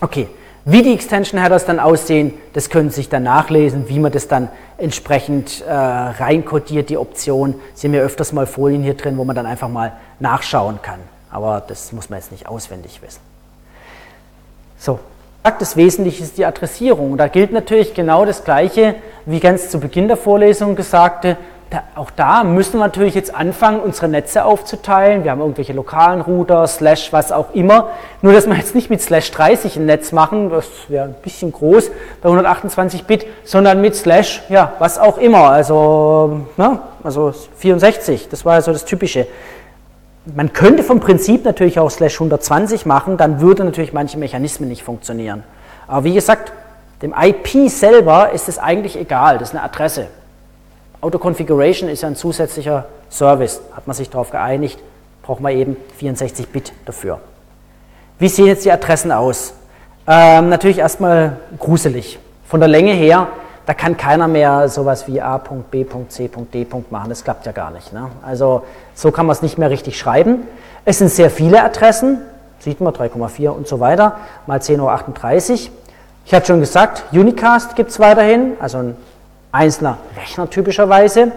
Okay, 0.00 0.26
wie 0.64 0.82
die 0.82 0.94
Extension 0.94 1.38
Headers 1.38 1.66
dann 1.66 1.80
aussehen, 1.80 2.32
das 2.54 2.70
können 2.70 2.88
Sie 2.88 2.96
sich 2.96 3.10
dann 3.10 3.24
nachlesen, 3.24 3.90
wie 3.90 3.98
man 3.98 4.10
das 4.10 4.26
dann 4.26 4.48
entsprechend 4.78 5.60
äh, 5.66 5.70
reinkodiert, 5.70 6.88
die 6.88 6.96
Option. 6.96 7.56
Sie 7.74 7.88
haben 7.88 7.94
ja 7.94 8.00
öfters 8.00 8.32
mal 8.32 8.46
Folien 8.46 8.82
hier 8.82 8.94
drin, 8.94 9.18
wo 9.18 9.24
man 9.24 9.36
dann 9.36 9.44
einfach 9.44 9.68
mal 9.68 9.92
nachschauen 10.18 10.80
kann. 10.80 11.00
Aber 11.30 11.60
das 11.60 11.92
muss 11.92 12.08
man 12.08 12.20
jetzt 12.20 12.32
nicht 12.32 12.48
auswendig 12.48 13.02
wissen. 13.02 13.33
So, 14.84 14.98
das 15.42 15.78
Wesentliche 15.78 16.22
ist 16.22 16.36
die 16.36 16.44
Adressierung. 16.44 17.16
Da 17.16 17.28
gilt 17.28 17.52
natürlich 17.52 17.94
genau 17.94 18.26
das 18.26 18.44
Gleiche, 18.44 18.96
wie 19.24 19.40
ganz 19.40 19.70
zu 19.70 19.80
Beginn 19.80 20.08
der 20.08 20.18
Vorlesung 20.18 20.76
gesagte, 20.76 21.38
da, 21.70 21.82
auch 21.94 22.10
da 22.10 22.44
müssen 22.44 22.74
wir 22.74 22.80
natürlich 22.80 23.14
jetzt 23.14 23.34
anfangen, 23.34 23.80
unsere 23.80 24.08
Netze 24.08 24.44
aufzuteilen. 24.44 25.24
Wir 25.24 25.30
haben 25.30 25.40
irgendwelche 25.40 25.72
lokalen 25.72 26.20
Router, 26.20 26.66
Slash, 26.66 27.14
was 27.14 27.32
auch 27.32 27.54
immer. 27.54 27.92
Nur, 28.20 28.34
dass 28.34 28.46
wir 28.46 28.56
jetzt 28.56 28.74
nicht 28.74 28.90
mit 28.90 29.00
Slash 29.00 29.30
30 29.30 29.76
ein 29.76 29.86
Netz 29.86 30.12
machen, 30.12 30.50
das 30.50 30.66
wäre 30.88 31.06
ein 31.06 31.14
bisschen 31.22 31.50
groß 31.50 31.90
bei 32.22 32.28
128 32.28 33.04
Bit, 33.04 33.24
sondern 33.42 33.80
mit 33.80 33.96
Slash, 33.96 34.42
ja, 34.50 34.74
was 34.80 34.98
auch 34.98 35.16
immer. 35.16 35.48
Also, 35.48 36.42
ne, 36.58 36.78
also 37.02 37.32
64, 37.56 38.28
das 38.28 38.44
war 38.44 38.60
so 38.60 38.70
das 38.70 38.84
Typische. 38.84 39.26
Man 40.26 40.52
könnte 40.54 40.82
vom 40.82 41.00
Prinzip 41.00 41.44
natürlich 41.44 41.78
auch 41.78 41.90
Slash 41.90 42.14
120 42.14 42.86
machen, 42.86 43.18
dann 43.18 43.40
würde 43.40 43.64
natürlich 43.64 43.92
manche 43.92 44.18
Mechanismen 44.18 44.68
nicht 44.70 44.82
funktionieren. 44.82 45.42
Aber 45.86 46.04
wie 46.04 46.14
gesagt, 46.14 46.52
dem 47.02 47.14
IP 47.18 47.68
selber 47.68 48.30
ist 48.32 48.48
es 48.48 48.58
eigentlich 48.58 48.96
egal, 48.96 49.36
das 49.38 49.50
ist 49.50 49.54
eine 49.54 49.64
Adresse. 49.64 50.06
Auto-Configuration 51.02 51.90
ist 51.90 52.02
ja 52.02 52.08
ein 52.08 52.16
zusätzlicher 52.16 52.86
Service, 53.10 53.60
hat 53.76 53.86
man 53.86 53.94
sich 53.94 54.08
darauf 54.08 54.30
geeinigt, 54.30 54.78
braucht 55.22 55.40
man 55.40 55.52
eben 55.52 55.76
64 55.98 56.48
Bit 56.48 56.72
dafür. 56.86 57.20
Wie 58.18 58.28
sehen 58.28 58.46
jetzt 58.46 58.64
die 58.64 58.72
Adressen 58.72 59.12
aus? 59.12 59.52
Ähm, 60.06 60.48
natürlich 60.48 60.78
erstmal 60.78 61.36
gruselig. 61.58 62.18
Von 62.46 62.60
der 62.60 62.68
Länge 62.68 62.92
her, 62.92 63.28
da 63.66 63.74
kann 63.74 63.96
keiner 63.96 64.28
mehr 64.28 64.68
sowas 64.68 65.06
wie 65.06 65.20
A.B.C.D. 65.20 66.66
machen, 66.90 67.08
das 67.08 67.24
klappt 67.24 67.46
ja 67.46 67.52
gar 67.52 67.70
nicht. 67.70 67.92
Ne? 67.92 68.10
Also 68.22 68.64
so 68.94 69.10
kann 69.10 69.26
man 69.26 69.34
es 69.34 69.42
nicht 69.42 69.58
mehr 69.58 69.70
richtig 69.70 69.98
schreiben. 69.98 70.46
Es 70.84 70.98
sind 70.98 71.08
sehr 71.08 71.30
viele 71.30 71.62
Adressen, 71.62 72.20
sieht 72.58 72.80
man 72.80 72.92
3,4 72.92 73.48
und 73.48 73.66
so 73.66 73.80
weiter, 73.80 74.16
mal 74.46 74.58
10.38 74.58 75.52
Uhr. 75.52 75.58
Ich 76.26 76.34
hatte 76.34 76.46
schon 76.46 76.60
gesagt, 76.60 77.04
Unicast 77.12 77.76
gibt 77.76 77.90
es 77.90 77.98
weiterhin, 77.98 78.54
also 78.60 78.78
ein 78.78 78.96
einzelner 79.52 79.98
Rechner 80.16 80.48
typischerweise, 80.48 81.32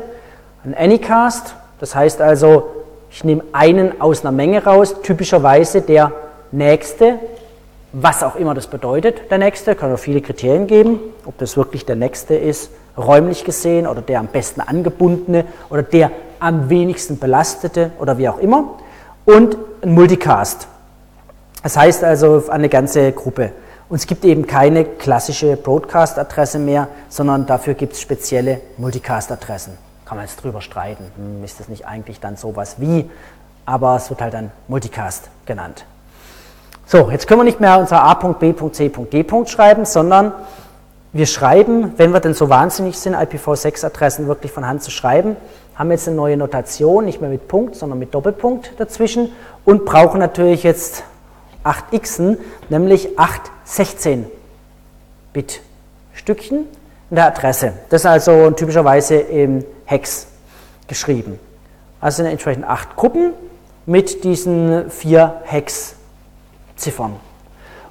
ein 0.66 0.76
Anycast, 0.76 1.56
das 1.80 1.96
heißt 1.96 2.22
also, 2.22 2.70
ich 3.10 3.24
nehme 3.24 3.44
einen 3.54 4.02
aus 4.02 4.22
einer 4.22 4.32
Menge 4.32 4.64
raus, 4.64 5.02
typischerweise 5.02 5.82
der 5.82 6.12
nächste, 6.52 7.20
was 8.00 8.22
auch 8.22 8.36
immer 8.36 8.54
das 8.54 8.68
bedeutet, 8.68 9.32
der 9.32 9.40
nächste, 9.40 9.74
kann 9.74 9.92
auch 9.92 9.98
viele 9.98 10.22
Kriterien 10.22 10.68
geben, 10.68 11.00
ob 11.26 11.38
das 11.40 11.58
wirklich 11.58 11.86
der 11.86 11.96
nächste 11.96 12.36
ist, 12.36 12.70
räumlich 12.96 13.44
gesehen 13.44 13.88
oder 13.88 14.02
der 14.02 14.20
am 14.20 14.28
besten 14.28 14.62
angebundene 14.62 15.46
oder 15.70 15.82
der 15.82 16.12
am 16.40 16.70
wenigsten 16.70 17.18
belastete 17.18 17.92
oder 18.00 18.20
wie 18.20 18.30
auch 18.30 18.38
immer. 18.38 18.76
Und 19.26 19.58
ein 19.82 19.94
Multicast. 19.94 20.68
Das 21.64 21.76
heißt 21.76 22.04
also 22.04 22.50
eine 22.50 22.70
ganze 22.70 23.12
Gruppe. 23.14 23.52
Und 23.90 23.96
es 23.96 24.06
gibt 24.06 24.26
eben 24.26 24.46
keine 24.46 24.86
klassische 24.86 25.58
Broadcast-Adresse 25.58 26.60
mehr, 26.60 26.90
sondern 27.10 27.48
dafür 27.48 27.74
gibt 27.74 27.94
es 27.94 28.02
spezielle 28.02 28.62
Multicast-Adressen. 28.78 29.74
Kann 30.06 30.18
man 30.18 30.26
jetzt 30.28 30.44
drüber 30.44 30.62
streiten. 30.62 31.06
Hm, 31.16 31.44
ist 31.44 31.60
das 31.60 31.68
nicht 31.68 31.88
eigentlich 31.88 32.20
dann 32.20 32.38
sowas 32.38 32.76
wie? 32.78 33.10
Aber 33.66 33.96
es 33.96 34.10
wird 34.10 34.22
halt 34.22 34.34
dann 34.34 34.52
Multicast 34.68 35.30
genannt. 35.46 35.86
So, 36.90 37.12
jetzt 37.12 37.28
können 37.28 37.42
wir 37.42 37.44
nicht 37.44 37.60
mehr 37.60 37.80
unser 37.80 38.02
A.B.C.D. 38.02 39.26
schreiben, 39.46 39.84
sondern 39.84 40.32
wir 41.12 41.26
schreiben, 41.26 41.92
wenn 41.98 42.14
wir 42.14 42.22
denn 42.22 42.34
so 42.34 42.48
wahnsinnig 42.48 42.98
sind, 42.98 43.14
IPv6-Adressen 43.14 44.28
wirklich 44.28 44.54
von 44.54 44.66
Hand 44.66 44.84
zu 44.84 44.90
schreiben, 44.90 45.36
haben 45.76 45.92
jetzt 45.92 46.08
eine 46.08 46.16
neue 46.16 46.38
Notation, 46.38 47.04
nicht 47.04 47.20
mehr 47.20 47.30
mit 47.30 47.50
Punkt, 47.50 47.76
sondern 47.76 48.00
mit 48.00 48.14
Doppelpunkt 48.14 48.72
dazwischen 48.78 49.34
und 49.66 49.84
brauchen 49.84 50.22
natürlich 50.22 50.64
jetzt 50.64 51.04
8 51.66 52.02
Xen, 52.02 52.38
nämlich 52.70 53.20
8 53.20 53.42
16-Bit-Stückchen 53.68 56.68
in 57.10 57.16
der 57.18 57.28
Adresse. 57.28 57.74
Das 57.90 58.04
ist 58.04 58.06
also 58.06 58.50
typischerweise 58.52 59.16
im 59.16 59.66
Hex 59.84 60.28
geschrieben. 60.88 61.38
Also 62.00 62.24
sind 62.24 62.28
entsprechend 62.28 62.64
8 62.64 62.96
Gruppen 62.96 63.34
mit 63.86 64.24
diesen 64.24 64.90
vier 64.90 65.42
Hex-Ziffern 66.78 67.16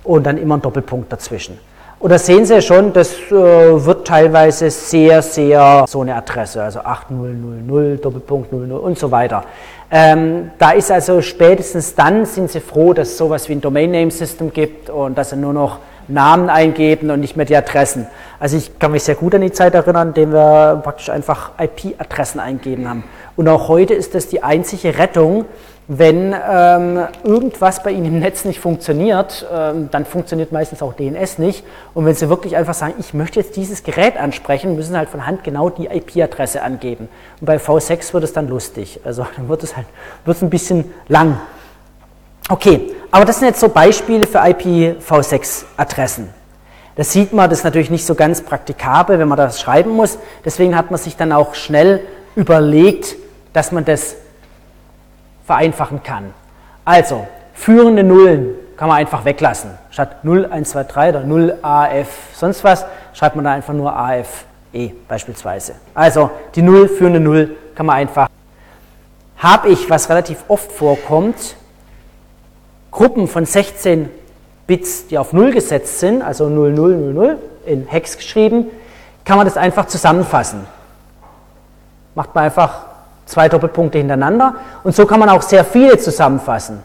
und 0.04 0.24
dann 0.24 0.38
immer 0.38 0.56
ein 0.56 0.62
Doppelpunkt 0.62 1.12
dazwischen. 1.12 1.58
Und 1.98 2.10
da 2.10 2.18
sehen 2.18 2.44
Sie 2.44 2.60
schon, 2.60 2.92
das 2.92 3.14
äh, 3.30 3.32
wird 3.32 4.06
teilweise 4.06 4.70
sehr, 4.70 5.22
sehr 5.22 5.84
so 5.88 6.02
eine 6.02 6.14
Adresse, 6.14 6.62
also 6.62 6.80
8000, 6.80 8.04
Doppelpunkt 8.04 8.52
00 8.52 8.70
und 8.78 8.98
so 8.98 9.10
weiter. 9.10 9.44
Ähm, 9.90 10.50
da 10.58 10.72
ist 10.72 10.90
also 10.90 11.22
spätestens 11.22 11.94
dann 11.94 12.26
sind 12.26 12.50
Sie 12.50 12.60
froh, 12.60 12.92
dass 12.92 13.08
es 13.08 13.16
sowas 13.16 13.48
wie 13.48 13.54
ein 13.54 13.60
Domain 13.60 13.90
Name 13.90 14.10
System 14.10 14.52
gibt 14.52 14.90
und 14.90 15.16
dass 15.16 15.30
Sie 15.30 15.36
nur 15.36 15.54
noch 15.54 15.78
Namen 16.08 16.50
eingeben 16.50 17.10
und 17.10 17.20
nicht 17.20 17.36
mehr 17.36 17.46
die 17.46 17.56
Adressen. 17.56 18.06
Also 18.38 18.58
ich 18.58 18.78
kann 18.78 18.92
mich 18.92 19.02
sehr 19.02 19.14
gut 19.14 19.34
an 19.34 19.40
die 19.40 19.50
Zeit 19.50 19.74
erinnern, 19.74 20.08
in 20.08 20.14
der 20.14 20.32
wir 20.32 20.80
praktisch 20.82 21.08
einfach 21.08 21.52
IP-Adressen 21.58 22.40
eingeben 22.40 22.88
haben. 22.88 23.04
Und 23.36 23.48
auch 23.48 23.68
heute 23.68 23.94
ist 23.94 24.14
das 24.14 24.28
die 24.28 24.42
einzige 24.42 24.98
Rettung, 24.98 25.46
wenn 25.88 26.34
ähm, 26.34 27.06
irgendwas 27.22 27.82
bei 27.84 27.92
Ihnen 27.92 28.06
im 28.06 28.18
Netz 28.18 28.44
nicht 28.44 28.58
funktioniert, 28.58 29.46
ähm, 29.52 29.88
dann 29.92 30.04
funktioniert 30.04 30.50
meistens 30.50 30.82
auch 30.82 30.94
DNS 30.94 31.38
nicht. 31.38 31.64
Und 31.94 32.04
wenn 32.06 32.14
Sie 32.14 32.28
wirklich 32.28 32.56
einfach 32.56 32.74
sagen, 32.74 32.94
ich 32.98 33.14
möchte 33.14 33.38
jetzt 33.38 33.54
dieses 33.54 33.84
Gerät 33.84 34.16
ansprechen, 34.16 34.74
müssen 34.74 34.92
Sie 34.92 34.98
halt 34.98 35.08
von 35.08 35.26
Hand 35.26 35.44
genau 35.44 35.70
die 35.70 35.86
IP-Adresse 35.86 36.62
angeben. 36.62 37.08
Und 37.40 37.46
bei 37.46 37.58
V6 37.58 38.12
wird 38.14 38.24
es 38.24 38.32
dann 38.32 38.48
lustig. 38.48 39.00
Also 39.04 39.26
dann 39.36 39.48
wird 39.48 39.62
es 39.62 39.76
halt 39.76 39.86
wird 40.24 40.36
es 40.36 40.42
ein 40.42 40.50
bisschen 40.50 40.92
lang. 41.06 41.38
Okay, 42.48 42.92
aber 43.12 43.24
das 43.24 43.38
sind 43.38 43.48
jetzt 43.48 43.60
so 43.60 43.68
Beispiele 43.68 44.26
für 44.26 44.38
IPv6-Adressen. 44.38 46.30
Das 46.96 47.12
sieht 47.12 47.32
man, 47.32 47.50
das 47.50 47.60
ist 47.60 47.64
natürlich 47.64 47.90
nicht 47.90 48.06
so 48.06 48.14
ganz 48.14 48.40
praktikabel, 48.40 49.18
wenn 49.18 49.28
man 49.28 49.36
das 49.36 49.60
schreiben 49.60 49.90
muss. 49.90 50.18
Deswegen 50.44 50.76
hat 50.76 50.90
man 50.90 50.98
sich 50.98 51.16
dann 51.16 51.32
auch 51.32 51.54
schnell 51.54 52.00
überlegt, 52.34 53.16
dass 53.52 53.70
man 53.70 53.84
das 53.84 54.16
vereinfachen 55.46 56.02
kann. 56.02 56.34
Also, 56.84 57.26
führende 57.54 58.02
Nullen 58.02 58.54
kann 58.76 58.88
man 58.88 58.98
einfach 58.98 59.24
weglassen. 59.24 59.70
Statt 59.90 60.24
0, 60.24 60.46
1, 60.46 60.70
2, 60.70 60.84
3 60.84 61.10
oder 61.10 61.20
0 61.20 61.58
AF 61.62 62.08
sonst 62.34 62.64
was, 62.64 62.84
schreibt 63.14 63.36
man 63.36 63.44
da 63.44 63.52
einfach 63.52 63.72
nur 63.72 63.96
AFE 63.96 64.92
beispielsweise. 65.08 65.76
Also, 65.94 66.30
die 66.54 66.62
Null, 66.62 66.88
führende 66.88 67.20
Null 67.20 67.56
kann 67.74 67.86
man 67.86 67.96
einfach. 67.96 68.28
Habe 69.38 69.68
ich, 69.68 69.88
was 69.88 70.08
relativ 70.10 70.44
oft 70.48 70.72
vorkommt, 70.72 71.56
Gruppen 72.90 73.28
von 73.28 73.44
16 73.44 74.08
Bits, 74.66 75.06
die 75.06 75.18
auf 75.18 75.32
0 75.32 75.52
gesetzt 75.52 76.00
sind, 76.00 76.22
also 76.22 76.48
0, 76.48 76.72
0, 76.72 76.96
0, 76.96 77.14
0, 77.14 77.38
in 77.66 77.86
Hex 77.86 78.16
geschrieben, 78.16 78.66
kann 79.24 79.36
man 79.36 79.46
das 79.46 79.56
einfach 79.56 79.86
zusammenfassen. 79.86 80.66
Macht 82.14 82.34
man 82.34 82.44
einfach 82.44 82.85
zwei 83.26 83.48
Doppelpunkte 83.48 83.98
hintereinander. 83.98 84.54
Und 84.82 84.94
so 84.94 85.04
kann 85.04 85.20
man 85.20 85.28
auch 85.28 85.42
sehr 85.42 85.64
viele 85.64 85.98
zusammenfassen. 85.98 86.82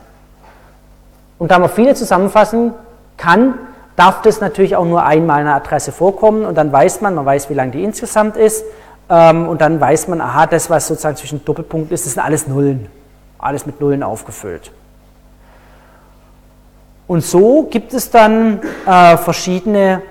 Und 1.39 1.50
da 1.52 1.60
man 1.60 1.70
viele 1.70 1.96
zusammenfassen 1.96 2.74
kann, 3.18 3.54
darf 3.96 4.22
das 4.22 4.42
natürlich 4.42 4.76
auch 4.76 4.86
nur 4.86 5.06
einmal 5.06 5.42
eine 5.42 5.54
Adresse 5.54 5.92
vorkommen 5.92 6.46
und 6.46 6.56
dann 6.56 6.72
weiß 6.72 7.02
man, 7.02 7.16
man 7.16 7.26
weiß, 7.26 7.50
wie 7.50 7.54
lang 7.54 7.72
die 7.72 7.84
insgesamt 7.84 8.38
ist 8.38 8.64
ähm, 9.10 9.48
und 9.48 9.62
dann 9.62 9.80
weiß 9.80 10.08
man, 10.08 10.22
aha, 10.22 10.48
das, 10.48 10.70
was 10.70 10.88
sozusagen 10.88 11.18
zwischen 11.18 11.44
Doppelpunkten 11.44 11.94
ist, 11.94 12.06
das 12.06 12.14
sind 12.14 12.24
alles 12.24 12.48
Nullen, 12.48 12.88
alles 13.38 13.66
mit 13.66 13.82
Nullen 13.82 14.04
aufgefüllt. 14.04 14.72
Und 17.08 17.24
so 17.24 17.64
gibt 17.64 17.94
es 17.94 18.10
dann 18.10 18.62
äh, 18.86 19.18
verschiedene 19.18 20.02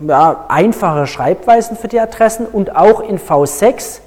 ja, 0.00 0.44
einfache 0.48 1.06
Schreibweisen 1.06 1.76
für 1.76 1.88
die 1.88 1.98
Adressen 1.98 2.46
und 2.46 2.76
auch 2.76 3.00
in 3.00 3.18
V6 3.18 4.00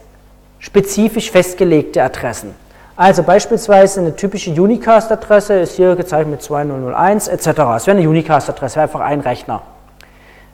spezifisch 0.60 1.32
festgelegte 1.32 2.04
Adressen. 2.04 2.54
Also 2.96 3.24
beispielsweise 3.24 4.02
eine 4.02 4.16
typische 4.16 4.52
Unicast-Adresse 4.52 5.54
ist 5.60 5.76
hier 5.76 5.96
gezeichnet 5.96 6.32
mit 6.32 6.42
2001 6.42 7.30
etc. 7.30 7.48
Es 7.78 7.88
wäre 7.88 7.98
eine 7.98 8.10
Unicast-Adresse, 8.10 8.82
einfach 8.82 9.00
ein 9.00 9.22
Rechner. 9.22 9.62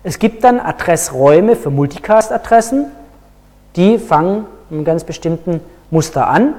Es 0.04 0.20
gibt 0.20 0.44
dann 0.44 0.60
Adressräume 0.60 1.56
für 1.56 1.72
Multicast-Adressen, 1.72 2.86
die 3.76 3.98
fangen 3.98 4.46
einem 4.70 4.86
ganz 4.86 5.04
bestimmten 5.04 5.60
Muster 5.90 6.28
an. 6.28 6.54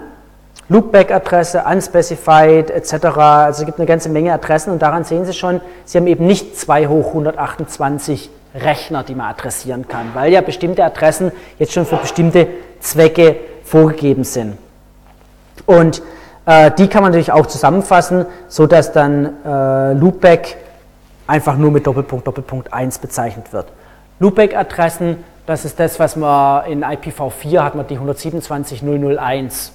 Loopback-Adresse, 0.68 1.62
unspecified 1.70 2.70
etc. 2.70 3.04
Also 3.04 3.62
es 3.62 3.66
gibt 3.66 3.78
eine 3.78 3.86
ganze 3.86 4.08
Menge 4.08 4.32
Adressen 4.32 4.72
und 4.72 4.82
daran 4.82 5.04
sehen 5.04 5.24
Sie 5.24 5.32
schon, 5.32 5.60
Sie 5.84 5.96
haben 5.96 6.08
eben 6.08 6.26
nicht 6.26 6.58
2 6.58 6.88
hoch 6.88 7.08
128 7.08 8.28
Rechner, 8.56 9.04
die 9.04 9.14
man 9.14 9.26
adressieren 9.30 9.86
kann, 9.86 10.06
weil 10.14 10.32
ja 10.32 10.40
bestimmte 10.40 10.84
Adressen 10.84 11.30
jetzt 11.58 11.72
schon 11.72 11.86
für 11.86 11.96
bestimmte 11.96 12.48
Zwecke 12.86 13.36
vorgegeben 13.64 14.24
sind. 14.24 14.56
Und 15.66 16.02
Äh, 16.46 16.70
die 16.70 16.86
kann 16.86 17.02
man 17.02 17.10
natürlich 17.10 17.32
auch 17.32 17.46
zusammenfassen, 17.46 18.24
sodass 18.48 18.92
dann 18.92 19.44
äh, 19.44 19.92
Loopback 19.94 20.56
einfach 21.26 21.56
nur 21.56 21.72
mit 21.72 21.86
Doppelpunkt, 21.86 22.26
Doppelpunkt 22.26 22.72
1 22.72 22.98
bezeichnet 23.00 23.52
wird. 23.52 23.66
Loopback-Adressen, 24.20 25.24
das 25.44 25.64
ist 25.64 25.78
das, 25.78 25.98
was 25.98 26.14
man 26.14 26.64
in 26.66 26.84
IPv4 26.84 27.62
hat, 27.62 27.74
man 27.74 27.86
die 27.88 27.98
127.001. 27.98 29.70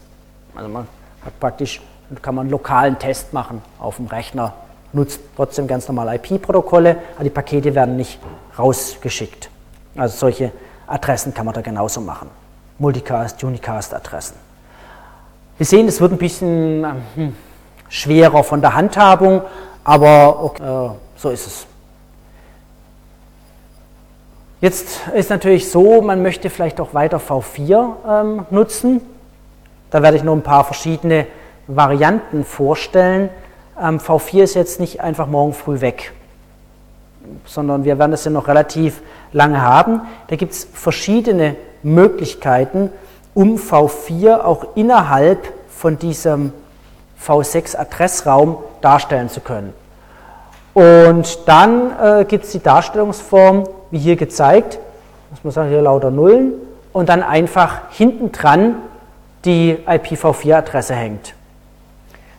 Also 0.55 0.69
man 0.69 0.87
hat 1.25 1.39
praktisch, 1.41 1.81
kann 2.21 2.35
man 2.35 2.43
einen 2.43 2.51
lokalen 2.51 2.97
Test 2.97 3.33
machen 3.33 3.61
auf 3.77 3.97
dem 3.97 4.07
Rechner, 4.07 4.53
nutzt 4.93 5.19
trotzdem 5.35 5.67
ganz 5.67 5.89
normal 5.89 6.15
IP-Protokolle, 6.15 6.97
aber 7.15 7.23
die 7.25 7.29
Pakete 7.29 7.75
werden 7.75 7.97
nicht 7.97 8.17
rausgeschickt. 8.57 9.49
Also 9.97 10.17
solche 10.17 10.51
Adressen 10.87 11.33
kann 11.33 11.45
man 11.45 11.53
da 11.53 11.59
genauso 11.59 11.99
machen. 11.99 12.29
Multicast, 12.81 13.43
Unicast-Adressen. 13.43 14.35
Wir 15.57 15.67
sehen, 15.67 15.87
es 15.87 16.01
wird 16.01 16.13
ein 16.13 16.17
bisschen 16.17 16.83
hm, 17.13 17.35
schwerer 17.89 18.43
von 18.43 18.59
der 18.59 18.73
Handhabung, 18.73 19.43
aber 19.83 20.43
okay, 20.43 20.63
äh, 20.63 20.89
so 21.15 21.29
ist 21.29 21.45
es. 21.45 21.67
Jetzt 24.61 25.07
ist 25.13 25.29
natürlich 25.29 25.69
so, 25.69 26.01
man 26.01 26.23
möchte 26.23 26.49
vielleicht 26.49 26.81
auch 26.81 26.95
weiter 26.95 27.19
V4 27.19 27.91
ähm, 28.09 28.45
nutzen. 28.49 29.01
Da 29.91 30.01
werde 30.01 30.17
ich 30.17 30.23
noch 30.23 30.33
ein 30.33 30.41
paar 30.41 30.63
verschiedene 30.63 31.27
Varianten 31.67 32.43
vorstellen. 32.43 33.29
Ähm, 33.79 33.99
V4 33.99 34.41
ist 34.41 34.55
jetzt 34.55 34.79
nicht 34.79 35.01
einfach 35.01 35.27
morgen 35.27 35.53
früh 35.53 35.81
weg, 35.81 36.13
sondern 37.45 37.83
wir 37.83 37.99
werden 37.99 38.09
das 38.09 38.25
ja 38.25 38.31
noch 38.31 38.47
relativ 38.47 39.03
lange 39.33 39.61
haben. 39.61 40.01
Da 40.29 40.35
gibt 40.35 40.53
es 40.53 40.67
verschiedene 40.73 41.55
Möglichkeiten, 41.83 42.91
um 43.33 43.55
V4 43.55 44.41
auch 44.41 44.75
innerhalb 44.75 45.53
von 45.69 45.97
diesem 45.97 46.53
V6-Adressraum 47.25 48.57
darstellen 48.81 49.29
zu 49.29 49.41
können. 49.41 49.73
Und 50.73 51.47
dann 51.47 51.91
äh, 51.99 52.25
gibt 52.25 52.45
es 52.45 52.51
die 52.51 52.61
Darstellungsform, 52.61 53.67
wie 53.91 53.99
hier 53.99 54.15
gezeigt, 54.15 54.79
muss 55.31 55.43
man 55.43 55.51
sagen, 55.51 55.69
hier 55.69 55.81
lauter 55.81 56.11
Nullen, 56.11 56.53
und 56.93 57.09
dann 57.09 57.23
einfach 57.23 57.81
hinten 57.91 58.31
dran 58.31 58.75
die 59.45 59.77
IPv4-Adresse 59.85 60.93
hängt. 60.93 61.33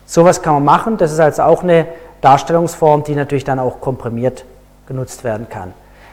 Sowas 0.07 0.43
kann 0.43 0.55
man 0.55 0.65
machen, 0.65 0.97
das 0.99 1.13
ist 1.13 1.21
also 1.21 1.43
auch 1.43 1.63
eine 1.63 1.87
Darstellungsform, 2.21 3.05
die 3.05 3.15
natürlich 3.15 3.45
dann 3.45 3.59
auch 3.59 3.81
komprimiert 3.81 4.45
genutzt 4.87 5.25
werden 5.25 5.49
kann. 5.49 5.73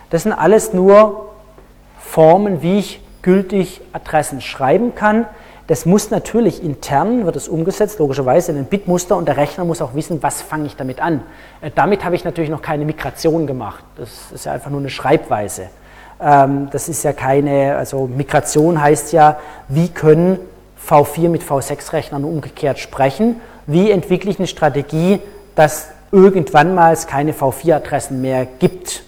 Das 0.09 0.23
sind 0.23 0.33
alles 0.33 0.73
nur 0.73 1.29
Formen, 1.99 2.61
wie 2.61 2.79
ich 2.79 3.01
gültig 3.21 3.81
Adressen 3.93 4.41
schreiben 4.41 4.95
kann. 4.95 5.25
Das 5.67 5.85
muss 5.85 6.09
natürlich 6.09 6.63
intern, 6.63 7.25
wird 7.25 7.35
es 7.35 7.47
umgesetzt, 7.47 7.99
logischerweise 7.99 8.51
in 8.51 8.57
ein 8.57 8.65
Bitmuster 8.65 9.15
und 9.15 9.27
der 9.27 9.37
Rechner 9.37 9.65
muss 9.65 9.83
auch 9.83 9.93
wissen, 9.93 10.23
was 10.23 10.41
fange 10.41 10.65
ich 10.65 10.75
damit 10.75 10.99
an. 10.99 11.21
Äh, 11.61 11.69
damit 11.75 12.03
habe 12.03 12.15
ich 12.15 12.23
natürlich 12.23 12.49
noch 12.49 12.63
keine 12.63 12.85
Migration 12.85 13.45
gemacht. 13.45 13.83
Das 13.95 14.31
ist 14.33 14.45
ja 14.45 14.53
einfach 14.53 14.71
nur 14.71 14.79
eine 14.79 14.89
Schreibweise. 14.89 15.69
Ähm, 16.19 16.69
das 16.71 16.89
ist 16.89 17.03
ja 17.03 17.13
keine, 17.13 17.75
also 17.75 18.07
Migration 18.07 18.81
heißt 18.81 19.13
ja, 19.13 19.39
wie 19.67 19.89
können 19.89 20.39
V4 20.87 21.29
mit 21.29 21.43
V6-Rechnern 21.43 22.23
umgekehrt 22.23 22.79
sprechen? 22.79 23.39
Wie 23.67 23.91
entwickle 23.91 24.31
ich 24.31 24.39
eine 24.39 24.47
Strategie, 24.47 25.19
dass 25.53 25.89
irgendwann 26.11 26.73
mal 26.73 26.93
es 26.93 27.05
keine 27.05 27.33
V4-Adressen 27.33 28.21
mehr 28.21 28.47
gibt? 28.57 29.03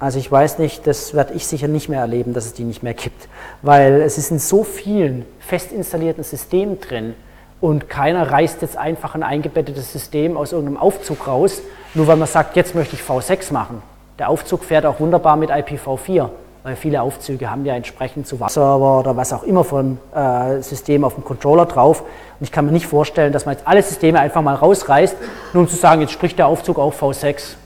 Also 0.00 0.18
ich 0.18 0.32
weiß 0.32 0.58
nicht, 0.58 0.86
das 0.86 1.12
werde 1.12 1.34
ich 1.34 1.46
sicher 1.46 1.68
nicht 1.68 1.90
mehr 1.90 2.00
erleben, 2.00 2.32
dass 2.32 2.46
es 2.46 2.54
die 2.54 2.64
nicht 2.64 2.82
mehr 2.82 2.94
gibt, 2.94 3.28
weil 3.60 4.00
es 4.00 4.16
ist 4.16 4.30
in 4.30 4.38
so 4.38 4.64
vielen 4.64 5.26
fest 5.40 5.72
installierten 5.72 6.24
Systemen 6.24 6.80
drin 6.80 7.14
und 7.60 7.90
keiner 7.90 8.30
reißt 8.32 8.62
jetzt 8.62 8.78
einfach 8.78 9.14
ein 9.14 9.22
eingebettetes 9.22 9.92
System 9.92 10.38
aus 10.38 10.52
irgendeinem 10.52 10.78
Aufzug 10.78 11.28
raus, 11.28 11.60
nur 11.92 12.06
weil 12.06 12.16
man 12.16 12.28
sagt, 12.28 12.56
jetzt 12.56 12.74
möchte 12.74 12.96
ich 12.96 13.02
V6 13.02 13.52
machen. 13.52 13.82
Der 14.18 14.30
Aufzug 14.30 14.64
fährt 14.64 14.86
auch 14.86 15.00
wunderbar 15.00 15.36
mit 15.36 15.50
IPv4, 15.50 16.30
weil 16.62 16.76
viele 16.76 17.02
Aufzüge 17.02 17.50
haben 17.50 17.66
ja 17.66 17.74
entsprechend 17.74 18.26
zu 18.26 18.38
Server 18.48 19.00
oder 19.00 19.18
was 19.18 19.34
auch 19.34 19.42
immer 19.42 19.64
von 19.64 19.98
äh, 20.14 20.62
System 20.62 21.04
auf 21.04 21.14
dem 21.14 21.24
Controller 21.24 21.66
drauf. 21.66 22.00
Und 22.00 22.44
ich 22.44 22.52
kann 22.52 22.64
mir 22.64 22.72
nicht 22.72 22.86
vorstellen, 22.86 23.34
dass 23.34 23.44
man 23.44 23.54
jetzt 23.56 23.68
alle 23.68 23.82
Systeme 23.82 24.18
einfach 24.18 24.40
mal 24.40 24.54
rausreißt, 24.54 25.16
nur 25.52 25.64
um 25.64 25.68
zu 25.68 25.76
sagen, 25.76 26.00
jetzt 26.00 26.12
spricht 26.12 26.38
der 26.38 26.46
Aufzug 26.46 26.78
auch 26.78 26.94
V6. 26.94 27.56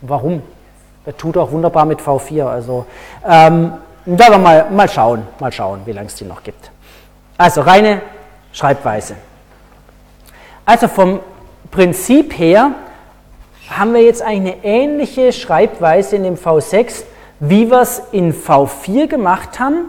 Warum? 0.00 0.42
Tut 1.12 1.36
auch 1.36 1.50
wunderbar 1.50 1.84
mit 1.84 2.00
V4. 2.00 2.46
Also 2.46 2.86
ähm, 3.28 3.72
werden 4.06 4.32
wir 4.32 4.38
mal, 4.38 4.66
mal 4.70 4.88
schauen, 4.88 5.26
mal 5.38 5.52
schauen, 5.52 5.82
wie 5.84 5.92
lange 5.92 6.06
es 6.06 6.14
die 6.14 6.24
noch 6.24 6.42
gibt. 6.42 6.70
Also 7.36 7.62
reine 7.62 8.00
Schreibweise. 8.52 9.16
Also 10.64 10.88
vom 10.88 11.20
Prinzip 11.70 12.38
her 12.38 12.72
haben 13.70 13.94
wir 13.94 14.02
jetzt 14.02 14.22
eine 14.22 14.64
ähnliche 14.64 15.32
Schreibweise 15.32 16.16
in 16.16 16.22
dem 16.22 16.36
V6, 16.36 17.04
wie 17.40 17.70
wir 17.70 17.80
es 17.80 18.02
in 18.12 18.32
V4 18.32 19.06
gemacht 19.06 19.58
haben, 19.58 19.86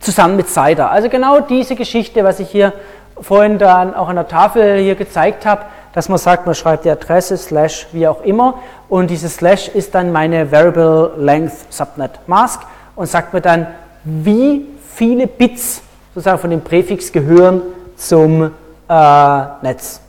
zusammen 0.00 0.36
mit 0.36 0.48
CIDR. 0.48 0.90
Also 0.90 1.08
genau 1.08 1.40
diese 1.40 1.76
Geschichte, 1.76 2.24
was 2.24 2.40
ich 2.40 2.50
hier 2.50 2.72
vorhin 3.20 3.58
dann 3.58 3.94
auch 3.94 4.08
an 4.08 4.16
der 4.16 4.28
Tafel 4.28 4.78
hier 4.78 4.94
gezeigt 4.94 5.46
habe, 5.46 5.66
dass 5.94 6.08
man 6.08 6.18
sagt, 6.18 6.44
man 6.44 6.54
schreibt 6.54 6.84
die 6.84 6.90
Adresse, 6.90 7.36
Slash, 7.36 7.86
wie 7.92 8.06
auch 8.06 8.22
immer, 8.22 8.54
und 8.88 9.08
dieses 9.10 9.36
Slash 9.36 9.68
ist 9.68 9.94
dann 9.94 10.12
meine 10.12 10.50
Variable 10.52 11.12
Length 11.16 11.72
Subnet 11.72 12.10
Mask 12.26 12.60
und 12.96 13.06
sagt 13.06 13.32
mir 13.32 13.40
dann, 13.40 13.66
wie 14.04 14.66
viele 14.94 15.26
Bits 15.26 15.82
sozusagen 16.14 16.38
von 16.38 16.50
dem 16.50 16.60
Präfix 16.60 17.10
gehören 17.10 17.62
zum 17.96 18.50
äh, 18.88 19.44
Netz. 19.62 20.00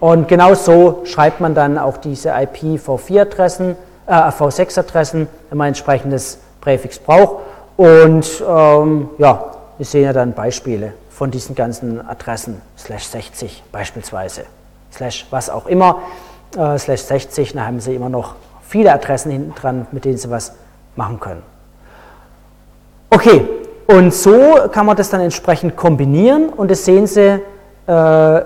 Und 0.00 0.28
genau 0.28 0.54
so 0.54 1.02
schreibt 1.04 1.40
man 1.40 1.54
dann 1.54 1.78
auch 1.78 1.96
diese 1.96 2.32
IPv4-Adressen, 2.32 3.76
äh, 4.06 4.12
V6-Adressen, 4.12 5.28
wenn 5.48 5.58
man 5.58 5.66
ein 5.66 5.68
entsprechendes 5.68 6.38
Präfix 6.60 6.98
braucht. 6.98 7.42
Und 7.76 8.42
ähm, 8.46 9.08
ja, 9.18 9.52
wir 9.78 9.86
sehen 9.86 10.04
ja 10.04 10.12
dann 10.12 10.32
Beispiele 10.34 10.92
von 11.10 11.30
diesen 11.30 11.54
ganzen 11.54 12.06
Adressen, 12.06 12.60
slash 12.76 13.04
60 13.04 13.62
beispielsweise, 13.72 14.44
slash 14.94 15.26
was 15.30 15.50
auch 15.50 15.66
immer, 15.66 15.98
äh, 16.56 16.78
slash 16.78 17.02
60, 17.02 17.52
dann 17.52 17.66
haben 17.66 17.80
Sie 17.80 17.94
immer 17.94 18.08
noch 18.08 18.34
viele 18.66 18.92
Adressen 18.92 19.30
hinten 19.30 19.54
dran, 19.54 19.86
mit 19.92 20.04
denen 20.04 20.16
Sie 20.16 20.30
was 20.30 20.54
machen 20.96 21.20
können. 21.20 21.42
Okay, 23.10 23.48
und 23.86 24.14
so 24.14 24.56
kann 24.72 24.86
man 24.86 24.96
das 24.96 25.10
dann 25.10 25.20
entsprechend 25.20 25.76
kombinieren 25.76 26.48
und 26.48 26.70
das 26.70 26.84
sehen 26.84 27.06
Sie 27.06 27.40
äh, 27.86 28.42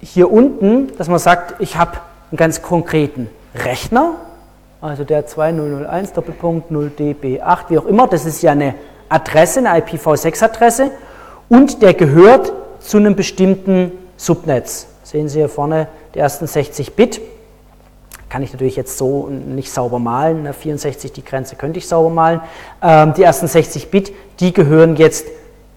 hier 0.00 0.30
unten, 0.30 0.96
dass 0.96 1.08
man 1.08 1.18
sagt, 1.18 1.60
ich 1.60 1.76
habe 1.76 1.92
einen 2.30 2.36
ganz 2.36 2.62
konkreten 2.62 3.28
Rechner, 3.54 4.12
also 4.80 5.02
der 5.02 5.26
2001 5.26 6.12
Doppelpunkt 6.12 6.70
0db8, 6.70 7.58
wie 7.68 7.78
auch 7.78 7.86
immer, 7.86 8.06
das 8.06 8.24
ist 8.24 8.42
ja 8.42 8.52
eine 8.52 8.74
Adresse, 9.08 9.58
eine 9.58 9.80
IPv6-Adresse 9.80 10.90
und 11.48 11.82
der 11.82 11.94
gehört 11.94 12.52
zu 12.78 12.98
einem 12.98 13.16
bestimmten 13.16 13.92
Subnetz. 14.16 14.86
Sehen 15.08 15.26
Sie 15.30 15.38
hier 15.38 15.48
vorne 15.48 15.88
die 16.14 16.18
ersten 16.18 16.46
60 16.46 16.92
Bit. 16.92 17.22
Kann 18.28 18.42
ich 18.42 18.52
natürlich 18.52 18.76
jetzt 18.76 18.98
so 18.98 19.26
nicht 19.28 19.72
sauber 19.72 19.98
malen. 19.98 20.52
64 20.52 21.12
die 21.12 21.24
Grenze 21.24 21.56
könnte 21.56 21.78
ich 21.78 21.88
sauber 21.88 22.10
malen. 22.10 22.42
Ähm, 22.82 23.14
die 23.14 23.22
ersten 23.22 23.46
60 23.46 23.90
Bit, 23.90 24.12
die 24.38 24.52
gehören 24.52 24.96
jetzt 24.96 25.24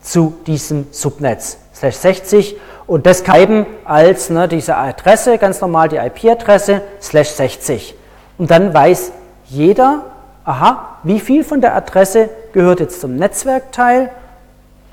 zu 0.02 0.34
diesem 0.46 0.88
Subnetz. 0.92 1.60
Slash 1.74 1.96
60 1.96 2.58
und 2.88 3.06
das 3.06 3.24
kann 3.24 3.66
als 3.86 4.30
ne, 4.30 4.50
diese 4.50 4.76
Adresse, 4.76 5.38
ganz 5.38 5.62
normal 5.62 5.88
die 5.88 5.96
IP-Adresse, 5.96 6.82
slash 7.02 7.30
60. 7.30 7.96
Und 8.38 8.52
dann 8.52 8.74
weiß 8.74 9.14
jeder, 9.46 10.08
aha, 10.44 10.98
wie 11.04 11.22
viel 11.22 11.46
von 11.46 11.62
der 11.62 11.74
Adresse 11.74 12.28
gehört 12.52 12.82
jetzt 12.82 13.00
zum 13.00 13.16
Netzwerkteil 13.16 14.10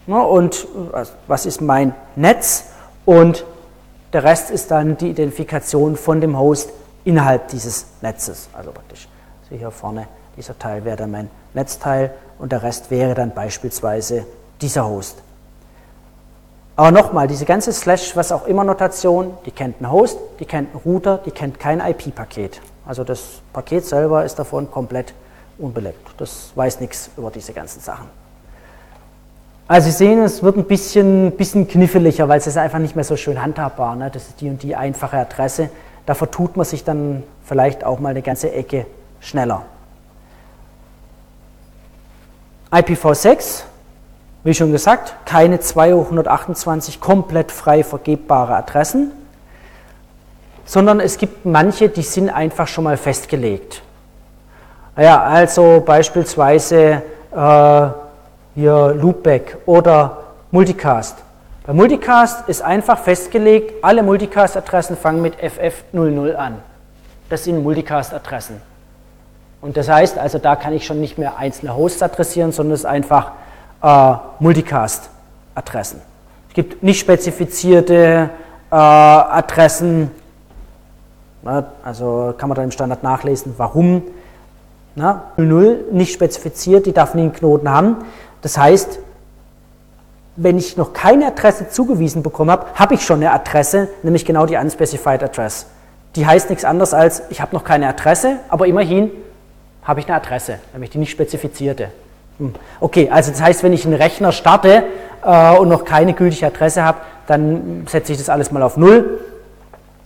ne, 0.07 0.23
und 0.23 0.69
was 1.27 1.45
ist 1.45 1.61
mein 1.61 1.93
Netz 2.15 2.67
und 3.05 3.45
der 4.13 4.25
Rest 4.25 4.51
ist 4.51 4.71
dann 4.71 4.97
die 4.97 5.11
Identifikation 5.11 5.97
von 5.97 6.21
dem 6.21 6.39
Host 6.39 6.71
innerhalb 7.05 7.49
dieses 7.49 7.87
Netzes. 8.01 8.49
Also 8.53 8.71
praktisch, 8.71 9.09
also 9.43 9.57
hier 9.57 9.71
vorne, 9.71 10.09
dieser 10.37 10.59
Teil 10.59 10.85
wäre 10.85 10.97
dann 10.97 11.11
mein 11.11 11.31
Netzteil 11.55 12.13
und 12.39 12.53
der 12.53 12.63
Rest 12.63 12.91
wäre 12.91 13.15
dann 13.15 13.35
beispielsweise 13.35 14.27
dieser 14.61 14.87
Host. 14.89 15.17
Aber 16.77 16.93
nochmal, 16.93 17.27
diese 17.27 17.45
ganze 17.45 17.73
Slash, 17.73 18.15
was 18.15 18.31
auch 18.31 18.47
immer 18.47 18.63
Notation, 18.63 19.37
die 19.45 19.51
kennt 19.51 19.79
einen 19.79 19.91
Host, 19.91 20.17
die 20.39 20.45
kennt 20.45 20.71
einen 20.71 20.81
Router, 20.85 21.19
die 21.19 21.33
kennt 21.33 21.59
kein 21.59 21.81
IP-Paket. 21.81 22.61
Also 22.87 23.03
das 23.03 23.43
Paket 23.53 23.85
selber 23.85 24.25
ist 24.25 24.39
davon 24.39 24.71
komplett 24.71 25.13
unbelebt. 25.59 26.09
Das 26.19 26.53
weiß 26.55 26.79
nichts 26.79 27.11
über 27.17 27.33
diese 27.33 27.53
ganzen 27.53 27.81
Sachen. 27.81 28.07
Also 29.71 29.91
Sie 29.91 29.97
sehen, 29.97 30.23
es 30.23 30.43
wird 30.43 30.57
ein 30.57 30.65
bisschen, 30.65 31.33
bisschen 31.33 31.69
kniffliger, 31.69 32.27
weil 32.27 32.39
es 32.39 32.47
ist 32.47 32.57
einfach 32.57 32.79
nicht 32.79 32.97
mehr 32.97 33.05
so 33.05 33.17
schön 33.17 33.43
handhabbar. 33.43 33.97
Ne? 33.97 34.11
Das 34.11 34.29
ist 34.29 34.41
die 34.41 34.49
und 34.49 34.63
die 34.63 34.75
einfache 34.75 35.19
Adresse. 35.19 35.69
Da 36.07 36.15
vertut 36.15 36.57
man 36.57 36.65
sich 36.65 36.85
dann 36.85 37.23
vielleicht 37.45 37.85
auch 37.85 38.01
mal 38.01 38.09
eine 38.09 38.23
ganze 38.23 38.51
Ecke 38.51 38.87
schneller. 39.21 39.67
IPv6 42.73 43.65
Wie 44.43 44.55
schon 44.55 44.73
gesagt, 44.73 45.15
keine 45.27 45.61
228 45.61 46.99
komplett 46.99 47.53
frei 47.53 47.85
vergebbare 47.85 48.57
Adressen, 48.57 49.13
sondern 50.65 51.01
es 51.01 51.19
gibt 51.19 51.45
manche, 51.45 51.91
die 51.91 52.03
sind 52.03 52.31
einfach 52.31 52.69
schon 52.69 52.85
mal 52.85 52.97
festgelegt. 52.97 53.83
Naja, 54.97 55.23
also 55.23 55.83
beispielsweise 55.85 57.03
äh, 57.35 57.89
hier 58.59 58.93
Loopback 59.01 59.57
oder 59.67 60.19
Multicast. 60.51 61.19
Bei 61.65 61.73
Multicast 61.73 62.49
ist 62.49 62.61
einfach 62.61 62.99
festgelegt, 62.99 63.85
alle 63.85 64.03
Multicast-Adressen 64.03 64.97
fangen 64.97 65.23
mit 65.23 65.35
FF00 65.37 66.35
an. 66.35 66.57
Das 67.31 67.45
sind 67.45 67.63
Multicast-Adressen. 67.63 68.61
Und 69.61 69.77
das 69.77 69.89
heißt, 69.89 70.19
also 70.19 70.39
da 70.39 70.57
kann 70.57 70.73
ich 70.73 70.85
schon 70.85 70.99
nicht 71.01 71.19
mehr 71.19 71.37
einzelne 71.39 71.77
Hosts 71.77 72.03
adressieren, 72.03 72.51
sondern 72.51 72.75
es 72.75 72.81
ist 72.81 72.87
einfach 72.87 73.31
äh, 73.81 74.15
Multicast-Adressen. 74.41 76.01
Es 76.49 76.55
gibt 76.55 76.83
nicht 76.83 76.99
spezifizierte 76.99 78.31
äh, 78.73 78.75
Adressen, 78.75 80.11
na, 81.45 81.65
also 81.85 82.35
kann 82.37 82.49
man 82.49 82.57
dann 82.57 82.65
im 82.65 82.73
Standard 82.73 83.05
nachlesen, 83.05 83.55
warum. 83.57 84.03
Na, 84.97 85.31
00 85.37 85.85
nicht 85.93 86.13
spezifiziert, 86.13 86.87
die 86.87 86.93
darf 86.93 87.15
nie 87.15 87.23
einen 87.23 87.33
Knoten 87.33 87.71
haben. 87.71 87.99
Das 88.43 88.57
heißt, 88.57 88.99
wenn 90.37 90.57
ich 90.57 90.77
noch 90.77 90.93
keine 90.93 91.27
Adresse 91.27 91.69
zugewiesen 91.69 92.23
bekommen 92.23 92.51
habe, 92.51 92.67
habe 92.75 92.95
ich 92.95 93.03
schon 93.03 93.17
eine 93.17 93.33
Adresse, 93.33 93.89
nämlich 94.03 94.25
genau 94.25 94.47
die 94.47 94.57
Unspecified 94.57 95.23
Address. 95.23 95.67
Die 96.15 96.27
heißt 96.27 96.49
nichts 96.49 96.65
anderes 96.65 96.95
als, 96.95 97.23
ich 97.31 97.41
habe 97.41 97.55
noch 97.55 97.65
keine 97.65 97.89
Adresse, 97.89 98.37
aber 98.49 98.67
immerhin 98.67 99.11
habe 99.83 100.01
ich 100.01 100.07
eine 100.07 100.17
Adresse, 100.17 100.59
nämlich 100.73 100.91
die 100.91 100.99
nicht 100.99 101.11
spezifizierte. 101.11 101.91
Hm. 102.39 102.55
Okay, 102.81 103.09
also 103.11 103.33
das 103.33 103.43
heißt, 103.43 103.63
wenn 103.63 103.73
ich 103.73 103.85
einen 103.85 103.95
Rechner 103.95 104.33
starte 104.33 104.85
äh, 105.25 105.57
und 105.57 105.69
noch 105.69 105.85
keine 105.85 106.13
gültige 106.13 106.47
Adresse 106.47 106.85
habe, 106.85 106.99
dann 107.27 107.87
setze 107.89 108.13
ich 108.13 108.19
das 108.19 108.29
alles 108.29 108.53
mal 108.53 108.63
auf 108.63 108.77
Null 108.77 109.21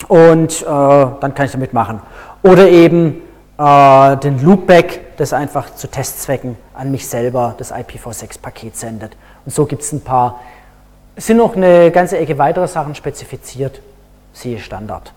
und 0.09 0.63
äh, 0.63 0.65
dann 0.65 1.35
kann 1.35 1.47
ich 1.47 1.53
damit 1.53 1.73
machen. 1.75 2.01
Oder 2.43 2.69
eben 2.69 3.23
äh, 3.59 4.17
den 4.17 4.43
Loopback, 4.43 5.12
das 5.23 5.33
einfach 5.33 5.73
zu 5.77 5.89
Testzwecken 5.89 6.57
an 6.75 6.91
mich 6.91 7.09
selber 7.09 7.55
das 7.57 7.73
IPv6-Paket 7.73 8.77
sendet. 8.77 9.13
Und 9.47 9.55
so 9.55 9.67
gibt 9.67 9.83
es 9.83 9.93
ein 9.93 10.01
paar, 10.01 10.41
es 11.15 11.29
sind 11.29 11.37
noch 11.37 11.55
eine 11.57 11.93
ganze 11.93 12.19
Ecke 12.19 12.39
weitere 12.39 12.67
Sachen 12.67 12.97
spezifiziert, 12.97 13.81
siehe 14.33 14.59
Standard. 14.59 15.13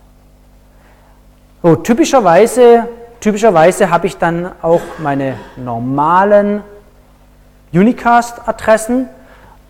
So, 1.63 1.75
typischerweise, 1.75 2.87
typischerweise 3.19 3.89
habe 3.89 4.05
ich 4.05 4.17
dann 4.17 4.51
auch 4.61 4.81
meine 4.99 5.37
normalen 5.57 6.61
Unicast-Adressen 7.73 9.09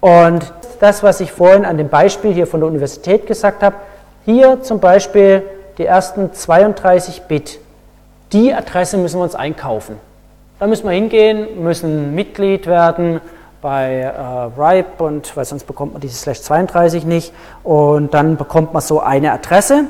und 0.01 0.53
das, 0.81 1.01
was 1.01 1.21
ich 1.21 1.31
vorhin 1.31 1.63
an 1.63 1.77
dem 1.77 1.87
Beispiel 1.87 2.33
hier 2.33 2.45
von 2.45 2.59
der 2.59 2.67
Universität 2.67 3.25
gesagt 3.25 3.63
habe, 3.63 3.77
hier 4.25 4.61
zum 4.61 4.81
Beispiel 4.81 5.43
die 5.77 5.85
ersten 5.85 6.33
32 6.33 7.21
Bit, 7.23 7.59
die 8.33 8.53
Adresse 8.53 8.97
müssen 8.97 9.19
wir 9.19 9.23
uns 9.23 9.35
einkaufen. 9.35 9.97
Da 10.57 10.67
müssen 10.67 10.85
wir 10.85 10.91
hingehen, 10.91 11.63
müssen 11.63 12.15
Mitglied 12.15 12.65
werden 12.65 13.19
bei 13.61 14.01
äh, 14.01 14.61
RIPE 14.61 15.03
und 15.03 15.35
weil 15.35 15.43
sonst 15.43 15.65
bekommt 15.65 15.93
man 15.93 16.01
diese 16.01 16.15
Slash 16.15 16.41
32 16.43 17.03
nicht. 17.03 17.33
Und 17.63 18.13
dann 18.13 18.37
bekommt 18.37 18.73
man 18.73 18.81
so 18.81 19.01
eine 19.01 19.33
Adresse. 19.33 19.85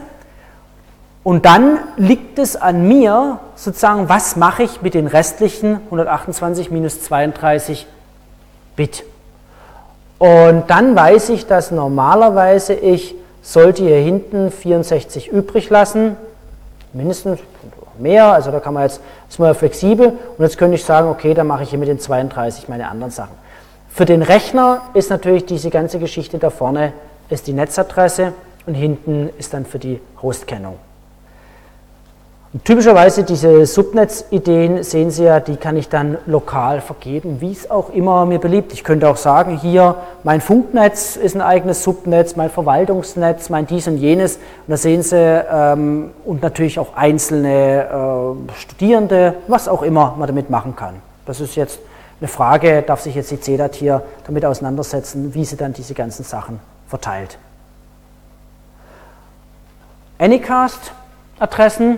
Und 1.23 1.45
dann 1.45 1.79
liegt 1.97 2.39
es 2.39 2.55
an 2.55 2.87
mir, 2.87 3.39
sozusagen, 3.55 4.09
was 4.09 4.37
mache 4.37 4.63
ich 4.63 4.81
mit 4.81 4.95
den 4.95 5.07
restlichen 5.07 5.81
128 5.85 6.71
minus 6.71 7.03
32 7.03 7.85
Bit. 8.75 9.03
Und 10.17 10.63
dann 10.67 10.95
weiß 10.95 11.29
ich, 11.29 11.45
dass 11.45 11.69
normalerweise 11.69 12.73
ich 12.73 13.15
sollte 13.43 13.83
hier 13.83 13.97
hinten 13.97 14.49
64 14.49 15.27
übrig 15.27 15.69
lassen, 15.69 16.15
mindestens 16.93 17.39
mehr, 17.99 18.33
also 18.33 18.51
da 18.51 18.59
kann 18.59 18.73
man 18.73 18.83
jetzt, 18.83 19.01
ist 19.29 19.39
man 19.39 19.53
flexibel 19.55 20.13
und 20.37 20.43
jetzt 20.43 20.57
könnte 20.57 20.75
ich 20.75 20.83
sagen, 20.83 21.09
okay, 21.09 21.33
dann 21.33 21.47
mache 21.47 21.63
ich 21.63 21.69
hier 21.69 21.79
mit 21.79 21.87
den 21.87 21.99
32 21.99 22.67
meine 22.67 22.87
anderen 22.89 23.11
Sachen. 23.11 23.35
Für 23.89 24.05
den 24.05 24.21
Rechner 24.21 24.81
ist 24.93 25.09
natürlich 25.09 25.45
diese 25.45 25.69
ganze 25.69 25.99
Geschichte 25.99 26.37
da 26.37 26.49
vorne 26.49 26.93
ist 27.29 27.47
die 27.47 27.53
Netzadresse 27.53 28.33
und 28.65 28.73
hinten 28.73 29.29
ist 29.37 29.53
dann 29.53 29.65
für 29.65 29.79
die 29.79 29.99
Hostkennung. 30.21 30.75
Typischerweise 32.63 33.23
diese 33.23 33.65
Subnetz-Ideen 33.65 34.81
sehen 34.83 35.11
Sie 35.11 35.25
ja, 35.25 35.41
die 35.41 35.57
kann 35.57 35.75
ich 35.75 35.89
dann 35.89 36.17
lokal 36.25 36.79
vergeben, 36.79 37.41
wie 37.41 37.51
es 37.51 37.69
auch 37.69 37.89
immer 37.89 38.25
mir 38.25 38.39
beliebt. 38.39 38.71
Ich 38.71 38.85
könnte 38.85 39.09
auch 39.09 39.17
sagen, 39.17 39.57
hier 39.57 39.95
mein 40.23 40.39
Funknetz 40.39 41.17
ist 41.17 41.35
ein 41.35 41.41
eigenes 41.41 41.83
Subnetz, 41.83 42.37
mein 42.37 42.49
Verwaltungsnetz, 42.49 43.49
mein 43.49 43.67
dies 43.67 43.87
und 43.89 43.97
jenes. 43.97 44.37
Und 44.37 44.69
da 44.69 44.77
sehen 44.77 45.03
Sie, 45.03 45.17
ähm, 45.17 46.11
und 46.23 46.43
natürlich 46.43 46.79
auch 46.79 46.95
einzelne 46.95 48.37
äh, 48.47 48.53
Studierende, 48.57 49.33
was 49.47 49.67
auch 49.67 49.81
immer 49.81 50.15
man 50.17 50.27
damit 50.27 50.49
machen 50.49 50.77
kann. 50.77 51.01
Das 51.25 51.41
ist 51.41 51.55
jetzt 51.55 51.79
eine 52.21 52.29
Frage, 52.29 52.83
darf 52.83 53.01
sich 53.01 53.15
jetzt 53.15 53.31
die 53.31 53.41
CEDAT 53.41 53.75
hier 53.75 54.01
damit 54.27 54.45
auseinandersetzen, 54.45 55.33
wie 55.33 55.43
sie 55.43 55.57
dann 55.57 55.73
diese 55.73 55.93
ganzen 55.93 56.23
Sachen 56.23 56.61
verteilt. 56.87 57.37
Anycast-Adressen 60.19 61.97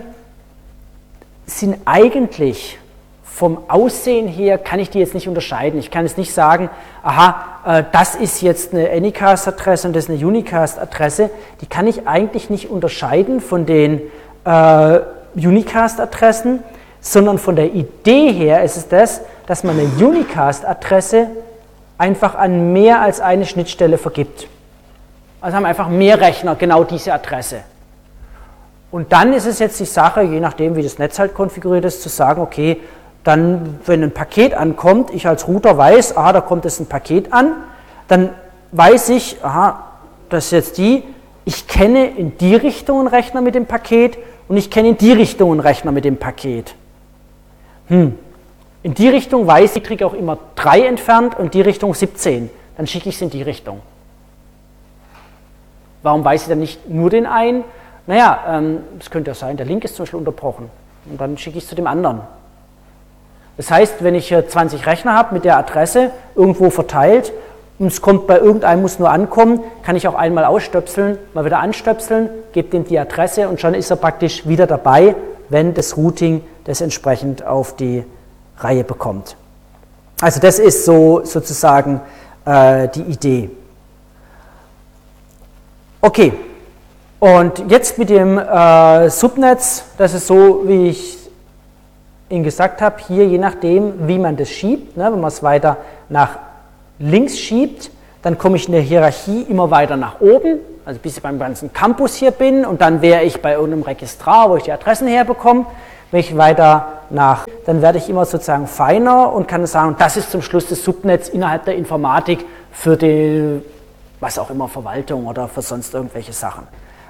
sind 1.48 1.76
eigentlich 1.84 2.78
vom 3.22 3.58
Aussehen 3.68 4.26
her, 4.26 4.58
kann 4.58 4.80
ich 4.80 4.90
die 4.90 4.98
jetzt 4.98 5.14
nicht 5.14 5.28
unterscheiden. 5.28 5.78
Ich 5.78 5.90
kann 5.90 6.04
jetzt 6.04 6.18
nicht 6.18 6.34
sagen, 6.34 6.70
aha, 7.02 7.36
äh, 7.64 7.84
das 7.92 8.16
ist 8.16 8.42
jetzt 8.42 8.74
eine 8.74 8.90
Anycast-Adresse 8.90 9.86
und 9.86 9.94
das 9.94 10.04
ist 10.04 10.10
eine 10.10 10.26
Unicast-Adresse. 10.26 11.30
Die 11.60 11.66
kann 11.66 11.86
ich 11.86 12.08
eigentlich 12.08 12.50
nicht 12.50 12.68
unterscheiden 12.68 13.40
von 13.40 13.64
den 13.64 14.00
äh, 14.44 15.00
Unicast-Adressen, 15.36 16.64
sondern 17.00 17.38
von 17.38 17.54
der 17.54 17.72
Idee 17.72 18.32
her 18.32 18.64
ist 18.64 18.76
es 18.76 18.88
das, 18.88 19.20
dass 19.46 19.62
man 19.62 19.78
eine 19.78 19.88
Unicast-Adresse 20.04 21.28
einfach 21.96 22.34
an 22.34 22.72
mehr 22.72 23.00
als 23.00 23.20
eine 23.20 23.46
Schnittstelle 23.46 23.98
vergibt. 23.98 24.48
Also 25.40 25.56
haben 25.56 25.64
einfach 25.64 25.88
mehr 25.88 26.20
Rechner 26.20 26.56
genau 26.56 26.82
diese 26.82 27.12
Adresse. 27.14 27.60
Und 28.90 29.12
dann 29.12 29.32
ist 29.32 29.46
es 29.46 29.58
jetzt 29.58 29.78
die 29.80 29.84
Sache, 29.84 30.22
je 30.22 30.40
nachdem, 30.40 30.76
wie 30.76 30.82
das 30.82 30.98
Netz 30.98 31.18
halt 31.18 31.34
konfiguriert 31.34 31.84
ist, 31.84 32.02
zu 32.02 32.08
sagen, 32.08 32.40
okay, 32.40 32.80
dann, 33.22 33.78
wenn 33.84 34.02
ein 34.02 34.12
Paket 34.12 34.54
ankommt, 34.54 35.10
ich 35.12 35.26
als 35.26 35.46
Router 35.46 35.76
weiß, 35.76 36.16
aha, 36.16 36.32
da 36.32 36.40
kommt 36.40 36.64
jetzt 36.64 36.80
ein 36.80 36.86
Paket 36.86 37.32
an, 37.32 37.52
dann 38.06 38.30
weiß 38.72 39.10
ich, 39.10 39.36
aha, 39.42 39.84
das 40.30 40.46
ist 40.46 40.50
jetzt 40.52 40.78
die, 40.78 41.02
ich 41.44 41.66
kenne 41.66 42.06
in 42.06 42.38
die 42.38 42.54
Richtung 42.54 43.00
einen 43.00 43.08
Rechner 43.08 43.40
mit 43.40 43.54
dem 43.54 43.66
Paket 43.66 44.18
und 44.48 44.56
ich 44.56 44.70
kenne 44.70 44.88
in 44.88 44.98
die 44.98 45.12
Richtung 45.12 45.50
einen 45.52 45.60
Rechner 45.60 45.92
mit 45.92 46.04
dem 46.04 46.16
Paket. 46.16 46.74
Hm. 47.88 48.14
In 48.82 48.94
die 48.94 49.08
Richtung 49.08 49.46
weiß 49.46 49.76
ich, 49.76 49.82
kriege 49.82 50.06
auch 50.06 50.14
immer 50.14 50.38
drei 50.54 50.86
entfernt 50.86 51.38
und 51.38 51.54
die 51.54 51.60
Richtung 51.60 51.94
17. 51.94 52.48
Dann 52.76 52.86
schicke 52.86 53.08
ich 53.08 53.16
es 53.16 53.22
in 53.22 53.30
die 53.30 53.42
Richtung. 53.42 53.80
Warum 56.02 56.24
weiß 56.24 56.42
ich 56.42 56.48
dann 56.48 56.60
nicht 56.60 56.88
nur 56.88 57.10
den 57.10 57.26
einen, 57.26 57.64
naja, 58.08 58.38
ähm, 58.48 58.80
es 58.98 59.10
könnte 59.10 59.30
ja 59.30 59.34
sein, 59.34 59.58
der 59.58 59.66
Link 59.66 59.84
ist 59.84 59.94
zum 59.94 60.04
Beispiel 60.04 60.18
unterbrochen 60.18 60.70
und 61.10 61.20
dann 61.20 61.36
schicke 61.36 61.58
ich 61.58 61.64
es 61.64 61.68
zu 61.68 61.76
dem 61.76 61.86
anderen. 61.86 62.22
Das 63.58 63.70
heißt, 63.70 64.02
wenn 64.02 64.14
ich 64.14 64.28
hier 64.28 64.48
20 64.48 64.86
Rechner 64.86 65.12
habe 65.12 65.34
mit 65.34 65.44
der 65.44 65.58
Adresse 65.58 66.10
irgendwo 66.34 66.70
verteilt 66.70 67.32
und 67.78 67.88
es 67.88 68.00
kommt 68.00 68.26
bei 68.26 68.38
irgendeinem 68.38 68.80
muss 68.80 68.98
nur 68.98 69.10
ankommen, 69.10 69.60
kann 69.82 69.94
ich 69.94 70.08
auch 70.08 70.14
einmal 70.14 70.46
ausstöpseln, 70.46 71.18
mal 71.34 71.44
wieder 71.44 71.58
anstöpseln, 71.58 72.30
gebe 72.52 72.70
dem 72.70 72.84
die 72.84 72.98
Adresse 72.98 73.46
und 73.46 73.60
schon 73.60 73.74
ist 73.74 73.90
er 73.90 73.96
praktisch 73.96 74.48
wieder 74.48 74.66
dabei, 74.66 75.14
wenn 75.50 75.74
das 75.74 75.98
Routing 75.98 76.42
das 76.64 76.80
entsprechend 76.80 77.44
auf 77.44 77.76
die 77.76 78.04
Reihe 78.56 78.84
bekommt. 78.84 79.36
Also 80.22 80.40
das 80.40 80.58
ist 80.58 80.86
so 80.86 81.26
sozusagen 81.26 82.00
äh, 82.46 82.88
die 82.88 83.02
Idee. 83.02 83.50
Okay, 86.00 86.32
und 87.20 87.70
jetzt 87.70 87.98
mit 87.98 88.10
dem 88.10 88.38
äh, 88.38 89.10
Subnetz, 89.10 89.84
das 89.98 90.14
ist 90.14 90.26
so, 90.26 90.62
wie 90.64 90.88
ich 90.88 91.18
Ihnen 92.28 92.44
gesagt 92.44 92.80
habe, 92.80 92.96
hier 93.06 93.26
je 93.26 93.38
nachdem, 93.38 94.06
wie 94.06 94.18
man 94.18 94.36
das 94.36 94.50
schiebt, 94.50 94.96
ne, 94.96 95.04
wenn 95.04 95.20
man 95.20 95.28
es 95.28 95.42
weiter 95.42 95.78
nach 96.08 96.38
links 96.98 97.38
schiebt, 97.38 97.90
dann 98.22 98.38
komme 98.38 98.56
ich 98.56 98.66
in 98.66 98.72
der 98.72 98.82
Hierarchie 98.82 99.42
immer 99.48 99.70
weiter 99.70 99.96
nach 99.96 100.20
oben, 100.20 100.58
also 100.84 101.00
bis 101.00 101.16
ich 101.16 101.22
beim 101.22 101.38
ganzen 101.38 101.72
Campus 101.72 102.14
hier 102.14 102.30
bin 102.30 102.64
und 102.64 102.80
dann 102.80 103.02
wäre 103.02 103.22
ich 103.22 103.40
bei 103.40 103.54
irgendeinem 103.54 103.82
Registrar, 103.82 104.50
wo 104.50 104.56
ich 104.56 104.64
die 104.64 104.72
Adressen 104.72 105.08
herbekomme. 105.08 105.66
Wenn 106.10 106.20
ich 106.20 106.36
weiter 106.36 107.00
nach, 107.10 107.46
dann 107.66 107.82
werde 107.82 107.98
ich 107.98 108.08
immer 108.08 108.24
sozusagen 108.24 108.66
feiner 108.66 109.32
und 109.32 109.46
kann 109.46 109.66
sagen, 109.66 109.96
das 109.98 110.16
ist 110.16 110.30
zum 110.30 110.42
Schluss 110.42 110.68
das 110.68 110.82
Subnetz 110.82 111.28
innerhalb 111.28 111.64
der 111.64 111.76
Informatik 111.76 112.44
für 112.72 112.96
die, 112.96 113.60
was 114.20 114.38
auch 114.38 114.50
immer, 114.50 114.68
Verwaltung 114.68 115.26
oder 115.26 115.48
für 115.48 115.62
sonst 115.62 115.92
irgendwelche 115.94 116.32
Sachen. 116.32 116.66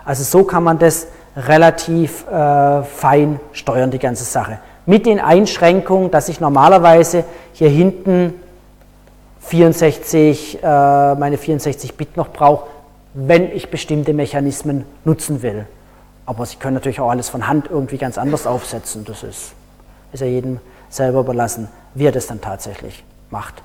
Also 0.09 0.25
so 0.25 0.43
kann 0.43 0.65
man 0.65 0.79
das 0.79 1.07
relativ 1.37 2.27
äh, 2.29 2.83
fein 2.83 3.39
steuern, 3.53 3.91
die 3.91 3.99
ganze 3.99 4.25
Sache. 4.25 4.57
Mit 4.87 5.05
den 5.05 5.21
Einschränkungen, 5.21 6.11
dass 6.11 6.31
ich 6.31 6.41
normalerweise 6.41 7.25
hier 7.53 7.69
hinten 7.69 8.33
64, 9.41 10.61
äh, 10.63 11.15
meine 11.15 11.37
64 11.37 11.95
Bit 11.95 12.17
noch 12.17 12.29
brauche, 12.29 12.69
wenn 13.13 13.53
ich 13.53 13.71
bestimmte 13.71 14.15
Mechanismen 14.15 14.87
nutzen 15.05 15.43
will. 15.43 15.67
Aber 16.25 16.47
Sie 16.47 16.57
können 16.57 16.73
natürlich 16.73 17.01
auch 17.01 17.11
alles 17.11 17.29
von 17.29 17.47
Hand 17.47 17.69
irgendwie 17.71 17.99
ganz 17.99 18.17
anders 18.17 18.47
aufsetzen. 18.47 19.05
Das 19.05 19.23
ist, 19.23 19.53
ist 20.15 20.21
ja 20.21 20.27
jedem 20.27 20.59
selber 20.89 21.21
überlassen, 21.21 21.69
wie 21.93 22.07
er 22.07 22.13
das 22.13 22.29
dann 22.29 22.41
tatsächlich 22.41 23.05
macht. 23.29 23.63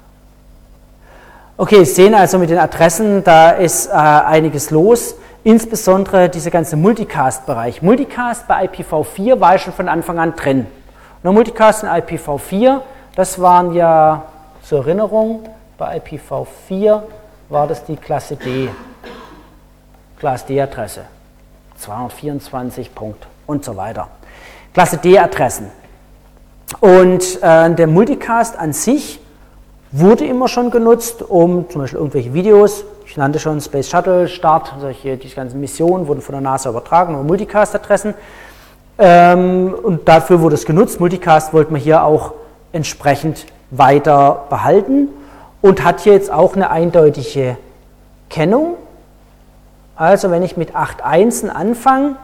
Okay, 1.55 1.85
Sie 1.85 1.93
sehen 1.93 2.15
also 2.15 2.37
mit 2.37 2.49
den 2.49 2.57
Adressen, 2.57 3.23
da 3.23 3.51
ist 3.51 3.87
äh, 3.87 3.91
einiges 3.91 4.71
los. 4.71 5.15
Insbesondere 5.45 6.29
dieser 6.29 6.51
ganze 6.51 6.77
Multicast-Bereich. 6.77 7.81
Multicast 7.81 8.47
bei 8.47 8.65
IPv4 8.65 9.41
war 9.41 9.53
ja 9.53 9.59
schon 9.59 9.73
von 9.73 9.89
Anfang 9.89 10.17
an 10.17 10.35
drin. 10.37 10.67
Nur 11.21 11.33
Multicast 11.33 11.83
in 11.83 11.89
IPv4, 11.89 12.79
das 13.17 13.41
waren 13.41 13.73
ja 13.73 14.23
zur 14.61 14.79
Erinnerung, 14.79 15.43
bei 15.77 15.99
IPv4 15.99 17.01
war 17.49 17.67
das 17.67 17.83
die 17.83 17.97
Klasse 17.97 18.37
D, 18.37 18.69
Klasse 20.17 20.45
D-Adresse, 20.47 21.01
224 21.75 22.95
Punkt 22.95 23.27
und 23.45 23.65
so 23.65 23.75
weiter. 23.75 24.07
Klasse 24.73 24.95
D-Adressen. 24.95 25.69
Und 26.79 27.43
äh, 27.43 27.69
der 27.75 27.87
Multicast 27.87 28.57
an 28.57 28.71
sich 28.71 29.19
wurde 29.91 30.25
immer 30.25 30.47
schon 30.47 30.71
genutzt, 30.71 31.21
um 31.21 31.69
zum 31.69 31.81
Beispiel 31.81 31.99
irgendwelche 31.99 32.33
Videos, 32.33 32.85
ich 33.13 33.17
nannte 33.17 33.37
schon 33.37 33.61
Space 33.61 33.91
Shuttle 33.91 34.27
Start, 34.27 34.73
solche, 34.79 35.17
diese 35.17 35.35
ganzen 35.35 35.59
Missionen 35.59 36.07
wurden 36.07 36.19
von 36.19 36.33
der 36.33 36.41
NASA 36.41 36.71
übertragen, 36.71 37.13
über 37.13 37.21
Multicast-Adressen. 37.21 38.15
Ähm, 38.97 39.71
und 39.83 40.07
dafür 40.07 40.41
wurde 40.41 40.55
es 40.55 40.65
genutzt. 40.65 40.99
Multicast 40.99 41.53
wollten 41.53 41.75
wir 41.75 41.79
hier 41.79 42.03
auch 42.03 42.33
entsprechend 42.71 43.45
weiter 43.69 44.45
behalten 44.49 45.09
und 45.61 45.83
hat 45.83 45.99
hier 45.99 46.13
jetzt 46.13 46.31
auch 46.31 46.55
eine 46.55 46.71
eindeutige 46.71 47.57
Kennung. 48.31 48.77
Also 49.95 50.31
wenn 50.31 50.41
ich 50.41 50.57
mit 50.57 50.75
8 50.75 51.03
Einsen 51.03 51.51
anfange, 51.51 52.15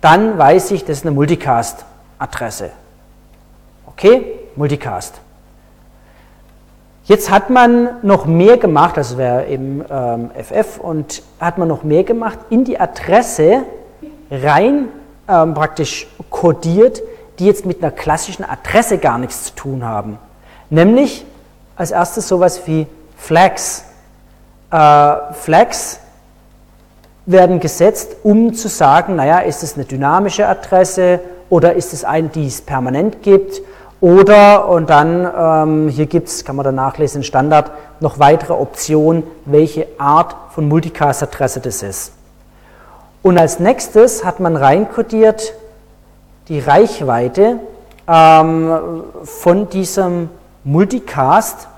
dann 0.00 0.38
weiß 0.38 0.70
ich, 0.70 0.86
das 0.86 1.00
ist 1.00 1.04
eine 1.04 1.14
Multicast-Adresse. 1.14 2.70
Okay, 3.84 4.38
Multicast. 4.56 5.20
Jetzt 7.10 7.28
hat 7.28 7.50
man 7.50 7.88
noch 8.02 8.26
mehr 8.26 8.56
gemacht, 8.56 8.96
das 8.96 9.18
wäre 9.18 9.42
im 9.46 9.84
ähm, 9.90 10.30
FF, 10.32 10.78
und 10.78 11.24
hat 11.40 11.58
man 11.58 11.66
noch 11.66 11.82
mehr 11.82 12.04
gemacht, 12.04 12.38
in 12.50 12.62
die 12.62 12.78
Adresse 12.78 13.64
rein 14.30 14.86
ähm, 15.26 15.54
praktisch 15.54 16.06
kodiert, 16.30 17.02
die 17.40 17.46
jetzt 17.46 17.66
mit 17.66 17.82
einer 17.82 17.90
klassischen 17.90 18.44
Adresse 18.44 18.98
gar 18.98 19.18
nichts 19.18 19.46
zu 19.46 19.56
tun 19.56 19.84
haben. 19.84 20.18
Nämlich 20.70 21.26
als 21.74 21.90
erstes 21.90 22.28
sowas 22.28 22.62
wie 22.66 22.86
Flags. 23.16 23.86
Äh, 24.70 25.16
Flags 25.32 25.98
werden 27.26 27.58
gesetzt, 27.58 28.18
um 28.22 28.54
zu 28.54 28.68
sagen, 28.68 29.16
naja, 29.16 29.40
ist 29.40 29.64
es 29.64 29.74
eine 29.74 29.84
dynamische 29.84 30.46
Adresse 30.46 31.18
oder 31.48 31.72
ist 31.72 31.92
es 31.92 32.04
eine, 32.04 32.28
die 32.28 32.46
es 32.46 32.60
permanent 32.60 33.20
gibt 33.24 33.62
oder, 34.00 34.68
und 34.68 34.88
dann, 34.88 35.30
ähm, 35.36 35.88
hier 35.88 36.06
gibt 36.06 36.28
es, 36.28 36.44
kann 36.44 36.56
man 36.56 36.64
dann 36.64 36.74
nachlesen, 36.74 37.22
Standard, 37.22 37.70
noch 38.00 38.18
weitere 38.18 38.54
Optionen, 38.54 39.24
welche 39.44 39.86
Art 39.98 40.34
von 40.54 40.68
Multicast-Adresse 40.68 41.60
das 41.60 41.82
ist. 41.82 42.12
Und 43.22 43.36
als 43.36 43.58
nächstes 43.58 44.24
hat 44.24 44.40
man 44.40 44.56
reinkodiert 44.56 45.52
die 46.48 46.60
Reichweite 46.60 47.60
ähm, 48.08 49.02
von 49.24 49.68
diesem 49.68 50.30
Multicast. 50.64 51.68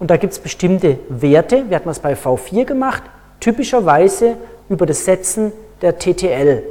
Und 0.00 0.10
da 0.10 0.16
gibt 0.16 0.32
es 0.32 0.40
bestimmte 0.40 0.98
Werte, 1.08 1.64
wir 1.68 1.76
hatten 1.76 1.88
das 1.88 2.00
bei 2.00 2.14
V4 2.14 2.64
gemacht, 2.64 3.02
typischerweise 3.38 4.36
über 4.68 4.86
das 4.86 5.04
Setzen 5.04 5.52
der 5.82 5.98
TTL. 5.98 6.64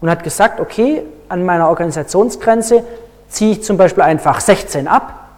Und 0.00 0.10
hat 0.10 0.24
gesagt, 0.24 0.58
okay, 0.58 1.02
an 1.28 1.44
meiner 1.44 1.68
Organisationsgrenze 1.68 2.82
ziehe 3.32 3.52
ich 3.52 3.62
zum 3.64 3.78
Beispiel 3.78 4.02
einfach 4.02 4.40
16 4.40 4.86
ab 4.86 5.28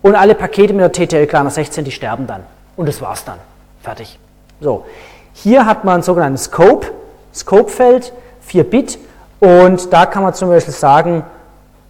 und 0.00 0.14
alle 0.14 0.34
Pakete 0.34 0.72
mit 0.72 0.82
der 0.82 0.92
TTL 0.92 1.26
kleiner 1.26 1.50
16, 1.50 1.84
die 1.84 1.90
sterben 1.90 2.26
dann. 2.26 2.44
Und 2.76 2.88
das 2.88 3.02
war's 3.02 3.24
dann. 3.24 3.38
Fertig. 3.82 4.18
So. 4.60 4.86
Hier 5.32 5.66
hat 5.66 5.84
man 5.84 5.94
einen 5.94 6.02
sogenannten 6.04 6.38
Scope, 6.38 6.86
Scope-Feld, 7.34 8.12
4 8.42 8.64
Bit 8.64 8.98
und 9.40 9.92
da 9.92 10.06
kann 10.06 10.22
man 10.22 10.34
zum 10.34 10.50
Beispiel 10.50 10.72
sagen, 10.72 11.24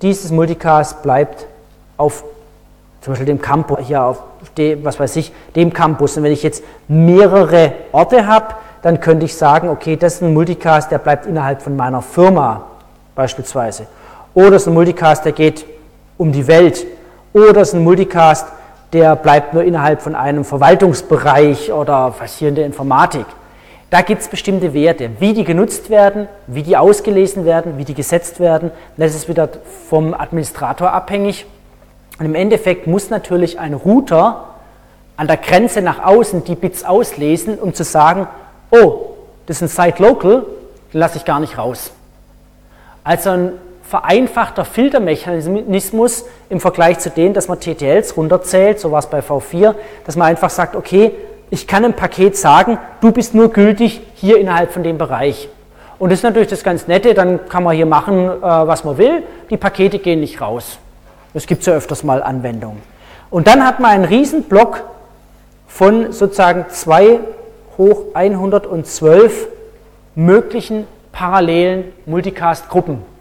dieses 0.01 0.31
Multicast 0.31 1.03
bleibt 1.03 1.47
auf 1.99 2.25
zum 3.03 3.13
Beispiel 3.13 3.27
dem 3.27 3.43
Campus, 3.43 3.81
hier 3.81 4.03
auf 4.03 4.23
dem, 4.57 4.85
was 4.85 4.99
weiß 4.99 5.17
ich, 5.17 5.33
dem 5.55 5.73
Campus. 5.73 6.17
Und 6.17 6.23
wenn 6.23 6.33
ich 6.33 6.43
jetzt 6.43 6.63
mehrere 6.89 7.73
Orte 7.91 8.27
habe, 8.27 8.55
dann 8.81 9.01
könnte 9.01 9.27
ich 9.27 9.37
sagen, 9.37 9.69
okay, 9.69 9.97
das 9.97 10.15
ist 10.15 10.23
ein 10.23 10.33
Multicast, 10.33 10.91
der 10.91 10.99
bleibt 10.99 11.27
innerhalb 11.27 11.63
von 11.63 11.77
meiner 11.77 12.01
Firma 12.01 12.63
beispielsweise. 13.15 13.87
Oder 14.35 14.57
es 14.57 14.63
ist 14.63 14.69
ein 14.69 14.75
Multicast, 14.75 15.25
der 15.25 15.33
geht 15.33 15.67
um 16.17 16.33
die 16.33 16.47
Welt. 16.47 16.87
Oder 17.33 17.61
es 17.61 17.69
ist 17.69 17.75
ein 17.75 17.85
Multicast, 17.85 18.47
der 18.93 19.17
bleibt 19.17 19.55
nur 19.55 19.65
innerhalb 19.65 20.03
von 20.03 20.15
einem 20.15 20.45
Verwaltungsbereich 20.45 21.73
oder 21.73 22.15
was 22.19 22.37
hier 22.37 22.49
in 22.49 22.55
der 22.55 22.67
Informatik. 22.67 23.27
Da 23.91 24.01
gibt 24.01 24.23
es 24.23 24.29
bestimmte 24.29 24.73
Werte, 24.73 25.11
wie 25.19 25.35
die 25.35 25.45
genutzt 25.45 25.91
werden, 25.91 26.29
wie 26.47 26.63
die 26.63 26.79
ausgelesen 26.79 27.45
werden, 27.45 27.77
wie 27.77 27.85
die 27.85 27.95
gesetzt 27.95 28.41
werden. 28.41 28.71
Das 28.97 29.15
ist 29.15 29.29
wieder 29.29 29.49
vom 29.91 30.15
Administrator 30.15 30.93
abhängig. 30.93 31.45
Und 32.19 32.25
im 32.25 32.35
Endeffekt 32.35 32.87
muss 32.87 33.11
natürlich 33.11 33.59
ein 33.59 33.75
Router 33.75 34.49
an 35.17 35.27
der 35.27 35.37
Grenze 35.37 35.83
nach 35.83 36.03
außen 36.03 36.45
die 36.45 36.55
Bits 36.55 36.85
auslesen, 36.85 37.59
um 37.59 37.75
zu 37.75 37.85
sagen, 37.85 38.29
oh, 38.71 39.11
das 39.47 39.61
ist 39.61 39.79
ein 39.79 39.87
Site 39.87 40.03
Local, 40.03 40.47
den 40.93 41.01
lasse 41.01 41.19
ich 41.19 41.27
gar 41.27 41.41
nicht 41.41 41.59
raus. 41.59 41.91
Also 43.05 43.31
ein 43.31 43.53
vereinfachter 43.83 44.65
Filtermechanismus 44.65 46.25
im 46.49 46.61
Vergleich 46.61 46.99
zu 46.99 47.11
dem, 47.11 47.35
dass 47.35 47.49
man 47.49 47.61
TTLs 47.61 48.17
runterzählt, 48.17 48.81
so 48.81 48.91
war 48.91 49.01
es 49.01 49.07
bei 49.07 49.21
V4, 49.21 49.75
dass 50.07 50.17
man 50.17 50.29
einfach 50.29 50.51
sagt, 50.51 50.77
okay, 50.77 51.13
ich 51.51 51.67
kann 51.67 51.85
im 51.85 51.93
Paket 51.93 52.37
sagen, 52.37 52.79
du 53.01 53.13
bist 53.13 53.35
nur 53.35 53.51
gültig 53.51 54.01
hier 54.15 54.39
innerhalb 54.39 54.73
von 54.73 54.83
dem 54.83 54.97
Bereich. 54.97 55.49
Und 55.99 56.11
das 56.11 56.21
ist 56.21 56.23
natürlich 56.23 56.49
das 56.49 56.65
ganz 56.65 56.89
Nette, 56.89 57.15
dann 57.15 57.49
kann 57.49 57.63
man 57.63 57.77
hier 57.77 57.87
machen, 57.87 58.27
äh, 58.27 58.41
was 58.43 58.85
man 58.85 58.99
will, 58.99 59.23
die 59.51 59.57
Pakete 59.57 59.99
gehen 59.99 60.21
nicht 60.21 60.41
raus. 60.41 60.79
Das 61.35 61.47
gibt 61.47 61.61
es 61.61 61.67
ja 61.67 61.75
öfters 61.75 62.03
mal 62.05 62.23
Anwendungen. 62.23 62.81
Und 63.31 63.47
dann 63.47 63.67
hat 63.67 63.81
man 63.81 63.91
einen 63.91 64.05
Riesenblock 64.05 64.83
von 65.67 66.13
sozusagen 66.13 66.67
2 66.69 67.21
hoch 67.79 68.03
112 68.15 69.49
möglichen 70.15 70.87
parallelen 71.13 71.93
Multicast-Gruppen. 72.07 73.12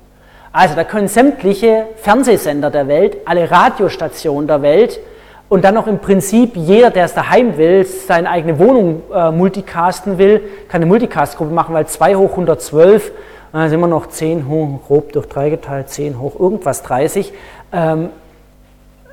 Also 0.54 0.76
da 0.76 0.84
können 0.84 1.08
sämtliche 1.08 1.88
Fernsehsender 1.96 2.70
der 2.70 2.88
Welt, 2.90 3.18
alle 3.26 3.50
Radiostationen 3.50 4.48
der 4.48 4.62
Welt 4.62 5.00
und 5.48 5.64
dann 5.64 5.76
noch 5.76 5.88
im 5.88 6.00
Prinzip 6.00 6.58
jeder, 6.58 6.90
der 6.90 7.06
es 7.06 7.14
daheim 7.14 7.58
will, 7.58 7.86
seine 7.86 8.30
eigene 8.30 8.60
Wohnung 8.60 9.02
äh, 9.14 9.32
multicasten 9.32 10.18
will, 10.18 10.42
kann 10.68 10.82
eine 10.82 10.88
Multicast-Gruppe 10.88 11.54
machen, 11.54 11.74
weil 11.74 11.88
2 11.88 12.16
hoch 12.16 12.32
112, 12.32 13.12
dann 13.54 13.70
sind 13.70 13.80
wir 13.80 13.88
noch 13.88 14.08
10 14.08 14.50
hoch, 14.50 14.82
grob 14.88 15.14
durch 15.14 15.28
3 15.28 15.52
geteilt, 15.52 15.90
10 15.90 16.20
hoch 16.20 16.38
irgendwas 16.38 16.84
30, 16.84 17.32
ähm, 17.72 18.10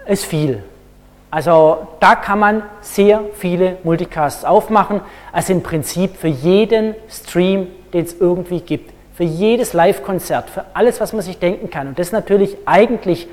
ist 0.07 0.25
viel. 0.25 0.65
Also 1.31 1.87
da 2.01 2.17
kann 2.17 2.41
man 2.41 2.63
sehr 2.81 3.21
viele 3.35 3.77
Multicasts 3.85 4.45
aufmachen, 4.45 5.03
also 5.31 5.53
im 5.53 5.63
Prinzip 5.63 6.17
für 6.17 6.29
jeden 6.29 6.97
Stream, 7.09 7.69
den 7.93 8.05
es 8.05 8.19
irgendwie 8.19 8.61
gibt 8.61 8.98
für 9.19 9.25
jedes 9.25 9.73
Live-Konzert, 9.73 10.49
für 10.49 10.65
alles, 10.75 11.01
was 11.01 11.13
man 11.13 11.23
sich 11.23 11.41
denken 11.41 11.71
kann. 11.71 11.89
Und 11.89 11.99
das 11.99 12.07
ist 12.07 12.13
natürlich 12.13 12.57
eigentlich 12.67 13.27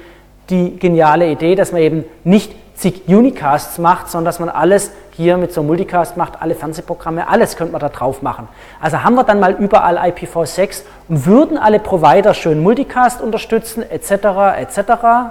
die 0.50 0.80
geniale 0.80 1.30
Idee, 1.30 1.54
dass 1.54 1.72
man 1.72 1.82
eben 1.82 2.06
nicht 2.24 2.56
zig 2.74 3.04
Unicasts 3.08 3.78
macht, 3.78 4.10
sondern 4.10 4.26
dass 4.26 4.40
man 4.40 4.50
alles 4.50 4.90
hier 5.12 5.38
mit 5.38 5.54
so 5.54 5.62
einem 5.62 5.68
Multicast 5.68 6.18
macht, 6.18 6.42
alle 6.42 6.56
Fernsehprogramme, 6.56 7.28
alles 7.28 7.56
könnte 7.56 7.72
man 7.72 7.82
da 7.82 7.90
drauf 7.90 8.24
machen. 8.24 8.48
Also 8.82 9.04
haben 9.04 9.14
wir 9.14 9.26
dann 9.26 9.40
mal 9.40 9.52
überall 9.54 10.00
IPv6 10.00 10.82
und 11.08 11.28
würden 11.28 11.60
alle 11.60 11.78
Provider 11.78 12.34
schön 12.34 12.64
Multicast 12.64 13.22
unterstützen, 13.22 13.84
etc., 13.88 14.58
etc., 14.58 14.80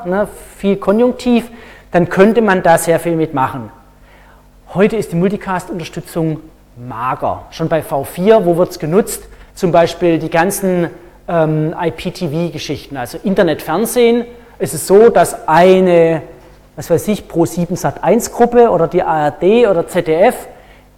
ne, 0.04 0.28
viel 0.56 0.76
Konjunktiv, 0.76 1.50
dann 1.90 2.08
könnte 2.08 2.42
man 2.42 2.62
da 2.62 2.78
sehr 2.78 3.00
viel 3.00 3.16
mitmachen. 3.16 3.70
Heute 4.72 4.94
ist 4.94 5.10
die 5.10 5.16
Multicast-Unterstützung 5.16 6.38
mager. 6.76 7.42
Schon 7.50 7.68
bei 7.68 7.80
V4, 7.80 8.44
wo 8.44 8.56
wird 8.56 8.70
es 8.70 8.78
genutzt? 8.78 9.24
Zum 9.54 9.72
Beispiel 9.72 10.18
die 10.18 10.30
ganzen 10.30 10.90
ähm, 11.28 11.74
IPTV-Geschichten, 11.80 12.96
also 12.96 13.18
Internetfernsehen, 13.22 14.24
ist 14.58 14.74
es 14.74 14.86
so, 14.86 15.08
dass 15.08 15.48
eine, 15.48 16.22
was 16.76 16.90
weiß 16.90 17.08
ich, 17.08 17.22
Pro7 17.22 17.78
Sat1-Gruppe 17.78 18.70
oder 18.70 18.88
die 18.88 19.02
ARD 19.02 19.68
oder 19.68 19.86
ZDF, 19.86 20.34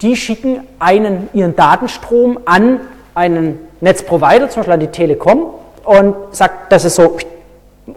die 0.01 0.15
schicken 0.15 0.61
einen, 0.79 1.29
ihren 1.33 1.55
Datenstrom 1.55 2.39
an 2.45 2.79
einen 3.15 3.59
Netzprovider, 3.81 4.49
zum 4.49 4.61
Beispiel 4.61 4.73
an 4.73 4.79
die 4.79 4.87
Telekom, 4.87 5.47
und 5.83 6.15
sagt, 6.31 6.71
das 6.71 6.85
ist 6.85 6.95
so 6.95 7.17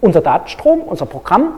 unser 0.01 0.21
Datenstrom, 0.21 0.81
unser 0.81 1.07
Programm. 1.07 1.55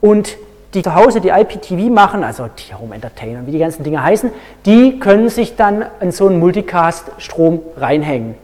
Und 0.00 0.36
die 0.74 0.82
zu 0.82 0.94
Hause 0.94 1.20
die 1.20 1.30
IPTV 1.30 1.90
machen, 1.90 2.22
also 2.22 2.46
die 2.46 2.74
Home 2.74 2.94
Entertainer, 2.94 3.46
wie 3.46 3.52
die 3.52 3.58
ganzen 3.58 3.82
Dinge 3.82 4.02
heißen, 4.02 4.30
die 4.66 4.98
können 4.98 5.28
sich 5.28 5.56
dann 5.56 5.84
in 6.00 6.12
so 6.12 6.28
einen 6.28 6.38
Multicast-Strom 6.38 7.60
reinhängen. 7.76 8.34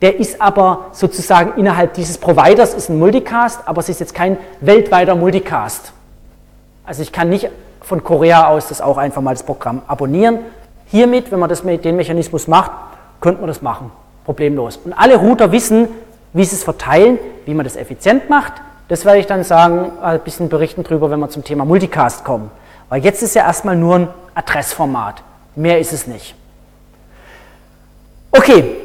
Der 0.00 0.18
ist 0.18 0.40
aber 0.40 0.86
sozusagen 0.92 1.58
innerhalb 1.58 1.94
dieses 1.94 2.18
Providers 2.18 2.74
ist 2.74 2.88
ein 2.88 2.98
Multicast, 2.98 3.60
aber 3.66 3.80
es 3.80 3.88
ist 3.88 4.00
jetzt 4.00 4.14
kein 4.14 4.36
weltweiter 4.60 5.14
Multicast. 5.14 5.92
Also 6.84 7.02
ich 7.02 7.12
kann 7.12 7.28
nicht 7.30 7.48
von 7.80 8.02
Korea 8.02 8.48
aus 8.48 8.68
das 8.68 8.80
auch 8.80 8.98
einfach 8.98 9.22
mal 9.22 9.32
das 9.32 9.42
Programm 9.42 9.82
abonnieren. 9.86 10.40
Hiermit, 10.86 11.30
wenn 11.30 11.38
man 11.38 11.48
das 11.48 11.64
mit 11.64 11.84
dem 11.84 11.96
Mechanismus 11.96 12.48
macht, 12.48 12.72
könnte 13.20 13.40
man 13.40 13.48
das 13.48 13.62
machen. 13.62 13.90
Problemlos. 14.24 14.78
Und 14.78 14.92
alle 14.92 15.16
Router 15.16 15.52
wissen, 15.52 15.88
wie 16.32 16.44
sie 16.44 16.56
es 16.56 16.64
verteilen, 16.64 17.18
wie 17.46 17.54
man 17.54 17.64
das 17.64 17.76
effizient 17.76 18.28
macht. 18.28 18.54
Das 18.88 19.04
werde 19.04 19.18
ich 19.18 19.26
dann 19.26 19.44
sagen, 19.44 19.92
ein 20.02 20.20
bisschen 20.20 20.48
berichten 20.48 20.82
darüber, 20.82 21.10
wenn 21.10 21.20
wir 21.20 21.30
zum 21.30 21.44
Thema 21.44 21.64
Multicast 21.64 22.24
kommen. 22.24 22.50
Weil 22.88 23.02
jetzt 23.02 23.22
ist 23.22 23.34
ja 23.34 23.44
erstmal 23.44 23.76
nur 23.76 23.96
ein 23.96 24.08
Adressformat. 24.34 25.22
Mehr 25.56 25.78
ist 25.80 25.92
es 25.92 26.06
nicht. 26.06 26.34
Okay. 28.30 28.76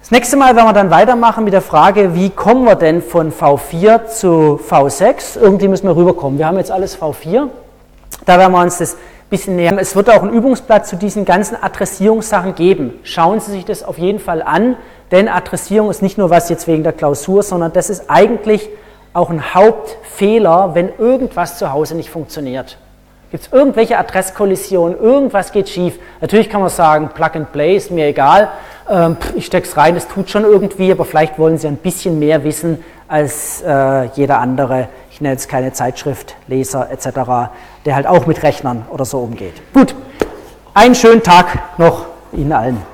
Das 0.00 0.10
nächste 0.10 0.36
Mal 0.36 0.56
werden 0.56 0.66
wir 0.66 0.72
dann 0.72 0.90
weitermachen 0.90 1.44
mit 1.44 1.52
der 1.52 1.62
Frage, 1.62 2.14
wie 2.14 2.30
kommen 2.30 2.64
wir 2.64 2.74
denn 2.74 3.02
von 3.02 3.32
V4 3.32 4.06
zu 4.06 4.60
V6? 4.68 5.38
Irgendwie 5.40 5.68
müssen 5.68 5.86
wir 5.86 5.96
rüberkommen. 5.96 6.38
Wir 6.38 6.46
haben 6.46 6.58
jetzt 6.58 6.72
alles 6.72 7.00
V4. 7.00 7.48
Da 8.26 8.38
werden 8.38 8.52
wir 8.52 8.60
uns 8.60 8.78
das 8.78 8.96
bisschen 9.32 9.56
näher. 9.56 9.74
Es 9.78 9.96
wird 9.96 10.10
auch 10.10 10.22
ein 10.22 10.30
Übungsblatt 10.30 10.86
zu 10.86 10.96
diesen 10.96 11.24
ganzen 11.24 11.56
Adressierungssachen 11.60 12.54
geben. 12.54 12.92
Schauen 13.02 13.40
Sie 13.40 13.50
sich 13.52 13.64
das 13.64 13.82
auf 13.82 13.96
jeden 13.96 14.18
Fall 14.18 14.42
an, 14.42 14.76
denn 15.10 15.26
Adressierung 15.26 15.88
ist 15.90 16.02
nicht 16.02 16.18
nur 16.18 16.28
was 16.28 16.50
jetzt 16.50 16.68
wegen 16.68 16.82
der 16.82 16.92
Klausur, 16.92 17.42
sondern 17.42 17.72
das 17.72 17.88
ist 17.88 18.04
eigentlich 18.08 18.68
auch 19.12 19.30
ein 19.30 19.54
Hauptfehler, 19.54 20.74
wenn 20.74 20.90
irgendwas 20.98 21.58
zu 21.58 21.72
Hause 21.72 21.94
nicht 21.94 22.10
funktioniert. 22.10 22.78
Gibt 23.30 23.44
es 23.44 23.52
irgendwelche 23.52 23.98
Adresskollisionen, 23.98 24.98
irgendwas 24.98 25.52
geht 25.52 25.68
schief? 25.68 25.98
Natürlich 26.20 26.50
kann 26.50 26.60
man 26.60 26.70
sagen, 26.70 27.10
Plug 27.14 27.30
and 27.34 27.52
Play 27.52 27.76
ist 27.76 27.90
mir 27.90 28.06
egal, 28.06 28.48
ähm, 28.90 29.16
ich 29.34 29.46
stecke 29.46 29.66
es 29.66 29.76
rein, 29.76 29.96
es 29.96 30.06
tut 30.06 30.28
schon 30.28 30.44
irgendwie, 30.44 30.92
aber 30.92 31.04
vielleicht 31.04 31.38
wollen 31.38 31.56
Sie 31.56 31.66
ein 31.66 31.76
bisschen 31.76 32.18
mehr 32.18 32.44
wissen 32.44 32.84
als 33.08 33.62
äh, 33.62 34.04
jeder 34.14 34.38
andere 34.38 34.88
ich 35.12 35.20
nenne 35.20 35.34
jetzt 35.34 35.48
keine 35.48 35.72
Zeitschriftleser 35.72 36.90
etc., 36.90 37.50
der 37.84 37.94
halt 37.94 38.06
auch 38.06 38.26
mit 38.26 38.42
Rechnern 38.42 38.86
oder 38.90 39.04
so 39.04 39.18
umgeht. 39.18 39.54
Gut, 39.74 39.94
einen 40.72 40.94
schönen 40.94 41.22
Tag 41.22 41.78
noch 41.78 42.06
Ihnen 42.32 42.52
allen. 42.52 42.91